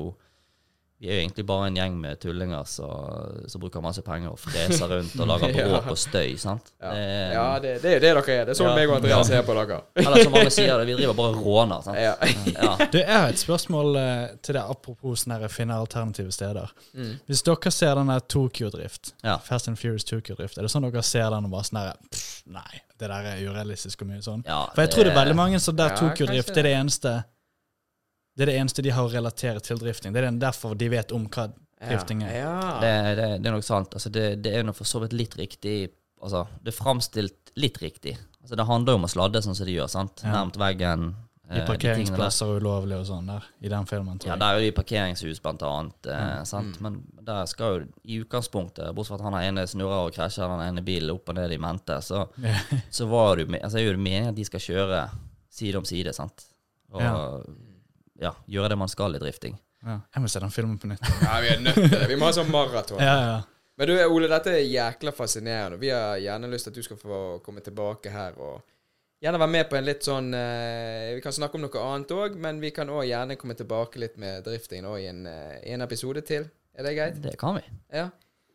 vi 1.00 1.08
er 1.08 1.14
jo 1.16 1.22
egentlig 1.24 1.46
bare 1.48 1.68
en 1.70 1.76
gjeng 1.80 1.94
med 2.02 2.20
tullinger 2.20 2.66
som 2.68 3.46
som 3.48 3.62
bruker 3.62 3.82
masse 3.82 4.02
penger 4.04 4.34
og 4.34 4.40
freser 4.40 4.88
rundt 4.92 5.14
og 5.20 5.28
lager 5.30 5.54
Ja. 5.56 5.68
bråk 5.70 5.88
og 5.94 5.98
støy. 5.98 6.36
sant? 6.38 6.72
Ja, 6.82 6.90
Det- 6.94 7.34
ja 7.34 7.60
det, 7.60 7.82
det 7.82 7.90
er 7.90 7.94
jo 7.94 8.00
det 8.00 8.10
dere 8.26 8.36
er. 8.42 8.46
Det 8.46 8.50
er 8.50 8.60
sånn 8.60 8.70
Ja. 8.70 8.76
meg 8.76 8.90
og 8.90 8.96
Andreas 8.98 9.30
er 9.30 9.44
på 9.48 9.54
dere. 9.56 9.82
Eller 9.96 10.24
som 10.24 10.32
mange 10.34 10.50
sier 10.52 10.78
det, 10.78 10.88
vi 10.88 10.96
driver 11.00 11.14
bare 11.14 11.36
og 11.38 11.46
råner. 11.46 11.82
sant? 11.84 11.98
Ja. 11.98 12.16
Ja. 12.52 12.76
Du, 12.92 12.98
jeg 12.98 13.08
har 13.16 13.30
et 13.30 13.40
spørsmål 13.40 13.96
eh, 13.96 14.28
til 14.44 14.54
det 14.56 14.62
apropos 14.64 15.24
sånne 15.24 15.40
her 15.40 15.48
finne 15.48 15.74
alternative 15.80 16.32
steder. 16.32 16.70
Mm. 16.94 17.16
Hvis 17.28 17.44
dere 17.44 17.72
ser 17.72 17.96
den 17.96 18.08
der 18.08 18.20
Tokyo-drift, 18.20 19.14
Ja. 19.24 19.38
Fast 19.38 19.68
and 19.68 19.78
Furious 19.78 20.04
Tokyo-drift, 20.04 20.58
er 20.58 20.62
det 20.68 20.72
sånn 20.72 20.84
dere 20.92 21.04
ser 21.04 21.30
den 21.30 21.46
og 21.46 21.52
bare 21.52 21.64
sånn 21.64 21.80
her 21.80 21.94
Nei, 22.50 22.82
det 23.00 23.08
der 23.08 23.26
er 23.30 23.42
urealistisk 23.46 24.02
og 24.02 24.08
mye 24.10 24.22
sånn? 24.26 24.44
Ja, 24.46 24.66
For 24.76 24.82
jeg 24.82 24.90
tror 24.92 25.04
det 25.06 25.12
er 25.14 25.20
veldig 25.24 25.36
mange 25.36 25.60
som 25.60 25.76
der 25.76 25.90
Ja, 25.94 25.96
Tokyo-drift 25.96 26.58
er 26.58 26.64
det 26.64 26.74
eneste 26.76 27.24
Det 28.40 28.46
er 28.46 28.54
det 28.54 28.60
eneste 28.62 28.84
de 28.86 28.92
har 28.96 29.04
å 29.04 29.12
relatere 29.12 29.60
til 29.60 29.80
drifting. 29.82 30.14
Det 30.16 30.22
er 30.24 30.32
derfor 30.40 30.78
de 30.80 30.88
vet 30.94 31.12
om 31.12 31.26
hva 31.28 31.50
drifting 31.80 32.24
er. 32.24 32.38
Ja. 32.40 32.54
Det, 32.80 32.92
det, 33.20 33.26
det 33.44 33.50
er 33.52 33.56
nok 33.58 33.66
sant. 33.68 33.96
Altså, 34.00 34.12
det, 34.16 34.28
det 34.46 34.54
er 34.56 34.64
nå 34.64 34.72
for 34.78 34.88
så 34.88 35.02
vidt 35.04 35.16
litt 35.18 35.36
riktig 35.40 35.80
Altså, 36.20 36.42
det 36.60 36.74
er 36.74 36.76
framstilt 36.76 37.52
litt 37.56 37.78
riktig. 37.80 38.12
Altså, 38.44 38.58
det 38.60 38.66
handler 38.68 38.92
jo 38.92 39.00
om 39.00 39.06
å 39.08 39.10
sladde 39.12 39.40
sånn 39.40 39.56
som 39.56 39.68
de 39.70 39.76
gjør, 39.78 39.88
sant? 39.88 40.20
Ja. 40.26 40.34
Nærmt 40.34 40.58
veggen. 40.60 41.06
I 41.50 41.54
eh, 41.54 41.62
der. 41.62 41.68
parkeringsplasser 41.70 42.50
og 42.52 42.60
ulovlig 42.60 42.98
og 43.00 43.06
sånn 43.08 43.30
der, 43.32 43.46
i 43.64 43.72
den 43.72 43.88
filmen. 43.88 44.18
Ja, 44.18 44.26
tror 44.26 44.32
jeg. 44.34 44.42
der 44.42 44.50
er 44.50 44.60
jo 44.60 44.66
de 44.66 44.74
parkeringshus, 44.82 45.40
blant 45.46 45.64
annet. 45.64 46.10
Eh, 46.12 46.26
Ja. 46.34 46.44
sant? 46.50 46.82
Men 46.84 46.98
der 47.24 47.48
skal 47.48 47.72
jo 47.72 47.88
i 48.04 48.20
utgangspunktet, 48.26 48.92
bortsett 48.98 49.16
fra 49.16 49.22
at 49.22 49.30
han 49.30 49.40
ene 49.40 49.64
snurrer 49.72 50.10
og 50.10 50.14
krasjer 50.20 50.52
den 50.52 50.66
ene 50.68 50.84
bilen 50.84 51.16
opp 51.16 51.32
og 51.32 51.40
ned 51.40 51.56
i 51.56 51.62
mente, 51.64 52.02
så, 52.04 52.26
så 52.92 53.08
var 53.08 53.40
det 53.40 53.48
jo 53.48 53.56
altså, 53.64 53.80
er 53.80 53.88
jo 53.88 53.96
det 53.96 54.04
meningen 54.04 54.34
at 54.34 54.40
de 54.44 54.50
skal 54.52 54.66
kjøre 54.68 55.02
side 55.62 55.80
om 55.80 55.88
side, 55.88 56.12
sant? 56.20 56.50
Og 56.92 57.48
ja. 58.20 58.34
Gjøre 58.48 58.74
det 58.74 58.80
man 58.80 58.92
skal 58.92 59.16
i 59.16 59.22
drifting. 59.22 59.58
Ja. 59.86 60.00
Jeg 60.16 60.24
må 60.24 60.32
se 60.32 60.42
den 60.44 60.52
filmen 60.52 60.80
på 60.80 60.90
nytt. 60.92 61.06
ja, 61.24 61.38
vi 61.44 61.54
er 61.54 61.62
nødt 61.64 61.80
til 61.80 61.94
det. 61.94 62.08
Vi 62.12 62.18
må 62.20 62.28
ha 62.28 62.36
sånn 62.36 62.52
maraton. 62.52 63.00
Ja, 63.04 63.16
ja. 63.24 63.40
Men 63.80 63.88
du, 63.88 63.94
Ole, 64.12 64.28
dette 64.28 64.52
er 64.58 64.66
jækla 64.68 65.14
fascinerende. 65.16 65.80
Vi 65.80 65.92
har 65.94 66.18
gjerne 66.20 66.50
lyst 66.52 66.68
til 66.68 66.74
at 66.74 66.80
du 66.82 66.84
skal 66.84 67.00
få 67.00 67.20
komme 67.46 67.64
tilbake 67.64 68.12
her 68.12 68.36
og 68.36 68.58
gjerne 69.24 69.40
være 69.40 69.54
med 69.54 69.70
på 69.72 69.78
en 69.80 69.88
litt 69.88 70.04
sånn 70.04 70.34
eh, 70.36 71.14
Vi 71.16 71.24
kan 71.24 71.36
snakke 71.36 71.56
om 71.56 71.64
noe 71.64 71.84
annet 71.86 72.12
òg, 72.12 72.36
men 72.44 72.60
vi 72.60 72.74
kan 72.76 72.92
òg 72.92 73.06
gjerne 73.08 73.38
komme 73.40 73.56
tilbake 73.56 74.02
litt 74.04 74.20
med 74.20 74.44
driftingen 74.48 74.90
òg 74.92 75.00
i 75.00 75.08
en, 75.14 75.24
eh, 75.32 75.62
en 75.72 75.88
episode 75.88 76.26
til. 76.28 76.50
Er 76.76 76.88
det 76.88 76.96
greit? 76.98 77.22
Det 77.24 77.38
kan 77.40 77.56
vi. 77.56 77.64
Ja. 77.96 78.10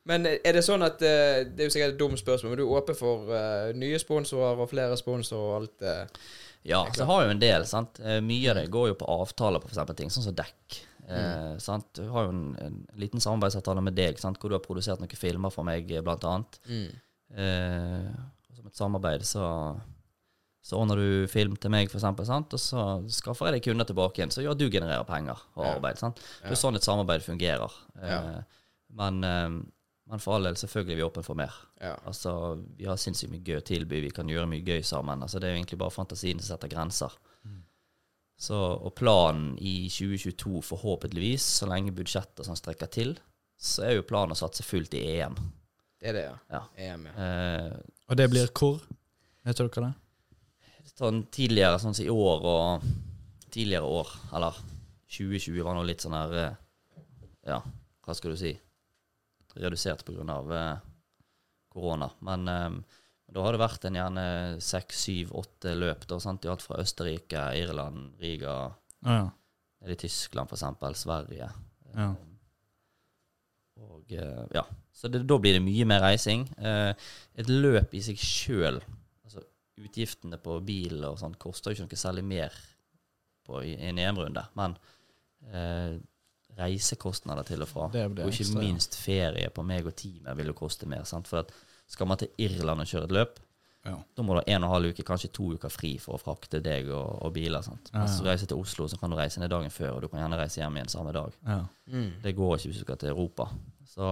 Men 0.05 0.29
er 0.29 0.53
det 0.53 0.64
sånn 0.66 0.85
at 0.85 1.00
eh, 1.00 1.46
Det 1.48 1.64
er 1.64 1.70
jo 1.70 1.72
sikkert 1.72 1.94
et 1.94 2.00
dumt 2.00 2.20
spørsmål, 2.20 2.53
men 2.53 2.61
du 2.61 2.66
er 2.66 2.77
åpen 2.77 2.98
for 2.98 3.33
eh, 3.33 3.72
nye 3.81 4.00
sponsorer 4.00 4.61
og 4.61 4.68
flere 4.72 4.96
sponsorer 5.00 5.46
og 5.48 5.57
alt 5.62 5.77
det? 5.81 5.96
Ja, 6.64 6.81
så 6.96 7.05
har 7.05 7.24
jo 7.27 7.31
en 7.35 7.40
del, 7.42 7.66
sant. 7.68 7.98
Eh, 8.00 8.20
Mye 8.24 8.50
av 8.50 8.57
det 8.57 8.68
går 8.72 8.88
jo 8.92 8.94
på 9.03 9.09
avtaler 9.20 9.61
på 9.61 9.68
eksempel 9.68 9.96
ting, 9.98 10.09
sånn 10.12 10.24
som 10.24 10.37
dekk. 10.38 10.79
Eh, 11.05 11.57
sant? 11.61 11.90
Du 11.98 12.07
har 12.09 12.24
jo 12.24 12.31
en, 12.33 12.44
en 12.64 12.79
liten 12.96 13.20
samarbeidsavtale 13.20 13.83
med 13.85 13.94
deg, 13.98 14.16
sant? 14.22 14.38
hvor 14.40 14.48
du 14.48 14.57
har 14.57 14.64
produsert 14.64 15.03
noen 15.03 15.12
filmer 15.20 15.53
for 15.53 15.66
meg, 15.68 15.90
eh, 15.92 16.00
blant 16.07 16.24
annet. 16.24 16.57
Eh, 17.35 18.07
som 18.57 18.66
et 18.70 18.79
samarbeid 18.79 19.24
så, 19.29 19.44
så 20.64 20.79
ordner 20.81 20.96
du 21.00 21.27
film 21.29 21.57
til 21.61 21.72
meg, 21.74 21.90
for 21.92 21.98
eksempel, 22.00 22.24
sant? 22.29 22.55
og 22.57 22.62
så 22.62 22.85
skaffer 23.12 23.50
jeg 23.50 23.59
deg 23.59 23.66
kunder 23.68 23.88
tilbake 23.90 24.22
igjen, 24.22 24.33
så 24.33 24.44
ja, 24.46 24.55
du 24.57 24.64
genererer 24.72 25.05
penger 25.09 25.40
og 25.59 25.66
arbeid. 25.74 26.00
Sant? 26.00 26.22
Det 26.40 26.55
er 26.55 26.61
sånn 26.61 26.79
et 26.81 26.87
samarbeid 26.87 27.24
fungerer. 27.27 27.77
Eh, 28.00 28.09
Ja. 28.14 28.20
men, 28.94 29.24
eh, 29.24 29.50
men 30.11 30.21
for 30.21 30.37
all 30.37 30.45
del, 30.45 30.57
selvfølgelig 30.61 30.93
er 30.93 30.99
vi 31.01 31.07
åpne 31.07 31.23
for 31.25 31.35
mer. 31.38 31.55
Ja. 31.81 31.95
Altså, 32.07 32.33
Vi 32.77 32.85
har 32.85 32.97
sinnssykt 33.01 33.33
mye 33.33 33.45
gøy 33.47 33.57
å 33.61 33.64
tilby, 33.64 34.01
vi 34.05 34.11
kan 34.11 34.29
gjøre 34.29 34.47
mye 34.51 34.64
gøy 34.67 34.83
sammen. 34.85 35.23
Altså, 35.25 35.40
Det 35.40 35.49
er 35.49 35.55
jo 35.55 35.61
egentlig 35.62 35.79
bare 35.81 35.90
fantasien 35.95 36.40
som 36.40 36.55
setter 36.57 36.69
grenser. 36.69 37.14
Så, 38.37 38.57
og 38.59 38.93
planen 38.99 39.53
i 39.62 39.88
2022, 39.88 40.61
forhåpentligvis, 40.67 41.45
så 41.61 41.69
lenge 41.71 41.93
budsjettet 41.95 42.45
sånn 42.45 42.59
strekker 42.59 42.90
til, 42.90 43.12
så 43.57 43.85
er 43.87 43.95
jo 43.95 44.03
planen 44.09 44.35
å 44.35 44.38
satse 44.38 44.64
fullt 44.67 44.93
i 44.99 45.05
EM. 45.21 45.37
Det 46.03 46.11
er 46.11 46.17
det, 46.19 46.25
ja. 46.27 46.35
Ja. 46.51 46.62
EM, 46.77 47.07
ja. 47.07 47.12
Eh, 47.14 47.77
Og 48.11 48.17
det 48.19 48.27
blir 48.33 48.51
hvor? 48.53 48.83
Vet 49.47 49.57
dere 49.62 49.85
det? 49.87 49.93
sånn 50.99 51.25
tidligere, 51.33 51.79
sånn 51.83 51.95
som 51.97 52.05
i 52.05 52.11
år 52.12 52.45
og 52.47 52.85
tidligere 53.55 53.87
år, 53.88 54.11
eller 54.37 54.59
2020 55.11 55.62
var 55.64 55.75
nå 55.79 55.83
litt 55.87 56.05
sånn 56.05 56.14
her 56.19 56.35
eh, 56.43 56.55
Ja, 57.49 57.61
hva 58.05 58.14
skal 58.14 58.35
du 58.35 58.37
si? 58.40 58.53
Redusert 59.55 60.09
av 60.09 60.53
eh, 60.53 60.77
korona. 61.73 62.11
Men 62.27 62.49
eh, 62.49 62.99
da 63.35 63.45
har 63.45 63.55
det 63.55 63.62
vært 63.62 63.87
en 63.88 63.99
gjerne 63.99 64.27
seks, 64.62 65.05
syv, 65.07 65.33
åtte 65.40 65.75
løp, 65.79 66.07
da, 66.11 66.19
sant? 66.23 66.47
alt 66.51 66.64
fra 66.64 66.81
Østerrike, 66.83 67.47
Irland, 67.59 68.14
Riga, 68.21 68.59
Å 69.05 69.17
ja. 69.19 69.25
nede 69.83 69.97
i 69.97 70.01
Tyskland 70.05 70.53
eksempel, 70.53 70.97
Sverige. 70.99 71.51
ja. 71.95 72.12
Og 73.85 74.12
eh, 74.14 74.45
ja, 74.55 74.62
så 74.95 75.09
det, 75.11 75.25
da 75.27 75.38
blir 75.43 75.57
det 75.57 75.64
mye 75.64 75.87
mer 75.88 76.05
reising. 76.05 76.45
Et 76.62 77.49
løp 77.51 77.97
i 77.99 78.03
seg 78.07 78.21
sjøl, 78.23 78.79
altså 79.27 79.43
utgiftene 79.83 80.38
på 80.38 80.61
bil 80.62 81.03
og 81.09 81.19
sånn, 81.19 81.35
koster 81.43 81.73
jo 81.73 81.83
ikke 81.83 81.97
noe 81.97 82.03
særlig 82.05 82.25
mer 82.29 82.55
på, 83.45 83.61
i, 83.62 83.75
i 83.75 83.90
en 83.90 84.01
EM-runde. 84.01 84.45
Men 84.59 84.77
eh, 85.51 85.97
reisekostnader 86.59 87.47
til 87.49 87.62
og 87.64 87.69
fra, 87.69 87.88
Det 87.93 88.05
det 88.17 88.25
og 88.25 88.31
ikke 88.33 88.45
ekstra, 88.47 88.61
ja. 88.62 88.67
minst 88.69 88.97
ferie 89.01 89.51
på 89.51 89.64
meg 89.67 89.87
og 89.87 89.97
teamet 89.97 90.37
vil 90.38 90.47
jo 90.53 90.53
koste 90.59 90.87
mer. 90.90 91.05
Sant? 91.05 91.27
For 91.31 91.38
at 91.45 91.53
skal 91.90 92.07
man 92.07 92.19
til 92.21 92.29
Irland 92.38 92.81
og 92.81 92.87
kjøre 92.87 93.05
et 93.11 93.12
løp, 93.12 93.40
Ja. 93.85 93.99
da 94.17 94.23
må 94.23 94.33
du 94.33 94.40
ha 94.40 94.45
en 94.47 94.62
og 94.64 94.71
en 94.71 94.73
halv 94.73 94.95
uke, 94.95 95.05
kanskje 95.05 95.29
to 95.33 95.51
uker 95.53 95.69
fri 95.69 95.99
for 95.99 96.17
å 96.17 96.21
frakte 96.23 96.62
deg 96.62 96.88
og, 96.88 97.19
og 97.23 97.33
biler. 97.35 97.61
Sant? 97.62 97.90
Ja, 97.93 97.99
Mens 98.01 98.17
ja. 98.17 98.23
du 98.25 98.29
reiser 98.31 98.47
til 98.49 98.57
Oslo, 98.62 98.87
så 98.88 98.97
kan 98.99 99.11
du 99.11 99.17
reise 99.17 99.40
ned 99.40 99.51
dagen 99.53 99.69
før, 99.71 99.97
og 99.97 100.01
du 100.03 100.09
kan 100.09 100.21
gjerne 100.23 100.38
reise 100.40 100.61
hjem 100.62 100.77
igjen 100.79 100.88
samme 100.88 101.12
dag. 101.12 101.33
ja. 101.47 101.59
Mm. 101.93 102.12
Det 102.23 102.33
går 102.37 102.57
ikke 102.57 102.71
hvis 102.71 102.79
du 102.81 102.85
skal 102.87 102.97
til 102.97 103.11
Europa. 103.11 103.51
Så, 103.87 104.09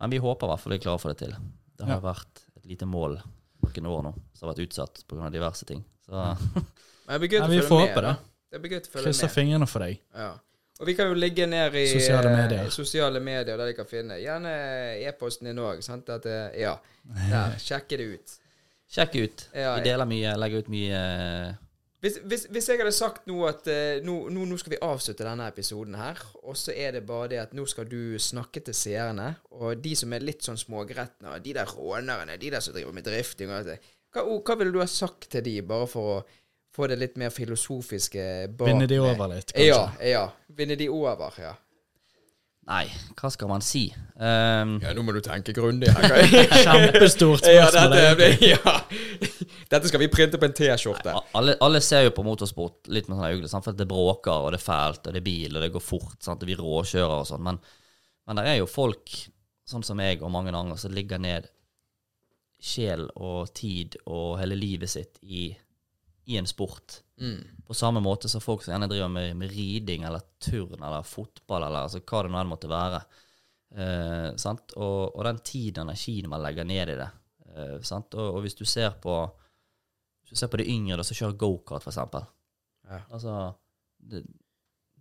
men 0.00 0.10
vi 0.10 0.18
håper 0.18 0.46
i 0.46 0.50
hvert 0.50 0.60
fall 0.64 0.72
vi 0.74 0.78
klarer 0.82 0.98
å 0.98 1.02
få 1.04 1.12
det 1.14 1.18
til. 1.22 1.36
Det 1.78 1.86
har 1.86 2.00
Ja. 2.00 2.00
vært 2.00 2.42
et 2.56 2.66
lite 2.66 2.84
mål 2.86 3.20
noen 3.62 3.86
år 3.86 4.02
nå, 4.02 4.14
som 4.34 4.48
har 4.48 4.54
vært 4.56 4.66
utsatt 4.66 5.04
pga. 5.06 5.30
diverse 5.30 5.64
ting. 5.64 5.84
Så 6.04 6.10
Men 7.06 7.20
det 7.20 7.20
blir 7.20 7.38
gøy 7.38 7.46
å 7.46 7.48
vi 7.48 7.60
følge 7.60 7.68
får 7.68 7.94
med. 7.94 8.04
det. 8.50 8.60
Blir 8.60 8.70
gøy 8.74 8.80
å 8.80 8.90
følge 8.90 9.04
Krysser 9.06 9.28
fingrene 9.30 9.66
for 9.68 9.78
deg. 9.86 10.00
Ja. 10.14 10.32
Og 10.80 10.88
vi 10.88 10.94
kan 10.96 11.10
jo 11.10 11.16
ligge 11.18 11.44
ned 11.48 11.74
i 11.76 11.86
Sosiale 11.92 12.30
eh, 12.30 12.36
medier. 12.38 12.68
sosiale 12.72 13.20
medier 13.20 13.56
der 13.60 13.66
de 13.68 13.74
kan 13.76 13.88
finne. 13.88 14.16
Gjerne 14.20 14.52
e-posten 15.04 15.50
din 15.50 15.60
òg. 15.60 15.82
Ja. 16.56 16.78
Der, 17.32 17.58
sjekke 17.60 17.98
det 18.00 18.06
ut. 18.14 18.38
sjekk 18.90 19.18
ut. 19.20 19.42
Ja, 19.54 19.74
Vi 19.76 19.84
deler 19.84 20.08
mye, 20.08 20.32
legger 20.40 20.64
ut 20.64 20.70
mye 20.72 20.96
eh, 21.00 21.52
Hvis, 22.00 22.16
hvis, 22.24 22.46
hvis 22.48 22.68
jeg 22.68 22.80
hadde 22.80 22.92
sagt 22.96 23.26
nå 23.28 23.42
at 23.48 23.68
eh, 23.68 24.00
nå, 24.04 24.14
nå, 24.32 24.46
nå 24.48 24.56
skal 24.60 24.72
vi 24.72 24.80
avslutte 24.80 25.24
denne 25.26 25.48
episoden 25.52 25.98
her, 26.00 26.20
og 26.42 26.56
så 26.56 26.72
er 26.72 26.96
det 26.96 27.04
bare 27.08 27.28
det 27.34 27.40
at 27.42 27.52
nå 27.56 27.66
skal 27.68 27.88
du 27.90 28.16
snakke 28.16 28.62
til 28.64 28.76
seerne, 28.76 29.34
og 29.52 29.82
de 29.84 29.92
som 30.00 30.12
er 30.16 30.24
litt 30.24 30.46
sånn 30.46 30.56
smågretne, 30.60 31.36
de 31.44 31.56
der 31.58 31.68
rånerne, 31.76 32.38
de 32.40 32.52
der 32.56 32.64
som 32.64 32.72
driver 32.76 32.96
med 32.96 33.04
drifting 33.04 33.52
og 33.52 33.58
alt 33.58 33.74
det, 33.74 33.78
hva, 34.16 34.24
hva 34.24 34.56
ville 34.58 34.72
du 34.74 34.80
ha 34.80 34.88
sagt 34.90 35.28
til 35.30 35.44
de, 35.44 35.58
bare 35.62 35.86
for 35.92 36.14
å 36.14 36.20
få 36.74 36.86
det 36.90 36.98
litt 37.00 37.16
mer 37.18 37.30
filosofiske 37.34 38.48
bak 38.56 38.68
Vinne 38.68 38.86
de 38.86 39.00
med- 39.00 39.10
over 39.14 39.34
litt, 39.34 39.52
kanskje. 39.52 39.66
Ja, 39.66 39.82
ja. 40.06 40.24
Vinne 40.56 40.76
de 40.78 40.88
over, 40.88 41.32
ja. 41.40 41.56
Nei, 42.70 42.84
hva 43.18 43.30
skal 43.32 43.48
man 43.50 43.62
si? 43.64 43.88
Um, 44.14 44.76
Ja, 44.84 44.92
nå 44.94 45.02
må 45.02 45.10
du 45.16 45.18
tenke 45.24 45.50
grundig 45.56 45.88
Kjempestort 46.62 47.40
spørsmål. 47.42 47.94
Ja, 47.96 48.12
dette, 48.14 48.28
ja. 48.52 48.74
dette 49.72 49.88
skal 49.90 50.02
vi 50.04 50.08
printe 50.12 50.38
på 50.38 50.46
en 50.46 50.54
T-skjorte. 50.54 51.14
alle, 51.34 51.56
alle 51.64 51.80
ser 51.82 52.04
jo 52.04 52.12
på 52.14 52.22
motorsport 52.22 52.86
litt 52.92 53.08
med 53.08 53.16
sånne 53.18 53.32
øyne, 53.34 53.50
sant? 53.50 53.64
for 53.66 53.74
det 53.74 53.88
bråker, 53.90 54.44
og 54.44 54.52
det 54.54 54.60
er 54.60 54.66
fælt, 54.68 55.02
og 55.08 55.16
det 55.16 55.22
er 55.22 55.26
bil, 55.26 55.56
og 55.56 55.64
det 55.64 55.72
går 55.74 55.82
fort, 55.82 56.14
sant? 56.22 56.44
vi 56.46 56.54
råkjører 56.60 57.16
og 57.24 57.26
sånn. 57.32 57.42
Men, 57.48 57.58
men 58.28 58.38
det 58.38 58.46
er 58.52 58.60
jo 58.60 58.68
folk, 58.70 59.16
sånn 59.66 59.82
som 59.86 59.98
jeg 60.04 60.20
og 60.22 60.30
mange 60.30 60.54
andre, 60.54 60.78
som 60.78 60.94
ligger 60.94 61.18
ned 61.18 61.48
sjel 62.60 63.08
og 63.16 63.50
tid 63.56 63.96
og 64.04 64.36
hele 64.38 64.54
livet 64.60 64.92
sitt 64.92 65.16
i, 65.24 65.48
i 66.30 66.36
en 66.38 66.46
sport. 66.46 67.00
Mm. 67.20 67.40
På 67.66 67.74
samme 67.74 68.00
måte 68.00 68.28
som 68.30 68.42
folk 68.42 68.62
som 68.64 68.74
gjerne 68.74 68.88
driver 68.90 69.10
med, 69.12 69.34
med 69.36 69.50
riding 69.52 70.06
eller 70.08 70.22
turn 70.42 70.78
eller 70.78 71.06
fotball 71.06 71.66
eller 71.66 71.86
altså 71.86 72.00
hva 72.00 72.22
det 72.24 72.32
nå 72.32 72.40
enn 72.40 72.50
måtte 72.50 72.70
være. 72.70 73.00
Eh, 73.74 74.28
sant? 74.40 74.74
Og, 74.78 75.16
og 75.16 75.26
den 75.26 75.40
tiden 75.46 75.82
og 75.82 75.90
energien 75.90 76.30
man 76.30 76.42
legger 76.44 76.68
ned 76.68 76.94
i 76.94 76.98
det. 77.00 77.08
Eh, 77.50 77.76
sant? 77.86 78.14
Og, 78.14 78.36
og 78.36 78.44
hvis 78.46 78.58
du 78.58 78.64
ser 78.68 78.94
på 79.02 79.16
hvis 80.22 80.36
du 80.36 80.40
ser 80.44 80.52
på 80.52 80.60
de 80.60 80.68
yngre 80.70 81.00
da, 81.00 81.06
som 81.06 81.18
kjører 81.18 81.38
gokart, 81.40 81.88
eksempel. 81.90 82.26
Ja. 82.86 83.02
Altså, 83.10 83.34
det, 84.10 84.22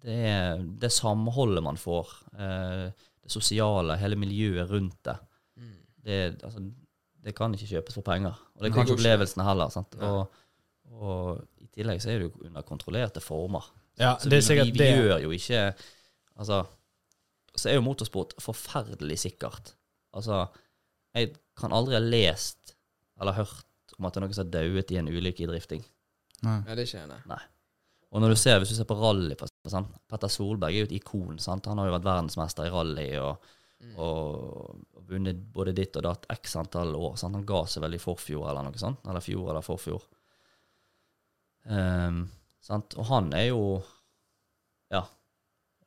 det 0.01 0.19
er 0.25 0.63
det 0.81 0.89
samholdet 0.93 1.63
man 1.65 1.77
får. 1.77 2.13
Eh, 2.33 3.07
det 3.21 3.33
sosiale, 3.33 3.97
hele 4.01 4.17
miljøet 4.17 4.69
rundt 4.71 4.97
det. 5.05 5.17
Mm. 5.59 5.75
Det, 6.05 6.19
altså, 6.47 6.63
det 7.23 7.35
kan 7.37 7.53
ikke 7.53 7.69
kjøpes 7.75 7.99
for 7.99 8.05
penger. 8.07 8.37
Og 8.57 8.65
det 8.65 8.73
kan 8.73 8.87
ikke 8.87 8.97
opplevelsene 8.97 9.45
heller. 9.45 9.69
Sant? 9.73 9.97
Og, 10.01 10.23
og 10.91 11.43
i 11.61 11.67
tillegg 11.75 12.01
så 12.01 12.09
er 12.13 12.19
det 12.23 12.29
jo 12.29 12.45
under 12.47 12.61
kontrollerte 12.67 13.21
former. 13.21 13.65
Ja, 13.99 14.15
Så 14.17 14.29
det 14.29 14.39
er 14.39 14.41
vi, 14.41 14.47
sikkert 14.47 14.65
vi, 14.65 14.71
vi 14.71 14.79
det. 14.79 14.91
gjør 14.97 15.23
jo 15.25 15.31
ikke 15.35 15.61
Altså, 16.39 16.61
så 17.59 17.69
er 17.69 17.75
jo 17.75 17.81
motorsport 17.83 18.33
forferdelig 18.39 19.17
sikkert. 19.19 19.73
Altså, 20.15 20.45
jeg 21.13 21.33
kan 21.59 21.73
aldri 21.75 21.97
ha 21.97 21.99
lest 21.99 22.75
eller 23.19 23.35
hørt 23.35 23.65
om 23.97 24.05
at 24.07 24.13
det 24.15 24.21
er 24.21 24.23
noen 24.23 24.33
som 24.37 24.45
har 24.45 24.51
dauet 24.53 24.91
i 24.95 24.99
en 25.01 25.09
ulykke 25.11 25.43
i 25.43 25.49
drifting. 25.49 25.83
Nei. 26.47 26.61
Ja, 26.69 26.75
det 26.79 26.85
ikke 26.87 27.01
jeg. 27.03 27.39
Og 28.09 28.21
når 28.23 28.29
du 28.31 28.35
ser, 28.39 28.57
hvis 28.61 28.71
du 28.71 28.75
ser 28.77 28.87
på 28.87 28.95
rally 28.95 29.35
sant? 29.67 29.91
Petter 30.07 30.31
Solberg 30.31 30.71
er 30.71 30.85
jo 30.85 30.87
et 30.87 30.95
ikon. 30.95 31.35
Sant? 31.43 31.67
Han 31.67 31.77
har 31.77 31.89
jo 31.89 31.97
vært 31.97 32.07
verdensmester 32.07 32.69
i 32.69 32.73
rally 32.73 33.09
og, 33.19 33.49
Mm. 33.79 33.93
og, 33.95 34.79
og 34.97 35.03
vunnet 35.07 35.37
både 35.55 35.71
ditt 35.71 35.95
og 35.95 36.03
datt 36.03 36.25
x 36.33 36.55
antall 36.59 36.89
år. 36.99 37.13
Sant? 37.15 37.35
Han 37.37 37.45
ga 37.47 37.61
seg 37.65 37.79
vel 37.85 37.93
i 37.95 37.99
forfjor 38.03 38.49
eller 38.49 38.65
noe 38.67 38.75
sånt. 38.79 38.99
Eller 39.07 39.23
fjor 39.23 39.51
eller 39.53 39.63
forfjor. 39.63 40.01
Sant? 42.61 42.93
Og 42.97 43.05
han 43.09 43.31
er 43.33 43.47
jo 43.49 43.61
ja, 44.93 45.01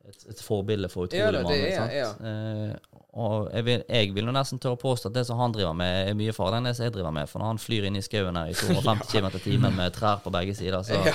et, 0.07 0.25
et 0.33 0.41
forbilde 0.43 0.89
for 0.91 1.07
utrolig 1.07 1.39
Ja 1.39 1.43
mange. 1.43 1.71
sant? 1.75 1.93
ja. 1.95 2.09
uh, 2.19 2.99
og 3.13 3.49
jeg 3.53 3.65
vil, 3.67 3.83
jeg 3.89 4.13
vil 4.15 4.25
nesten 4.33 4.59
tørre 4.59 4.79
påstå 4.81 5.09
at 5.11 5.15
det 5.19 5.25
som 5.27 5.37
han 5.37 5.53
driver 5.53 5.73
med, 5.77 6.09
er 6.09 6.15
mye 6.17 6.33
farligere 6.33 6.57
enn 6.63 6.69
det 6.71 6.75
som 6.79 6.87
jeg 6.87 6.93
driver 6.95 7.11
med. 7.13 7.29
For 7.29 7.39
når 7.43 7.51
han 7.51 7.59
flyr 7.61 7.85
inn 7.85 7.99
i 7.99 8.01
skauen 8.01 8.39
her 8.39 8.49
i 8.49 8.55
250 8.57 9.11
km 9.13 9.27
i 9.37 9.41
timen 9.43 9.75
med 9.77 9.93
trær 9.93 10.23
på 10.25 10.33
begge 10.33 10.55
sider, 10.57 10.81
så 10.83 10.97
Ja. 11.05 11.13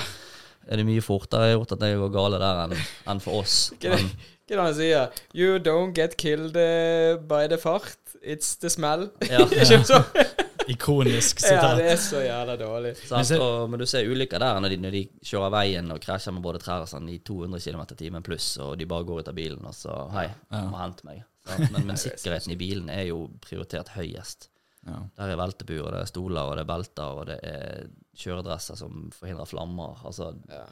er 0.69 0.79
det 0.79 0.85
mye 0.87 1.01
fortere 1.03 1.51
gjort 1.57 1.71
at 1.75 1.81
det 1.83 1.89
går 1.99 2.13
gale 2.15 2.39
der 2.39 2.63
enn 2.65 2.75
enn 3.13 3.19
for 3.23 3.41
oss. 3.43 3.57
Hva 3.81 3.97
er 3.97 4.05
det- 4.49 4.59
han 4.63 4.73
sier? 4.73 5.11
You 5.37 5.59
don't 5.61 5.91
get 5.93 6.15
killed 6.17 6.55
eh, 6.57 7.17
by 7.19 7.43
the 7.51 7.57
fart. 7.61 7.97
It's 8.23 8.55
the 8.59 8.69
smell. 8.69 9.09
ja, 9.29 9.43
Ikke 9.61 9.83
så? 9.85 9.99
Ikonisk 10.69 11.39
sitat. 11.41 11.63
Ja, 11.63 11.75
det 11.79 11.85
er 11.93 11.97
så 12.01 12.21
jævla 12.23 12.55
dårlig. 12.59 12.93
sant? 12.97 13.27
så- 13.27 13.39
Og, 13.41 13.69
men 13.69 13.79
du 13.79 13.85
ser 13.85 14.05
ulykker 14.09 14.39
der 14.39 14.59
når 14.59 14.69
de, 14.69 14.77
når 14.77 14.91
de 14.91 15.03
kjører 15.25 15.51
veien 15.51 15.91
og 15.91 15.99
krasjer 16.01 16.33
med 16.33 16.43
både 16.43 16.59
trær 16.61 16.81
og 16.85 16.87
sånn 16.91 17.09
i 17.09 17.17
200 17.19 17.59
km 17.59 17.81
i 17.91 17.95
timen 17.95 18.23
pluss, 18.23 18.57
og 18.59 18.77
de 18.77 18.85
bare 18.85 19.03
går 19.03 19.19
ut 19.23 19.27
av 19.27 19.35
bilen 19.35 19.65
og 19.65 19.73
så 19.73 20.09
Hei, 20.11 20.27
Ja. 20.51 20.61
må 20.69 20.77
hente 20.77 21.03
meg. 21.05 21.23
Sant? 21.45 21.71
Men, 21.71 21.87
men 21.87 21.95
sikkerheten 22.05 22.51
i 22.53 22.55
bilen 22.59 22.89
er 22.89 23.07
jo 23.09 23.29
prioritert 23.41 23.89
høyest. 23.95 24.49
Ja. 24.87 24.99
Der 25.17 25.33
er 25.33 25.35
veltebur, 25.37 25.85
og 25.87 25.91
det 25.91 26.01
er 26.01 26.05
stoler, 26.05 26.41
og 26.41 26.55
det 26.55 26.61
er 26.61 26.69
belter, 26.69 27.03
og 27.19 27.25
det 27.27 27.39
er 27.43 27.87
kjøredresser 28.15 28.77
som 28.77 29.09
forhindrer 29.11 29.45
flammer. 29.49 29.97
Altså, 30.05 30.33
Ja. 30.49 30.63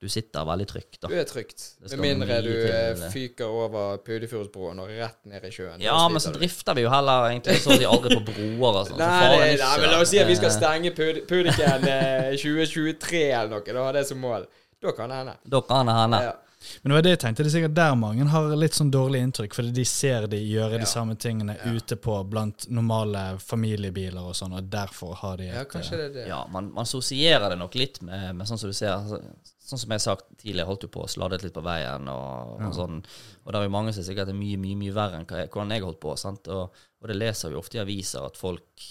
Du 0.00 0.06
sitter 0.08 0.44
veldig 0.46 0.66
trygt, 0.70 1.00
da. 1.02 1.08
Du 1.10 1.14
er 1.18 1.24
trygt. 1.26 1.64
Med 1.90 1.98
mindre 1.98 2.36
du 2.44 2.50
til 2.52 2.70
eh, 2.70 3.08
fyker 3.10 3.50
over 3.50 3.96
Pudefjordsbroen 4.06 4.78
og 4.84 4.92
rett 4.94 5.18
ned 5.26 5.44
i 5.44 5.50
sjøen. 5.50 5.80
Ja, 5.82 5.96
men 6.08 6.22
så 6.22 6.30
drifter 6.36 6.74
vi 6.78 6.84
jo 6.86 6.90
heller 6.92 7.26
egentlig 7.32 7.56
så 7.64 7.72
å 7.74 7.78
si 7.80 7.84
aldri 7.88 8.14
på 8.20 8.22
broer 8.30 8.78
og 8.84 8.86
sånn. 8.92 8.94
så 8.94 9.02
Nei, 9.02 9.22
det, 9.32 9.52
ikke 9.56 9.64
nei, 9.64 9.78
men 9.82 9.90
la 9.96 10.00
oss 10.04 10.12
si 10.14 10.20
at 10.22 10.30
vi 10.30 10.36
skal 10.38 10.52
Eh, 10.52 10.58
stenge 10.60 10.92
Pud- 10.94 11.24
Pudiken 11.26 11.88
eh, 11.90 12.30
2023 12.38 13.24
eller 13.32 13.56
noe. 13.56 13.64
Da 13.74 13.88
har 13.88 13.92
det 13.98 14.04
som 14.06 14.20
mål. 14.22 14.46
Da 14.82 14.92
kan 14.94 15.10
det 15.10 15.16
hende. 15.24 15.34
Da 15.44 15.60
kan 15.66 15.90
det 15.90 15.96
hende. 15.98 16.22
Ja. 16.28 16.36
Men 16.82 16.90
det 16.90 16.94
var 16.98 17.02
det 17.06 17.10
jeg 17.16 17.20
tenkte. 17.22 17.42
Det 17.42 17.50
er 17.50 17.54
sikkert 17.54 17.74
der 17.74 17.94
mange 17.98 18.24
har 18.30 18.48
litt 18.58 18.74
sånn 18.74 18.90
dårlig 18.92 19.20
inntrykk, 19.24 19.54
fordi 19.54 19.70
de 19.76 19.84
ser 19.88 20.26
de 20.30 20.38
gjøre 20.42 20.74
Ja. 20.76 20.78
de 20.82 20.86
samme 20.90 21.14
tingene 21.18 21.54
Ja. 21.58 21.70
ute 21.74 21.96
på 21.96 22.16
blant 22.28 22.66
normale 22.70 23.38
familiebiler 23.42 24.20
og 24.26 24.34
sånn, 24.34 24.54
og 24.58 24.66
derfor 24.70 25.14
har 25.22 25.36
de 25.38 25.48
et 25.48 25.54
ja, 25.54 25.64
kanskje 25.64 25.94
eh, 25.94 25.98
det 25.98 26.06
er 26.06 26.14
det. 26.18 26.26
Ja, 26.28 26.40
man, 26.50 26.70
man 26.74 26.84
sosierer 26.86 27.48
det 27.50 27.58
nok 27.58 27.74
litt 27.78 28.02
med, 28.02 28.34
med 28.36 28.46
sånn 28.50 28.58
som 28.58 28.70
du 28.70 28.74
ser 28.74 28.90
altså, 28.96 29.22
Sånn 29.68 29.80
som 29.82 29.92
jeg 29.92 30.00
har 30.00 30.04
sagt 30.06 30.30
tidligere, 30.40 30.66
holdt 30.70 30.86
jo 30.86 30.88
på 30.94 31.02
å 31.04 31.08
sladret 31.12 31.42
litt 31.44 31.52
på 31.56 31.60
veien 31.64 32.08
og, 32.08 32.54
Ja. 32.62 32.70
sånn. 32.72 33.02
Og 33.44 33.52
det 33.52 33.58
er 33.60 33.66
jo 33.66 33.74
mange 33.74 33.92
som 33.92 34.06
sikkert 34.06 34.30
er 34.32 34.38
mye, 34.38 34.56
mye 34.56 34.78
mye 34.80 34.94
verre 34.96 35.18
enn 35.18 35.26
jeg, 35.28 35.50
hvordan 35.52 35.74
jeg 35.74 35.84
holdt 35.84 36.00
på. 36.00 36.14
sant? 36.16 36.48
Og, 36.48 36.72
og 37.02 37.08
det 37.10 37.16
leser 37.18 37.52
vi 37.52 37.58
ofte 37.60 37.76
i 37.76 37.84
aviser 37.84 38.24
at 38.24 38.36
folk 38.40 38.88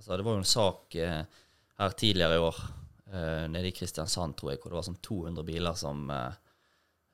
Altså, 0.00 0.16
det 0.16 0.24
var 0.24 0.32
jo 0.32 0.40
en 0.40 0.48
sak 0.48 0.94
eh, 0.96 1.24
her 1.76 1.90
tidligere 1.92 2.36
i 2.38 2.40
år, 2.40 2.56
eh, 3.12 3.46
nede 3.52 3.68
i 3.68 3.72
Kristiansand, 3.76 4.32
tror 4.38 4.52
jeg, 4.54 4.60
hvor 4.62 4.72
det 4.72 4.78
var 4.78 4.86
sånn 4.86 4.96
200 5.04 5.44
biler 5.44 5.76
som 5.76 6.06
eh, 6.08 6.38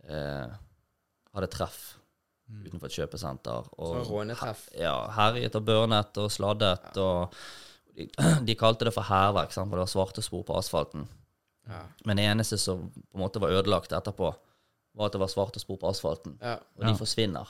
eh, 0.07 0.53
hadde 1.35 1.49
treff 1.51 1.81
utenfor 2.47 2.87
et 2.87 2.95
kjøpesenter. 2.95 3.67
Sånn 3.75 4.07
rånetreff. 4.07 4.69
Ja, 4.79 5.09
herjet 5.17 5.59
og 5.59 5.67
børnet 5.67 6.21
og 6.23 6.31
sladdet 6.31 6.95
og 7.03 7.35
de, 7.97 8.07
de 8.47 8.55
kalte 8.59 8.87
det 8.87 8.95
for 8.95 9.09
hærverk, 9.09 9.51
for 9.51 9.67
det 9.75 9.83
var 9.83 9.91
svarte 9.91 10.23
spor 10.23 10.45
på 10.47 10.55
asfalten. 10.59 11.09
Ja. 11.67 11.83
Men 12.05 12.17
det 12.17 12.25
eneste 12.31 12.59
som 12.59 12.89
på 12.91 13.17
en 13.19 13.23
måte 13.25 13.41
var 13.43 13.51
ødelagt 13.51 13.93
etterpå, 13.93 14.33
var 14.97 15.07
at 15.11 15.13
det 15.13 15.21
var 15.21 15.29
svarte 15.33 15.61
spor 15.61 15.77
på 15.83 15.89
asfalten. 15.91 16.39
Ja. 16.41 16.57
Og 16.79 16.85
de 16.87 16.93
Ja. 16.93 16.97
forsvinner. 16.97 17.49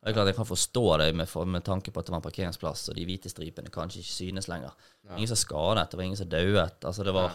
Og 0.00 0.04
det 0.06 0.12
er 0.12 0.14
klart 0.20 0.26
Jeg 0.28 0.36
kan 0.36 0.46
forstå 0.46 0.98
det 0.98 1.14
med, 1.16 1.28
med 1.46 1.64
tanke 1.64 1.90
på 1.90 1.98
at 2.00 2.06
det 2.06 2.12
var 2.12 2.20
en 2.20 2.22
parkeringsplass, 2.30 2.88
og 2.88 2.94
de 2.94 3.04
hvite 3.04 3.28
stripene 3.32 3.70
kanskje 3.74 4.00
ikke 4.00 4.14
synes 4.16 4.48
lenger. 4.48 4.72
Ja. 5.04 5.16
Ingen 5.16 5.28
som 5.28 5.36
skadet, 5.36 5.90
det 5.90 5.96
var 5.98 6.04
ingen 6.04 6.16
som 6.16 6.28
dauet. 6.28 6.84
Altså 6.84 7.04
det 7.04 7.12
var, 7.14 7.32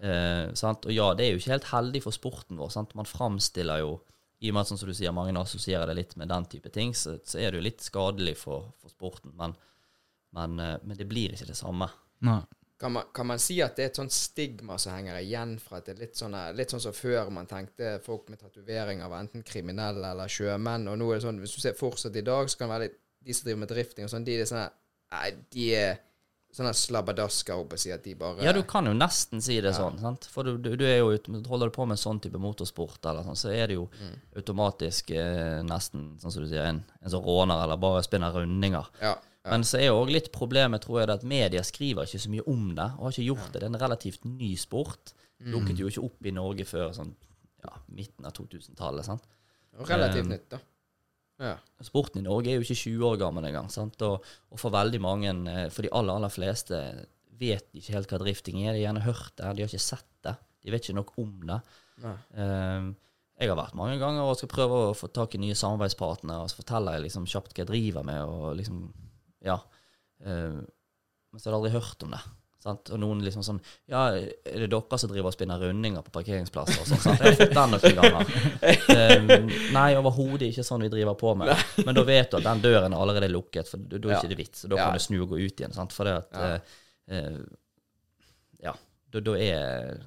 eh, 0.00 0.52
sant? 0.54 0.86
Og 0.86 0.92
ja, 0.92 1.12
det 1.14 1.26
er 1.26 1.32
jo 1.34 1.38
ikke 1.42 1.52
helt 1.54 1.70
heldig 1.70 2.02
for 2.02 2.10
sporten 2.16 2.56
vår. 2.58 2.70
Sant? 2.72 2.94
Man 2.94 3.04
framstiller 3.06 3.78
jo 3.84 4.00
I 4.40 4.50
og 4.50 4.54
med 4.54 4.60
at 4.60 4.68
sånn 4.68 4.78
som 4.78 4.88
du 4.88 4.94
sier, 4.94 5.12
mange 5.16 5.32
assosierer 5.40 5.86
det 5.86 5.94
litt 5.96 6.16
med 6.16 6.28
den 6.28 6.44
type 6.44 6.68
ting, 6.70 6.90
så, 6.94 7.18
så 7.24 7.38
er 7.40 7.50
det 7.50 7.56
jo 7.60 7.64
litt 7.64 7.80
skadelig 7.80 8.36
for, 8.36 8.66
for 8.82 8.88
sporten. 8.92 9.32
Men, 9.34 9.54
men, 10.32 10.58
eh, 10.60 10.76
men 10.84 10.96
det 10.96 11.06
blir 11.08 11.32
ikke 11.32 11.46
det 11.48 11.56
samme. 11.56 11.88
Nei. 12.20 12.42
Kan 12.78 12.92
man, 12.92 13.04
kan 13.14 13.26
man 13.26 13.38
si 13.40 13.54
at 13.64 13.76
det 13.78 13.84
er 13.84 13.88
et 13.88 13.96
sånt 13.96 14.12
stigma 14.12 14.76
som 14.78 14.92
henger 14.92 15.16
igjen 15.22 15.54
fra 15.58 15.78
at 15.78 15.86
det 15.86 15.94
er 15.94 16.00
litt 16.04 16.18
sånn, 16.18 16.34
litt 16.54 16.68
sånn 16.74 16.82
som 16.84 16.92
før 16.92 17.30
man 17.32 17.46
tenkte 17.48 17.94
folk 18.04 18.28
med 18.28 18.38
tatoveringer 18.42 19.08
var 19.08 19.22
enten 19.24 19.42
kriminelle 19.42 20.10
eller 20.12 20.28
sjømenn, 20.28 20.84
og 20.92 20.98
nå 21.00 21.08
er 21.10 21.16
det 21.16 21.24
sånn, 21.24 21.38
hvis 21.40 21.54
du 21.56 21.60
ser 21.64 21.72
fortsatt 21.78 22.16
i 22.20 22.24
dag, 22.26 22.50
så 22.52 22.58
kan 22.58 22.68
det 22.68 22.74
være 22.74 22.88
litt, 22.90 22.98
de 23.26 23.32
som 23.34 23.46
driver 23.48 23.62
med 23.62 23.68
drifting 23.72 24.04
og 24.04 24.10
sånn, 24.12 24.24
de 24.28 24.36
er 24.40 24.44
sånne 24.50 24.68
Nei, 25.14 25.30
de 25.54 25.64
er 25.78 25.98
sånne 26.56 26.72
slabbadasker, 26.74 27.54
oppe 27.62 27.76
jeg 27.76 27.78
å 27.78 27.82
si, 27.84 27.90
at 27.94 28.02
de 28.04 28.14
bare 28.18 28.42
Ja, 28.44 28.52
du 28.52 28.62
kan 28.66 28.84
jo 28.88 28.92
nesten 28.92 29.40
si 29.40 29.60
det 29.60 29.70
Ja. 29.70 29.76
sånn. 29.78 29.98
sant? 30.00 30.24
For 30.32 30.42
du, 30.42 30.58
du, 30.58 30.74
du 30.76 30.84
er 30.84 30.98
jo, 30.98 31.12
holder 31.48 31.70
du 31.70 31.74
på 31.76 31.86
med 31.86 31.96
sånn 31.96 32.20
type 32.20 32.36
motorsport, 32.42 32.98
eller 33.06 33.22
sånn, 33.22 33.36
så 33.38 33.52
er 33.54 33.68
det 33.68 33.74
jo 33.78 33.88
Mm. 34.00 34.16
automatisk 34.36 35.10
eh, 35.12 35.62
nesten, 35.62 36.18
sånn 36.20 36.32
som 36.32 36.42
du 36.42 36.48
sier, 36.50 36.66
en, 36.66 36.84
en 37.02 37.10
som 37.10 37.22
råner 37.22 37.62
eller 37.64 37.76
bare 37.80 38.02
spinner 38.02 38.32
rundinger. 38.34 38.86
Ja. 39.00 39.14
Men 39.52 39.64
så 39.66 39.78
er 39.80 39.88
jo 39.90 40.00
òg 40.00 40.12
litt 40.14 40.32
problemet, 40.34 40.82
tror 40.84 41.02
jeg, 41.02 41.10
at 41.14 41.26
media 41.28 41.62
skriver 41.66 42.08
ikke 42.08 42.22
så 42.22 42.32
mye 42.32 42.46
om 42.50 42.68
det, 42.74 42.88
og 42.96 43.06
har 43.06 43.14
ikke 43.14 43.28
gjort 43.30 43.50
det. 43.52 43.60
Det 43.60 43.66
er 43.66 43.72
en 43.72 43.82
relativt 43.82 44.24
ny 44.28 44.52
sport. 44.60 45.12
Mm. 45.38 45.50
Dukket 45.52 45.82
jo 45.82 45.90
ikke 45.90 46.06
opp 46.08 46.26
i 46.26 46.34
Norge 46.34 46.66
før 46.68 46.94
sånn 46.96 47.12
ja, 47.62 47.74
midten 47.94 48.26
av 48.26 48.34
2000-tallet. 48.36 49.06
sant? 49.06 49.28
Relativt 49.86 50.26
Um, 50.26 50.32
nytt, 50.32 50.48
da. 50.50 50.60
Ja. 51.36 51.56
Sporten 51.84 52.22
i 52.22 52.24
Norge 52.24 52.50
er 52.50 52.56
jo 52.56 52.64
ikke 52.64 52.78
20 52.80 53.08
år 53.10 53.18
gammel 53.20 53.44
engang. 53.50 53.68
sant? 53.72 54.00
Og, 54.06 54.24
og 54.50 54.60
for 54.60 54.72
veldig 54.72 55.00
mange, 55.04 55.34
eh, 55.52 55.66
for 55.70 55.84
de 55.84 55.92
aller, 55.92 56.16
aller 56.16 56.32
fleste, 56.32 56.80
vet 57.36 57.68
ikke 57.76 57.96
helt 57.98 58.12
hva 58.12 58.20
drifting 58.22 58.62
er. 58.62 58.72
De 58.72 58.80
har 58.80 58.86
gjerne 58.88 59.04
hørt 59.06 59.34
det, 59.36 59.56
de 59.56 59.66
har 59.66 59.72
ikke 59.72 59.84
sett 59.84 60.08
det. 60.24 60.36
De 60.64 60.72
vet 60.72 60.86
ikke 60.86 60.98
nok 60.98 61.12
om 61.22 61.34
det. 61.50 61.60
Eh, 62.02 62.86
jeg 63.36 63.52
har 63.52 63.58
vært 63.58 63.76
mange 63.76 63.98
ganger 64.00 64.24
og 64.24 64.38
skal 64.38 64.48
prøve 64.48 64.78
å 64.86 64.94
få 64.96 65.10
tak 65.12 65.36
i 65.36 65.40
nye 65.42 65.56
samarbeidspartnere, 65.58 66.46
og 66.46 66.50
så 66.50 66.62
forteller 66.62 66.96
jeg 66.96 67.04
liksom 67.10 67.26
kjapt 67.28 67.52
hva 67.52 67.62
jeg 67.62 67.68
driver 67.68 68.06
med, 68.08 68.22
og 68.24 68.56
liksom 68.56 68.86
Ja. 69.46 69.60
Uh, 70.24 70.60
men 71.32 71.40
så 71.40 71.48
har 71.50 71.54
jeg 71.54 71.60
aldri 71.62 71.76
hørt 71.78 72.02
om 72.06 72.12
det. 72.16 72.20
Sant? 72.66 72.88
Og 72.90 72.98
noen 72.98 73.20
liksom 73.22 73.44
sånn 73.46 73.58
Ja, 73.86 74.08
er 74.16 74.62
det 74.64 74.70
dere 74.72 74.98
som 74.98 75.10
driver 75.12 75.28
og 75.30 75.34
spinner 75.36 75.60
rundinger 75.62 76.02
på 76.02 76.10
parkeringsplasser 76.16 76.80
og 76.82 76.88
sånn? 76.88 77.02
sant? 77.04 77.20
Jeg 77.22 77.36
har 77.36 77.38
fått 77.38 77.52
den 77.54 77.74
noen 77.76 78.00
ganger. 78.00 78.24
Um, 78.96 79.50
nei, 79.76 79.90
overhodet 80.00 80.48
ikke 80.50 80.64
sånn 80.66 80.82
vi 80.82 80.90
driver 80.90 81.14
på 81.20 81.34
med. 81.38 81.52
Men 81.86 81.94
da 81.98 82.02
vet 82.08 82.32
du 82.32 82.38
at 82.40 82.48
den 82.48 82.64
døren 82.64 82.96
er 82.96 83.04
allerede 83.04 83.28
lukket, 83.30 83.70
for 83.70 83.78
da 83.86 84.00
er 84.00 84.16
Ja. 84.16 84.18
ikke 84.18 84.32
det 84.32 84.40
vits. 84.40 84.64
Og 84.64 84.72
da 84.72 84.80
Ja. 84.80 84.88
kan 84.88 84.98
du 84.98 85.04
snu 85.04 85.20
og 85.22 85.28
gå 85.30 85.38
ut 85.44 85.60
igjen. 85.62 85.76
Sant? 85.76 85.92
For 85.94 86.04
det 86.08 86.16
at 86.24 86.32
Ja. 86.32 86.54
uh, 86.56 86.60
eh, 87.14 87.38
Ja. 88.66 88.74
Da, 89.12 89.20
da 89.20 89.36
er 89.38 90.00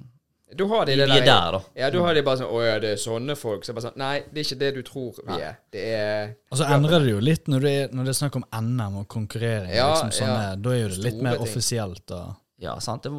Da 0.58 0.66
har 0.66 0.86
de 0.88 0.96
de 0.98 1.04
vi 1.06 1.18
er 1.20 1.24
der, 1.24 1.52
da. 1.54 1.58
Ja, 1.78 1.88
da 1.94 2.00
har 2.02 2.14
de 2.14 2.22
bare 2.26 2.38
sånn 2.40 2.50
Å 2.50 2.60
ja, 2.64 2.78
det 2.82 2.88
er 2.96 2.98
sånne 2.98 3.36
folk. 3.38 3.62
Så 3.64 3.74
bare 3.76 3.84
sånn 3.88 3.98
Nei, 4.00 4.16
det 4.32 4.40
er 4.40 4.46
ikke 4.48 4.58
det 4.58 4.70
du 4.74 4.80
tror 4.82 5.20
vi 5.26 5.36
er. 5.36 5.58
Det 5.70 5.84
er 5.94 6.32
Og 6.50 6.58
så 6.58 6.66
endrer 6.74 7.04
det 7.04 7.12
jo 7.12 7.20
litt 7.22 7.46
når 7.52 7.60
det 7.66 7.72
er, 7.82 7.92
når 7.94 8.08
det 8.08 8.14
er 8.14 8.18
snakk 8.18 8.38
om 8.40 8.46
NM 8.58 8.96
og 9.02 9.06
konkurrering. 9.14 9.70
Ja, 9.76 9.90
liksom 9.92 10.10
sånne, 10.16 10.40
ja. 10.48 10.56
Da 10.56 10.72
er 10.74 10.80
jo 10.82 10.88
det 10.88 10.98
litt 11.04 11.14
Store 11.14 11.22
mer 11.28 11.36
ting. 11.38 11.46
offisielt. 11.46 12.10
Og, 12.18 12.34
Ja, 12.58 12.74
sant. 12.82 13.02
Det 13.06 13.12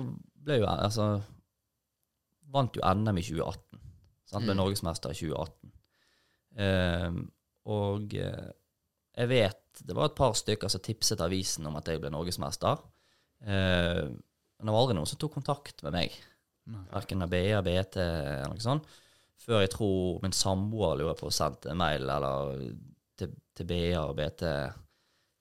ble 0.44 0.58
jo 0.60 0.66
Altså 0.68 1.08
Vant 2.52 2.76
jo 2.76 2.82
NM 2.84 3.18
i 3.18 3.24
2018. 3.24 3.80
Sant? 4.28 4.44
Ble 4.46 4.54
Mm. 4.54 4.58
norgesmester 4.60 5.12
i 5.14 5.20
2018. 5.22 5.72
Um, 6.60 7.22
og 7.72 8.14
eh, 8.18 8.50
jeg 9.16 9.30
vet 9.32 9.58
det 9.88 9.96
var 9.96 10.10
et 10.10 10.16
par 10.18 10.34
stykker 10.36 10.68
som 10.70 10.82
tipset 10.84 11.22
avisen 11.24 11.66
om 11.70 11.78
at 11.80 11.88
jeg 11.88 12.02
ble 12.04 12.10
norgesmester. 12.12 12.82
Uh, 13.42 14.12
men 14.12 14.68
det 14.68 14.74
var 14.76 14.82
aldri 14.84 14.98
noen 14.98 15.08
som 15.10 15.18
tok 15.22 15.34
kontakt 15.40 15.82
med 15.88 15.96
meg. 15.96 16.18
Verken 16.92 17.26
av 17.26 17.32
BA, 17.32 17.62
BT 17.66 17.98
eller 18.02 18.52
noe 18.52 18.64
sånt. 18.64 18.88
Før 19.42 19.64
jeg 19.64 19.72
tror 19.74 20.22
min 20.24 20.36
samboer 20.36 21.00
lurer 21.00 21.18
på 21.18 21.30
å 21.30 21.34
sende 21.34 21.74
mail 21.78 22.06
eller 22.06 22.56
til, 23.18 23.32
til 23.58 23.70
BA 23.70 24.04
og 24.04 24.16
BT 24.20 24.46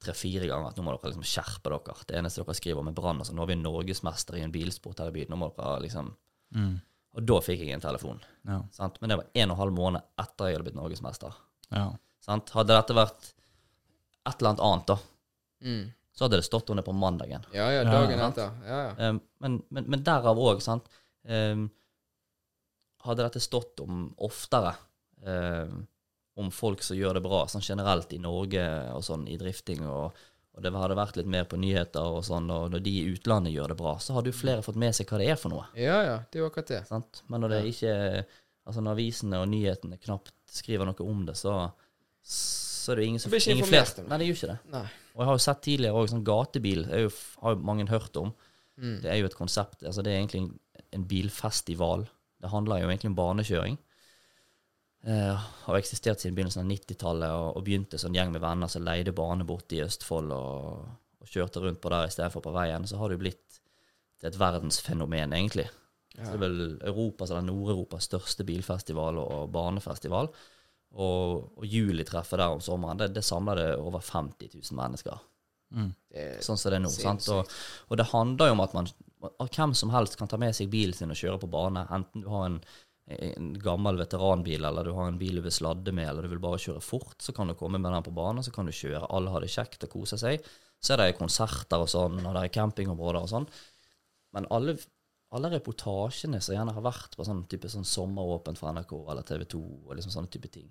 tre-fire 0.01 0.49
ganger 0.49 0.71
at 0.71 0.79
nå 0.79 0.85
må 0.85 0.95
dere 0.95 1.13
liksom 1.13 1.27
skjerpe 1.29 1.73
dere. 1.73 1.97
Det 2.09 2.17
eneste 2.17 2.41
dere 2.41 2.57
skriver 2.57 2.81
om 2.81 2.89
er 2.89 2.97
brann. 2.97 3.21
Altså, 3.21 3.35
nå 3.37 3.45
er 3.45 3.53
vi 3.53 3.59
norgesmester 3.61 4.39
i 4.39 4.45
en 4.47 4.55
bilsport 4.55 5.03
her 5.03 5.11
i 5.11 5.17
byen. 5.19 5.33
Nå 5.33 5.41
må 5.41 5.51
dere 5.57 5.83
liksom 5.85 6.09
mm, 6.57 6.73
Og 7.19 7.27
da 7.29 7.41
fikk 7.45 7.65
jeg 7.67 7.77
en 7.77 7.85
telefon. 7.85 8.23
ja, 8.49 8.63
Sant? 8.77 9.01
Men 9.03 9.13
det 9.13 9.21
var 9.21 9.29
en 9.35 9.51
og 9.51 9.57
en 9.57 9.61
halv 9.61 9.77
måned 9.77 10.25
etter 10.25 10.49
jeg 10.49 10.57
hadde 10.57 10.69
blitt 10.71 10.81
norgesmester. 10.81 11.37
ja. 11.75 11.91
Sant? 12.21 12.51
Hadde 12.53 12.77
dette 12.77 12.93
vært 12.93 13.31
et 14.29 14.43
eller 14.43 14.51
annet 14.51 14.61
annet, 14.61 14.91
da, 14.91 14.97
mm. 15.65 15.85
så 16.13 16.27
hadde 16.27 16.37
det 16.37 16.45
stått 16.45 16.69
under 16.71 16.85
på 16.85 16.93
mandagen. 16.93 17.47
Ja, 17.57 17.71
ja, 17.73 17.85
dagen 17.89 18.21
ja, 18.21 18.27
etter. 18.29 18.59
Ja, 18.67 18.81
ja. 18.85 19.09
Um, 19.09 19.21
men, 19.41 19.57
men, 19.73 19.87
men 19.95 20.03
derav 20.05 20.39
òg, 20.39 20.61
sant 20.61 20.91
Hadde 23.01 23.25
dette 23.25 23.41
stått 23.41 23.81
om 23.81 24.11
oftere, 24.21 24.75
um, 25.25 25.87
om 26.41 26.51
folk 26.53 26.83
som 26.85 26.99
gjør 26.99 27.17
det 27.17 27.23
bra, 27.25 27.47
sånn 27.49 27.65
generelt 27.65 28.13
i 28.13 28.21
Norge 28.21 28.65
og 28.93 29.05
sånn 29.05 29.25
i 29.29 29.39
drifting, 29.41 29.87
og, 29.89 30.19
og 30.57 30.65
det 30.65 30.73
hadde 30.75 30.99
vært 30.99 31.17
litt 31.21 31.31
mer 31.33 31.47
på 31.49 31.59
nyheter 31.61 32.17
og 32.19 32.25
sånn, 32.29 32.51
og 32.53 32.69
når 32.75 32.85
de 32.85 32.95
i 33.01 33.07
utlandet 33.13 33.55
gjør 33.55 33.73
det 33.73 33.79
bra, 33.81 33.95
så 34.01 34.17
hadde 34.17 34.33
jo 34.33 34.37
flere 34.37 34.65
fått 34.65 34.79
med 34.81 34.97
seg 34.97 35.09
hva 35.09 35.21
det 35.21 35.31
er 35.33 35.41
for 35.41 35.53
noe. 35.53 35.65
ja, 35.81 35.99
ja. 36.07 36.19
Det 36.29 36.41
er 36.41 36.45
jo 36.45 36.51
akkurat 36.51 36.73
det. 36.75 36.83
Sant? 36.89 37.25
Men 37.29 37.45
når 37.45 37.57
det 37.57 37.65
ikke 37.75 37.97
Altså 38.69 38.83
når 38.85 38.99
avisene 38.99 39.39
og 39.41 39.49
nyhetene 39.51 39.97
knapt 39.99 40.35
skriver 40.53 40.87
noe 40.87 41.07
om 41.09 41.23
det, 41.27 41.33
så, 41.41 41.55
så 42.23 42.93
er 42.93 43.01
det 43.01 43.07
jo 43.07 43.09
ingen 43.09 43.23
som 43.23 43.33
Det 43.33 43.33
blir 43.33 43.43
ikke 43.43 43.57
ingen 43.57 43.69
flere-. 43.71 44.05
Nei, 44.07 44.19
det 44.21 44.27
gjør 44.29 44.37
ikke 44.37 44.51
det. 44.51 44.57
Nei. 44.75 44.83
Og 45.15 45.23
jeg 45.23 45.29
har 45.31 45.39
jo 45.39 45.43
sett 45.43 45.63
tidligere 45.65 46.03
òg 46.03 46.11
sånn 46.13 46.27
gatebil, 46.29 46.85
det 46.87 47.01
jo, 47.01 47.11
har 47.43 47.57
jo 47.57 47.65
mange 47.67 47.89
hørt 47.91 48.21
om. 48.21 48.31
Mm. 48.81 48.99
Det 49.03 49.11
er 49.11 49.19
jo 49.19 49.31
et 49.31 49.37
konsept. 49.37 49.81
altså 49.83 50.05
Det 50.07 50.13
er 50.13 50.21
egentlig 50.21 50.45
en, 50.97 51.07
bilfestival. 51.09 52.07
Det 52.41 52.51
handler 52.53 52.83
jo 52.83 52.91
egentlig 52.91 53.13
om 53.13 53.19
banekjøring. 53.19 53.79
Uh, 55.07 55.37
har 55.65 55.79
eksistert 55.79 56.21
siden 56.21 56.37
begynnelsen 56.37 56.67
av 56.67 56.69
90-tallet 56.69 57.33
og, 57.33 57.47
og 57.57 57.65
begynte 57.65 57.99
som 57.99 58.13
en 58.13 58.19
gjeng 58.19 58.35
med 58.35 58.43
venner 58.45 58.69
som 58.69 58.85
leide 58.85 59.15
bane 59.17 59.47
borte 59.49 59.79
i 59.79 59.81
Østfold 59.85 60.35
og, 60.37 60.91
og 61.21 61.31
kjørte 61.31 61.63
rundt 61.65 61.81
på 61.81 61.93
der 61.93 62.11
istedenfor 62.11 62.45
på 62.45 62.53
veien. 62.53 62.85
Så 62.89 63.01
har 63.01 63.09
det 63.09 63.17
jo 63.17 63.25
blitt 63.25 63.61
et 64.21 64.37
verdensfenomen, 64.37 65.33
egentlig. 65.33 65.71
Så 66.11 66.35
det 66.35 66.37
er 66.37 66.43
vel 66.43 66.63
Europas 66.91 67.31
eller 67.31 67.47
Nord-Europas 67.47 68.09
største 68.11 68.45
bilfestival 68.45 69.21
og 69.23 69.53
banefestival. 69.55 70.29
Og, 70.91 71.45
og 71.57 71.67
julitreffet 71.71 72.41
der 72.41 72.57
om 72.57 72.63
sommeren, 72.65 72.99
det, 72.99 73.13
det 73.15 73.25
samler 73.25 73.61
det 73.61 73.69
over 73.79 74.03
50 74.03 74.57
000 74.59 74.77
mennesker. 74.77 75.21
Mm. 75.71 75.91
Sånn 76.43 76.59
som 76.59 76.73
det 76.73 76.81
er 76.81 76.85
nå. 76.85 76.91
Sant? 76.93 77.29
Og, 77.35 77.51
og 77.89 78.01
det 78.01 78.11
handler 78.11 78.51
jo 78.51 78.57
om 78.57 78.65
at 78.65 78.77
man 78.77 78.91
hvem 79.21 79.75
som 79.75 79.91
helst 79.91 80.17
kan 80.17 80.29
ta 80.29 80.39
med 80.41 80.57
seg 80.57 80.71
bilen 80.73 80.97
sin 80.97 81.13
og 81.13 81.19
kjøre 81.19 81.41
på 81.43 81.51
bane. 81.53 81.85
Enten 81.93 82.25
du 82.25 82.29
har 82.33 82.47
en, 82.49 82.59
en 83.17 83.51
gammel 83.61 84.01
veteranbil, 84.01 84.65
eller 84.65 84.87
du 84.87 84.95
har 84.97 85.11
en 85.11 85.19
bil 85.21 85.41
du 85.41 85.45
vil 85.45 85.55
sladde 85.55 85.93
med, 85.93 86.09
eller 86.09 86.25
du 86.25 86.33
vil 86.33 86.43
bare 86.43 86.61
kjøre 86.61 86.83
fort, 86.85 87.19
så 87.21 87.35
kan 87.37 87.51
du 87.51 87.57
komme 87.59 87.79
med 87.79 87.93
den 87.93 88.07
på 88.07 88.15
banen, 88.17 88.45
så 88.47 88.55
kan 88.55 88.69
du 88.69 88.75
kjøre. 88.75 89.07
Alle 89.11 89.35
har 89.35 89.45
det 89.45 89.53
kjekt 89.53 89.85
og 89.87 89.93
koser 89.99 90.21
seg. 90.21 90.47
Så 90.81 90.95
er 90.95 91.03
det 91.03 91.19
konserter 91.19 91.83
og 91.83 91.91
sånn, 91.93 92.23
og 92.25 92.33
det 92.37 92.47
er 92.47 92.55
campingområder 92.55 93.21
og 93.21 93.33
sånn. 93.35 93.49
Men 94.33 94.47
alle, 94.55 94.79
alle 95.37 95.51
reportasjene 95.53 96.41
som 96.41 96.57
gjerne 96.57 96.73
har 96.73 96.87
vært 96.87 97.19
på 97.19 97.27
sånn 97.27 97.45
type 97.51 97.69
sånn 97.69 97.85
sommeråpent 97.85 98.61
for 98.61 98.73
NRK 98.73 98.95
eller 99.03 99.27
TV 99.29 99.45
2, 99.53 99.61
og 99.85 99.99
liksom 99.99 100.15
sånne 100.15 100.33
type 100.33 100.49
ting, 100.55 100.71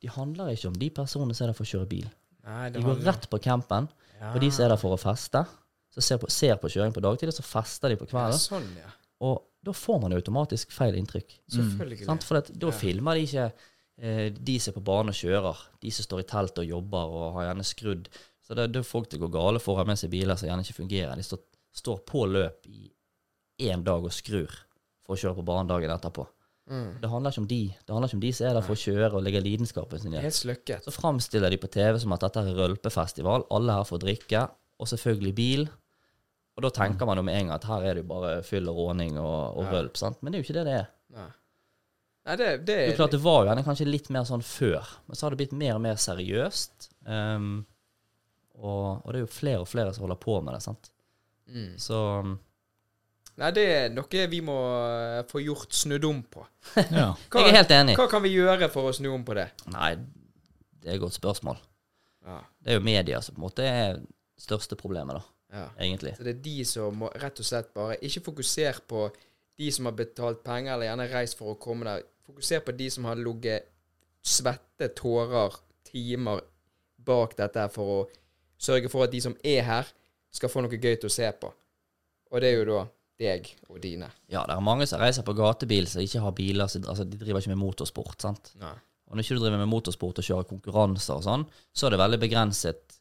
de 0.00 0.08
handler 0.08 0.54
ikke 0.54 0.70
om 0.70 0.78
de 0.80 0.88
personene 0.96 1.36
som 1.36 1.44
er 1.44 1.52
der 1.52 1.58
for 1.58 1.68
å 1.68 1.72
kjøre 1.74 1.90
bil. 1.90 2.08
Nei, 2.46 2.70
De 2.74 2.82
går 2.84 3.02
rett 3.06 3.26
på 3.30 3.40
campen. 3.42 3.88
ja. 4.20 4.32
Og 4.34 4.40
de 4.40 4.50
som 4.50 4.64
er 4.64 4.72
der 4.74 4.80
for 4.80 4.96
å 4.96 5.00
feste, 5.00 5.44
så 5.90 6.04
ser 6.04 6.20
på, 6.22 6.30
ser 6.30 6.56
på 6.60 6.70
kjøring 6.70 6.94
på 6.94 7.02
dagtid, 7.02 7.32
og 7.32 7.36
så 7.36 7.44
fester 7.44 7.90
de 7.92 7.98
på 8.00 8.06
ja. 8.12 8.30
Sånn, 8.38 8.68
ja. 8.78 8.90
Og 9.26 9.42
da 9.62 9.74
får 9.76 9.98
man 10.00 10.14
automatisk 10.16 10.70
feil 10.72 10.96
inntrykk. 10.96 11.34
Selvfølgelig. 11.52 12.04
Sant? 12.06 12.24
For 12.24 12.40
da 12.40 12.70
filmer 12.72 13.18
de 13.18 13.26
ikke 13.26 13.46
eh, 14.00 14.30
de 14.32 14.56
som 14.62 14.72
er 14.72 14.78
på 14.78 14.84
banen 14.86 15.12
og 15.12 15.18
kjører, 15.18 15.64
de 15.82 15.92
som 15.92 16.06
står 16.06 16.22
i 16.22 16.28
telt 16.30 16.62
og 16.62 16.70
jobber 16.70 17.12
og 17.18 17.26
har 17.36 17.50
gjerne 17.50 17.66
skrudd. 17.68 18.08
Så 18.46 18.56
det, 18.56 18.70
det 18.72 18.80
er 18.80 18.88
folk 18.88 19.10
det 19.12 19.20
går 19.20 19.32
gale 19.34 19.60
for 19.60 19.76
har 19.76 19.84
ha 19.84 19.92
med 19.92 20.00
seg 20.00 20.12
biler 20.14 20.38
som 20.40 20.48
gjerne 20.48 20.64
ikke 20.64 20.78
fungerer. 20.80 21.18
De 21.20 21.26
står, 21.26 21.42
står 21.82 22.00
på 22.08 22.24
løp 22.30 22.70
i 22.70 22.88
én 23.68 23.84
dag 23.84 24.06
og 24.08 24.14
skrur 24.16 24.54
for 25.04 25.14
å 25.16 25.20
kjøre 25.20 25.36
på 25.42 25.48
banen 25.52 25.68
dagen 25.68 25.92
etterpå. 25.92 26.24
Mm. 26.70 26.90
Det 27.02 27.08
handler 27.10 27.34
ikke 27.34 27.42
om 27.42 27.48
de. 27.50 27.60
Det 27.82 27.90
handler 27.94 28.08
ikke 28.12 28.18
om 28.20 28.22
de 28.22 28.32
som 28.36 28.46
er 28.46 28.54
der 28.54 28.64
for 28.68 28.76
å 28.76 28.80
kjøre 28.84 29.10
og 29.18 29.24
legge 29.26 29.40
lidenskapen 29.42 29.98
sin 30.02 30.14
i. 30.14 30.20
Helt 30.22 30.36
sløkket. 30.38 30.84
Så 30.86 30.92
framstiller 30.94 31.50
de 31.50 31.58
på 31.58 31.70
TV 31.74 31.98
som 31.98 32.14
at 32.14 32.22
dette 32.22 32.44
er 32.46 32.54
rølpefestival, 32.60 33.48
alle 33.50 33.74
her 33.80 33.88
får 33.88 34.02
drikke, 34.04 34.44
og 34.80 34.88
selvfølgelig 34.92 35.34
bil. 35.34 35.66
Og 36.56 36.62
da 36.66 36.70
tenker 36.76 37.08
man 37.08 37.18
jo 37.18 37.24
med 37.26 37.36
en 37.40 37.48
gang 37.50 37.56
at 37.56 37.66
her 37.68 37.84
er 37.90 37.98
det 37.98 38.04
jo 38.04 38.08
bare 38.12 38.30
fyll 38.46 38.68
og 38.70 38.78
råning 38.78 39.18
og, 39.18 39.56
og 39.58 39.64
Ja. 39.66 39.70
rølp, 39.74 39.96
sant. 39.98 40.22
Men 40.22 40.32
det 40.32 40.38
er 40.38 40.42
jo 40.42 40.46
ikke 40.48 40.58
det 40.60 40.64
det 40.70 40.76
er. 40.78 40.88
Nei. 41.18 41.28
Nei, 42.30 42.36
det, 42.36 42.48
det 42.68 42.74
er 42.76 42.84
er 42.84 42.90
jo 42.92 42.96
klart 43.00 43.14
det 43.16 43.22
var 43.24 43.38
jo 43.42 43.48
gjerne 43.50 43.64
kanskje 43.64 43.86
litt 43.88 44.10
mer 44.12 44.26
sånn 44.28 44.42
før, 44.44 44.90
men 45.08 45.16
så 45.16 45.24
har 45.26 45.34
det 45.34 45.38
blitt 45.40 45.54
mer 45.56 45.74
og 45.78 45.82
mer 45.82 45.96
seriøst. 45.98 46.90
Um, 47.08 47.64
og, 48.60 49.00
og 49.02 49.08
det 49.10 49.22
er 49.22 49.24
jo 49.24 49.30
flere 49.32 49.62
og 49.64 49.70
flere 49.70 49.94
som 49.96 50.04
holder 50.04 50.20
på 50.20 50.36
med 50.44 50.54
det, 50.54 50.62
sant. 50.62 50.90
mm. 51.48 51.70
Så 51.80 51.98
Nei, 53.40 53.50
det 53.56 53.62
er 53.72 53.92
noe 53.94 54.24
vi 54.28 54.40
må 54.44 54.54
eh, 54.84 55.22
få 55.30 55.40
gjort 55.40 55.72
snudd 55.72 56.04
om 56.04 56.20
på. 56.28 56.44
Ja. 56.92 57.10
Hva, 57.16 57.40
jeg 57.40 57.54
er 57.54 57.58
helt 57.62 57.72
enig. 57.72 57.96
hva 57.96 58.08
kan 58.10 58.22
vi 58.24 58.34
gjøre 58.34 58.68
for 58.72 58.90
å 58.90 58.94
snu 58.96 59.08
om 59.14 59.24
på 59.24 59.36
det? 59.38 59.48
Nei, 59.72 59.94
det 60.80 60.90
er 60.90 60.98
et 60.98 61.02
godt 61.02 61.16
spørsmål. 61.16 61.60
Ja, 62.26 62.40
Det 62.60 62.74
er 62.74 62.76
jo 62.76 62.84
media 62.84 63.22
som 63.24 63.36
på 63.36 63.40
en 63.40 63.46
måte 63.46 63.64
er 63.64 64.00
største 64.40 64.76
problemet, 64.76 65.16
da, 65.16 65.56
ja. 65.56 65.64
egentlig. 65.80 66.12
Så 66.18 66.26
det 66.26 66.34
er 66.36 66.44
de 66.44 66.56
som 66.68 67.00
må 67.00 67.08
rett 67.16 67.40
og 67.40 67.48
slett 67.48 67.72
bare 67.76 67.96
Ikke 68.04 68.22
fokuser 68.28 68.82
på 68.88 69.06
de 69.60 69.72
som 69.72 69.88
har 69.88 69.96
betalt 69.96 70.44
penger 70.44 70.74
eller 70.74 70.90
gjerne 70.90 71.08
reist 71.14 71.40
for 71.40 71.54
å 71.54 71.58
komme 71.60 71.88
der. 71.88 72.04
Fokuser 72.28 72.60
på 72.64 72.76
de 72.76 72.90
som 72.92 73.08
har 73.08 73.18
ligget 73.20 73.68
svette 74.20 74.90
tårer 74.96 75.56
timer 75.88 76.44
bak 77.00 77.32
dette 77.40 77.66
for 77.72 77.96
å 77.96 78.00
sørge 78.60 78.92
for 78.92 79.08
at 79.08 79.12
de 79.12 79.20
som 79.24 79.36
er 79.40 79.64
her, 79.64 79.88
skal 80.30 80.52
få 80.52 80.62
noe 80.62 80.76
gøy 80.76 80.94
til 81.00 81.08
å 81.08 81.12
se 81.12 81.26
på. 81.40 81.48
Og 82.30 82.42
det 82.44 82.52
er 82.52 82.60
jo 82.60 82.66
da 82.68 82.82
deg 83.20 83.50
og 83.68 83.80
dine. 83.82 84.08
Ja, 84.32 84.44
det 84.48 84.56
er 84.56 84.64
mange 84.64 84.86
som 84.88 85.00
reiser 85.02 85.26
på 85.26 85.36
gatebil 85.38 85.88
som 85.90 86.04
ikke 86.04 86.22
har 86.24 86.36
biler, 86.36 86.70
så, 86.70 86.80
altså 86.82 87.06
de 87.08 87.20
driver 87.20 87.42
ikke 87.42 87.52
med 87.54 87.62
motorsport, 87.62 88.16
sant. 88.24 88.54
Nei. 88.60 88.76
Og 89.10 89.18
når 89.18 89.26
ikke 89.26 89.36
du 89.36 89.42
driver 89.42 89.60
med 89.60 89.70
motorsport 89.72 90.22
og 90.22 90.26
kjører 90.26 90.48
konkurranser 90.48 91.18
og 91.18 91.26
sånn, 91.26 91.44
så 91.74 91.86
er 91.88 91.94
det 91.94 92.02
veldig 92.04 92.20
begrenset 92.22 92.96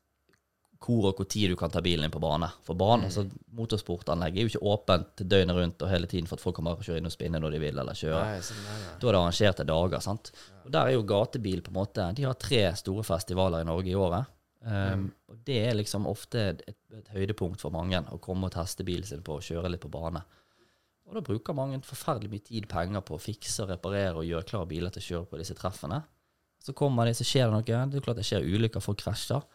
hvor 0.80 1.09
og 1.09 1.20
hvor 1.20 1.28
tid 1.28 1.51
du 1.51 1.57
kan 1.59 1.72
ta 1.72 1.82
bilen 1.84 2.07
inn 2.07 2.13
på 2.13 2.22
bane. 2.24 2.47
For 2.65 2.78
bane, 2.80 3.09
altså 3.09 3.26
motorsportanlegget 3.57 4.39
er 4.39 4.47
jo 4.47 4.51
ikke 4.53 4.72
åpent 4.74 5.24
døgnet 5.28 5.57
rundt 5.57 5.84
og 5.84 5.91
hele 5.91 6.07
tiden 6.09 6.30
for 6.30 6.39
at 6.39 6.43
folk 6.43 6.55
kan 6.57 6.70
bare 6.70 6.86
kjøre 6.88 7.01
inn 7.01 7.09
og 7.09 7.13
spinne 7.13 7.41
når 7.43 7.55
de 7.55 7.61
vil, 7.65 7.82
eller 7.84 7.99
kjøre. 7.99 8.22
Nei, 8.24 8.39
sånn, 8.47 8.61
nei, 8.63 8.78
nei. 8.86 8.93
Da 8.95 9.09
er 9.09 9.17
det 9.17 9.20
arrangerte 9.20 9.67
dager, 9.67 10.03
sant. 10.05 10.32
Og 10.63 10.72
der 10.74 10.89
er 10.89 10.95
jo 10.95 11.05
gatebil 11.11 11.61
på 11.65 11.74
en 11.74 11.80
måte 11.82 12.07
De 12.15 12.26
har 12.26 12.39
tre 12.39 12.63
store 12.80 13.03
festivaler 13.05 13.65
i 13.65 13.67
Norge 13.67 13.91
i 13.91 13.97
året. 13.99 14.32
Um, 14.60 15.05
Og 15.32 15.38
det 15.47 15.55
er 15.70 15.78
liksom 15.78 16.03
ofte 16.10 16.41
et, 16.49 16.64
et 16.91 17.12
høydepunkt 17.16 17.62
for 17.64 17.72
mange 17.72 18.01
å 18.12 18.18
komme 18.20 18.49
og 18.49 18.55
teste 18.57 18.84
bilen 18.84 19.07
sin 19.07 19.24
på 19.24 19.38
å 19.38 19.43
kjøre 19.43 19.72
litt 19.72 19.84
på 19.86 19.91
bane. 19.93 20.20
Og 21.10 21.16
da 21.16 21.24
bruker 21.26 21.55
mange 21.57 21.80
forferdelig 21.88 22.30
mye 22.34 22.45
tid, 22.45 22.68
penger 22.70 23.01
på 23.07 23.16
å 23.16 23.22
fikse 23.24 23.64
og 23.64 23.72
reparere 23.72 24.20
og 24.20 24.28
gjøre 24.28 24.45
klar 24.49 24.68
biler 24.70 24.91
til 24.93 25.01
å 25.01 25.07
kjøre 25.07 25.30
på 25.32 25.39
disse 25.41 25.55
treffene. 25.57 26.01
Så 26.62 26.76
kommer 26.76 27.07
de, 27.07 27.16
så 27.16 27.26
skjer 27.26 27.47
det 27.47 27.55
noe. 27.55 27.64
Det 27.89 27.97
er 27.97 28.03
klart 28.05 28.20
det 28.20 28.28
skjer 28.28 28.45
ulykker, 28.45 28.84
folk 28.84 28.99
krasjer. 29.01 29.45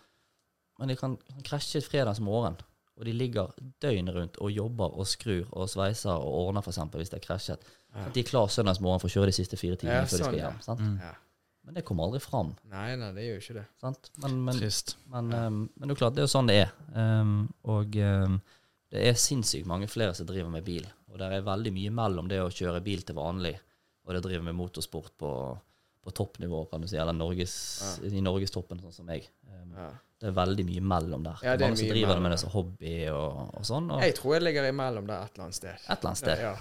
Men 0.80 0.90
de 0.90 0.96
kan, 0.98 1.14
kan 1.28 1.44
krasje 1.46 1.78
et 1.78 1.86
fredagsmorgen, 1.86 2.56
og 2.96 3.06
de 3.06 3.12
ligger 3.14 3.52
døgnet 3.84 4.16
rundt 4.16 4.40
og 4.42 4.50
jobber 4.50 4.96
og 4.98 5.06
skrur 5.06 5.44
og 5.52 5.68
sveiser 5.70 6.14
og 6.16 6.48
ordner, 6.48 6.64
f.eks. 6.64 6.80
hvis 6.96 7.12
de 7.12 7.20
er 7.20 7.22
krasjet. 7.22 7.68
Ja. 7.94 8.08
At 8.08 8.16
de 8.16 8.24
er 8.24 8.26
klar 8.32 8.48
søndagsmorgen 8.50 9.02
for 9.04 9.12
å 9.12 9.14
kjøre 9.14 9.30
de 9.30 9.36
siste 9.36 9.58
fire 9.60 9.78
timene 9.78 10.00
Ja, 10.00 10.08
før 10.08 10.16
de 10.16 10.24
sånn, 10.24 10.32
skal 10.32 10.40
ja. 10.40 10.48
hjem. 10.48 10.64
Sant? 10.64 10.82
Mm. 10.82 10.96
Ja. 11.04 11.12
Men 11.64 11.76
det 11.78 11.84
kommer 11.88 12.06
aldri 12.06 12.20
fram. 12.20 12.52
Nei, 12.72 12.90
nei, 13.00 13.10
det 13.16 13.24
gjør 13.24 13.40
ikke 13.40 13.56
det. 13.56 13.64
Sant? 13.80 14.10
Men, 14.22 14.36
men, 14.46 14.58
Trist. 14.60 14.96
men, 15.12 15.30
um, 15.32 15.62
men 15.74 15.88
det 15.88 15.96
er 15.96 16.00
klart, 16.02 16.16
det 16.16 16.24
er 16.24 16.28
jo 16.28 16.34
sånn 16.34 16.50
det 16.50 16.58
er. 16.66 16.74
Um, 16.92 17.38
og 17.72 17.96
um, 17.96 18.36
det 18.92 19.06
er 19.08 19.16
sinnssykt 19.18 19.68
mange 19.70 19.88
flere 19.88 20.16
som 20.16 20.28
driver 20.28 20.52
med 20.52 20.66
bil. 20.66 20.84
Og 21.10 21.20
det 21.20 21.30
er 21.30 21.46
veldig 21.46 21.72
mye 21.74 21.94
mellom 21.94 22.28
det 22.28 22.42
å 22.42 22.52
kjøre 22.52 22.82
bil 22.84 23.06
til 23.06 23.16
vanlig 23.16 23.54
og 24.04 24.12
det 24.12 24.20
å 24.20 24.24
drive 24.26 24.44
med 24.44 24.56
motorsport 24.58 25.14
på, 25.20 25.30
på 26.04 26.12
toppnivå, 26.14 26.64
kan 26.70 26.82
du 26.84 26.88
si, 26.90 26.96
eller 27.00 27.16
Norges, 27.16 27.54
i 28.04 28.20
norgestoppen, 28.24 28.80
sånn 28.84 28.92
som 29.02 29.06
meg. 29.08 29.30
Um, 29.48 29.72
Ja. 29.74 29.92
Det 30.24 30.30
er 30.30 30.36
veldig 30.38 30.64
mye 30.64 30.80
mellom 30.80 31.24
der. 31.26 31.40
Ja, 31.42 31.52
det 31.58 31.66
er 31.66 31.68
Mange 31.68 31.76
som 31.76 31.88
driver 31.90 32.08
mellom 32.14 32.22
med 32.24 32.32
det 32.32 32.36
som 32.40 32.50
hobby 32.54 32.92
og, 33.12 33.40
og 33.58 33.64
sånn. 33.68 33.90
Og 33.92 34.00
Jeg 34.06 34.14
tror 34.16 34.36
jeg 34.36 34.44
ligger 34.46 34.68
imellom 34.70 35.08
der 35.10 35.26
et 35.26 35.34
eller 35.34 35.44
annet 35.44 35.56
sted. 35.58 35.74
et 35.82 35.90
eller 35.98 36.08
annet 36.08 36.20
sted. 36.22 36.38
Ja. 36.40 36.54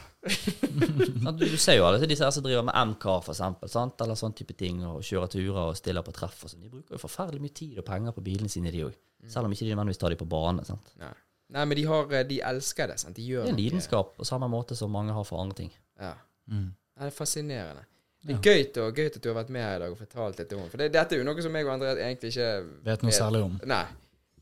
Du, 1.37 1.45
du 1.53 1.57
ser 1.61 1.77
jo 1.77 1.85
alle 1.87 2.09
disse 2.09 2.25
her 2.25 2.33
som 2.35 2.43
driver 2.43 2.65
med 2.67 2.75
MK, 2.91 3.05
for 3.23 3.31
eksempel, 3.31 3.71
sant? 3.71 4.01
eller 4.03 4.19
sånn 4.19 4.35
type 4.35 4.57
ting, 4.59 4.81
og 4.89 4.99
kjører 5.05 5.31
turer 5.31 5.61
og 5.69 5.77
stiller 5.79 6.03
på 6.03 6.15
treff 6.17 6.43
og 6.43 6.51
sånn. 6.51 6.65
De 6.65 6.73
bruker 6.73 6.97
jo 6.97 7.01
forferdelig 7.05 7.39
mye 7.45 7.55
tid 7.61 7.79
og 7.79 7.87
penger 7.87 8.17
på 8.17 8.25
bilene 8.25 8.51
sine, 8.51 8.73
de 8.73 8.83
òg. 8.89 8.97
Mm. 9.23 9.29
Selv 9.37 9.47
om 9.47 9.55
ikke 9.55 9.69
de 9.69 9.71
nødvendigvis 9.71 10.01
tar 10.01 10.15
de 10.15 10.19
på 10.19 10.27
bane. 10.33 10.65
sant? 10.67 10.91
Nei. 10.99 11.13
Nei, 11.53 11.65
men 11.69 11.77
de, 11.77 11.87
har, 11.87 12.13
eh, 12.17 12.27
de 12.27 12.41
elsker 12.51 12.91
det. 12.91 12.99
sant? 12.99 13.15
De 13.15 13.29
gjør 13.29 13.45
Det 13.45 13.53
er 13.53 13.55
en 13.55 13.63
lidenskap 13.63 14.15
på 14.17 14.27
samme 14.27 14.49
måte 14.51 14.75
som 14.75 14.91
mange 14.91 15.13
har 15.15 15.23
for 15.29 15.39
andre 15.39 15.61
ting. 15.61 15.71
Ja. 16.01 16.15
Mm. 16.51 16.71
Det 16.97 17.07
er 17.07 17.15
fascinerende. 17.15 17.85
Det 18.23 18.35
er 18.37 18.39
gøy, 18.39 18.61
til- 18.71 18.83
og 18.85 18.95
gøy 18.95 19.05
at 19.09 19.17
du 19.21 19.27
har 19.29 19.35
vært 19.43 19.49
med 19.51 19.61
her 19.65 19.75
i 19.75 19.79
dag 19.83 19.91
og 19.91 19.97
fortalt 19.99 20.37
litt 20.39 20.53
om 20.55 20.69
For 20.71 20.79
det, 20.79 20.91
dette 20.93 21.15
er 21.15 21.19
jo 21.19 21.25
noe 21.27 21.41
som 21.43 21.55
jeg 21.59 21.65
og 21.67 21.73
André 21.73 21.93
egentlig 21.97 22.29
ikke 22.31 22.49
Vet 22.85 23.01
noe 23.03 23.11
særlig 23.15 23.41
om. 23.43 23.57
Nei. 23.67 23.83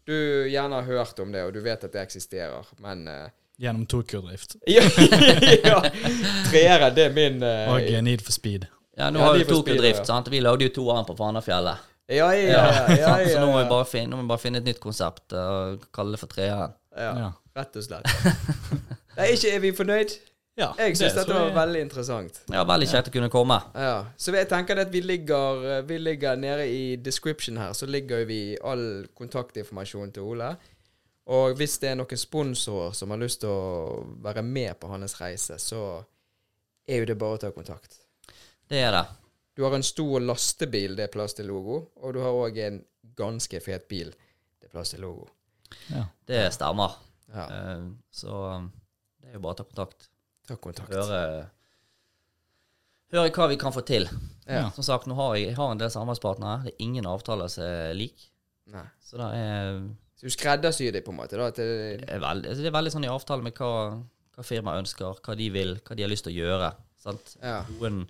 Du 0.06 0.14
gjerne 0.50 0.76
har 0.82 0.84
hørt 0.90 1.20
om 1.24 1.32
det, 1.34 1.42
og 1.48 1.54
du 1.54 1.62
vet 1.66 1.84
at 1.88 1.94
det 1.94 2.02
eksisterer, 2.02 2.68
men 2.82 3.08
uh, 3.10 3.30
Gjennom 3.62 3.86
Tokyo-drift 3.90 4.56
Ja! 4.76 4.82
ja. 5.66 5.80
Treeren, 6.50 6.94
det 6.96 7.06
er 7.10 7.14
min 7.16 7.42
uh, 7.44 7.74
og 7.76 7.82
eh, 7.82 8.02
Need 8.06 8.22
for 8.26 8.32
Speed. 8.36 8.66
Ja, 8.98 9.10
nå 9.10 9.20
Ja, 9.22 9.26
har 9.32 9.38
vi 9.40 9.46
jo 9.46 9.50
Tokyo-drift, 9.56 10.04
ja. 10.04 10.10
sant. 10.14 10.30
Vi 10.34 10.40
lagde 10.44 10.66
jo 10.68 10.74
toeren 10.78 11.06
på 11.08 11.16
Fanafjellet. 11.18 11.88
Ja, 12.12 12.28
ja, 12.36 12.42
ja. 12.44 12.64
ja, 12.92 12.96
ja? 12.98 13.28
Så 13.34 13.40
nå 13.40 13.52
må 13.54 13.62
vi 13.62 13.70
bare 13.70 13.86
finne, 13.88 14.10
nå 14.12 14.18
må 14.20 14.26
vi 14.26 14.32
bare 14.34 14.42
finne 14.44 14.60
et 14.62 14.68
nytt 14.68 14.82
konsept 14.84 15.34
og 15.38 15.86
kalle 15.96 16.18
det 16.18 16.20
for 16.22 16.28
treeren. 16.34 16.74
ja. 16.98 17.14
Ja. 17.26 17.30
Rett 17.56 17.76
og 17.76 17.84
slett. 17.84 18.08
Nei, 19.18 19.26
ikke 19.36 19.50
er 19.52 19.60
vi 19.60 19.72
fornøyd? 19.76 20.14
Ja, 20.58 20.74
Jeg 20.78 20.98
syns 20.98 21.14
det 21.14 21.22
dette 21.22 21.34
var 21.34 21.46
jeg- 21.48 21.56
veldig 21.56 21.82
interessant. 21.82 22.42
Ja, 22.52 22.64
veldig 22.66 22.88
kjekt 22.92 23.08
å 23.08 23.12
kunne 23.14 23.30
komme. 23.32 23.62
Ja, 23.74 24.06
Så 24.18 24.34
jeg 24.34 24.50
tenker 24.50 24.78
at 24.82 24.90
vi 24.92 25.02
ligger, 25.02 25.78
eh, 25.78 25.82
vi 25.82 25.98
ligger 25.98 26.36
nede 26.36 26.68
i 26.68 26.96
description 26.98 27.58
her, 27.58 27.72
så 27.74 27.88
ligger 27.88 28.26
vi 28.26 28.58
all 28.64 29.08
kontaktinformasjon 29.16 30.12
til 30.14 30.24
Ole. 30.24 30.58
Og 31.28 31.56
hvis 31.56 31.78
det 31.80 31.90
er 31.92 31.96
noen 31.96 32.18
sponsorer 32.18 32.94
som 32.94 33.10
har 33.12 33.18
lyst 33.18 33.40
til 33.42 33.50
å 33.50 34.06
være 34.22 34.44
med 34.44 34.80
på 34.80 34.90
hans 34.90 35.14
reise, 35.22 35.56
så 35.58 36.04
er 36.88 37.00
jo 37.00 37.06
det 37.06 37.18
bare 37.18 37.38
å 37.38 37.40
ta 37.40 37.52
kontakt. 37.52 38.00
Det 38.68 38.78
er 38.84 38.92
det. 38.92 39.06
Du 39.56 39.64
har 39.64 39.74
en 39.76 39.84
stor 39.84 40.20
lastebil, 40.20 40.96
det 40.96 41.04
er 41.06 41.08
plass 41.14 41.34
til 41.34 41.46
logo, 41.48 41.88
og 42.02 42.14
du 42.14 42.20
har 42.20 42.32
òg 42.32 42.58
en 42.58 42.84
ganske 43.16 43.62
fet 43.62 43.88
bil, 43.88 44.10
det 44.60 44.66
er 44.68 44.70
plass 44.70 44.92
til 44.92 45.02
logo. 45.02 45.28
Ja. 45.90 46.06
Det 46.28 46.52
stemmer. 46.54 46.96
Ja, 47.34 47.48
Eh, 47.48 47.82
Så 48.12 48.28
um, 48.58 48.72
det 49.22 49.30
er 49.30 49.34
jo 49.36 49.40
bare 49.40 49.54
å 49.54 49.58
ta 49.58 49.64
kontakt. 49.64 50.08
Ta 50.52 50.60
kontakt. 50.62 50.94
Høre, 50.94 51.48
høre 53.16 53.34
hva 53.36 53.50
vi 53.52 53.60
kan 53.62 53.76
få 53.76 53.84
til. 53.88 54.08
Ja. 54.46 54.68
Som 54.76 54.86
sagt, 54.86 55.08
nå 55.08 55.16
har 55.20 55.36
jeg, 55.38 55.52
jeg 55.52 55.58
har 55.60 55.74
en 55.74 55.82
del 55.82 55.92
samarbeidspartnere. 55.94 56.68
Det 56.68 56.74
er 56.74 56.86
ingen 56.86 57.08
avtaler 57.10 57.52
som 57.52 57.68
er 57.68 57.94
lik. 57.98 58.28
Nei. 58.72 58.86
Så 59.04 59.20
det 59.20 59.28
er, 59.36 59.84
Så 60.20 60.28
du 60.28 60.34
skreddersyr 60.36 60.96
det 60.96 61.04
på 61.06 61.14
en 61.14 61.20
måte, 61.22 61.40
da? 61.40 61.50
Til... 61.56 61.72
det, 61.72 62.02
det 62.04 62.10
er, 62.18 62.24
veldig, 62.24 62.52
altså, 62.52 62.66
det 62.66 62.72
er 62.72 62.78
veldig 62.78 62.94
sånn 62.96 63.08
i 63.08 63.12
avtale 63.12 63.46
med 63.46 63.58
hva, 63.58 63.72
hva 64.36 64.46
firmaet 64.48 64.84
ønsker, 64.86 65.24
hva 65.26 65.38
de 65.40 65.50
vil, 65.54 65.78
hva 65.86 65.98
de 65.98 66.06
har 66.06 66.12
lyst 66.12 66.28
til 66.28 66.36
å 66.36 66.40
gjøre. 66.46 66.72
Sant? 67.02 67.36
ja. 67.42 67.62
Noen, 67.74 68.04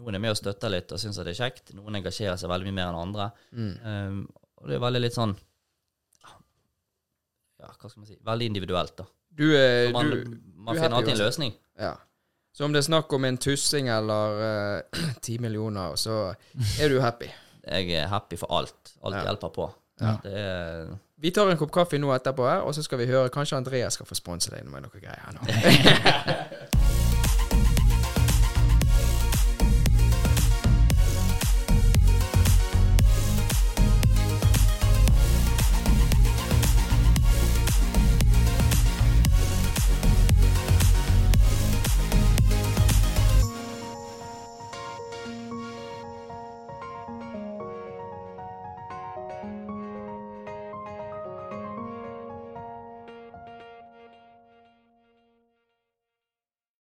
noen 0.00 0.18
er 0.18 0.22
med 0.22 0.34
og 0.34 0.38
støtter 0.38 0.72
litt 0.72 0.92
og 0.92 1.00
syns 1.00 1.20
det 1.22 1.32
er 1.32 1.40
kjekt. 1.40 1.74
Noen 1.78 2.00
engasjerer 2.00 2.38
seg 2.40 2.50
veldig 2.52 2.70
mye 2.70 2.78
mer 2.80 2.90
enn 2.90 3.02
andre. 3.06 3.28
Mm. 3.54 3.74
Um, 3.86 4.22
og 4.60 4.70
det 4.70 4.78
er 4.78 4.86
veldig 4.86 5.02
litt 5.02 5.16
sånn 5.16 5.34
Ja, 7.60 7.68
hva 7.68 7.88
skal 7.88 8.00
man 8.00 8.08
si 8.08 8.16
Veldig 8.24 8.46
individuelt, 8.48 8.94
da. 8.96 9.04
Du, 9.36 9.46
er- 9.56 9.92
Man, 9.92 10.10
du, 10.10 10.16
man 10.56 10.74
du 10.74 10.80
er 10.80 10.84
finner 10.84 10.96
alltid 10.96 11.12
en 11.16 11.18
løsning. 11.26 11.54
Ja. 11.80 11.92
Så 12.54 12.64
om 12.64 12.72
det 12.72 12.78
er 12.84 12.86
snakk 12.86 13.12
om 13.12 13.24
en 13.26 13.38
tussing 13.38 13.88
eller 13.90 14.82
ti 15.26 15.38
millioner, 15.42 15.96
så 15.98 16.34
er 16.80 16.88
du 16.92 17.00
happy. 17.02 17.26
Jeg 17.66 17.90
er 17.98 18.06
happy 18.12 18.36
for 18.38 18.52
alt. 18.58 18.94
Alt 19.04 19.14
Ja. 19.16 19.22
hjelper 19.26 19.48
på. 19.56 19.70
Ja. 20.00 20.16
Det 20.22 20.32
er 20.38 20.86
Vi 21.24 21.30
tar 21.30 21.48
en 21.50 21.56
kopp 21.56 21.70
kaffe 21.72 21.98
nå 21.98 22.10
etterpå, 22.14 22.44
her, 22.50 22.60
og 22.66 22.74
så 22.74 22.82
skal 22.82 22.98
vi 22.98 23.06
høre 23.06 23.28
Kanskje 23.32 23.56
Andreas 23.56 23.94
skal 23.96 24.06
få 24.06 24.14
sponse 24.18 24.50
deg 24.52 24.66
med 24.68 24.82
noe 24.84 25.00
greier 25.00 25.32
nå. 25.32 25.40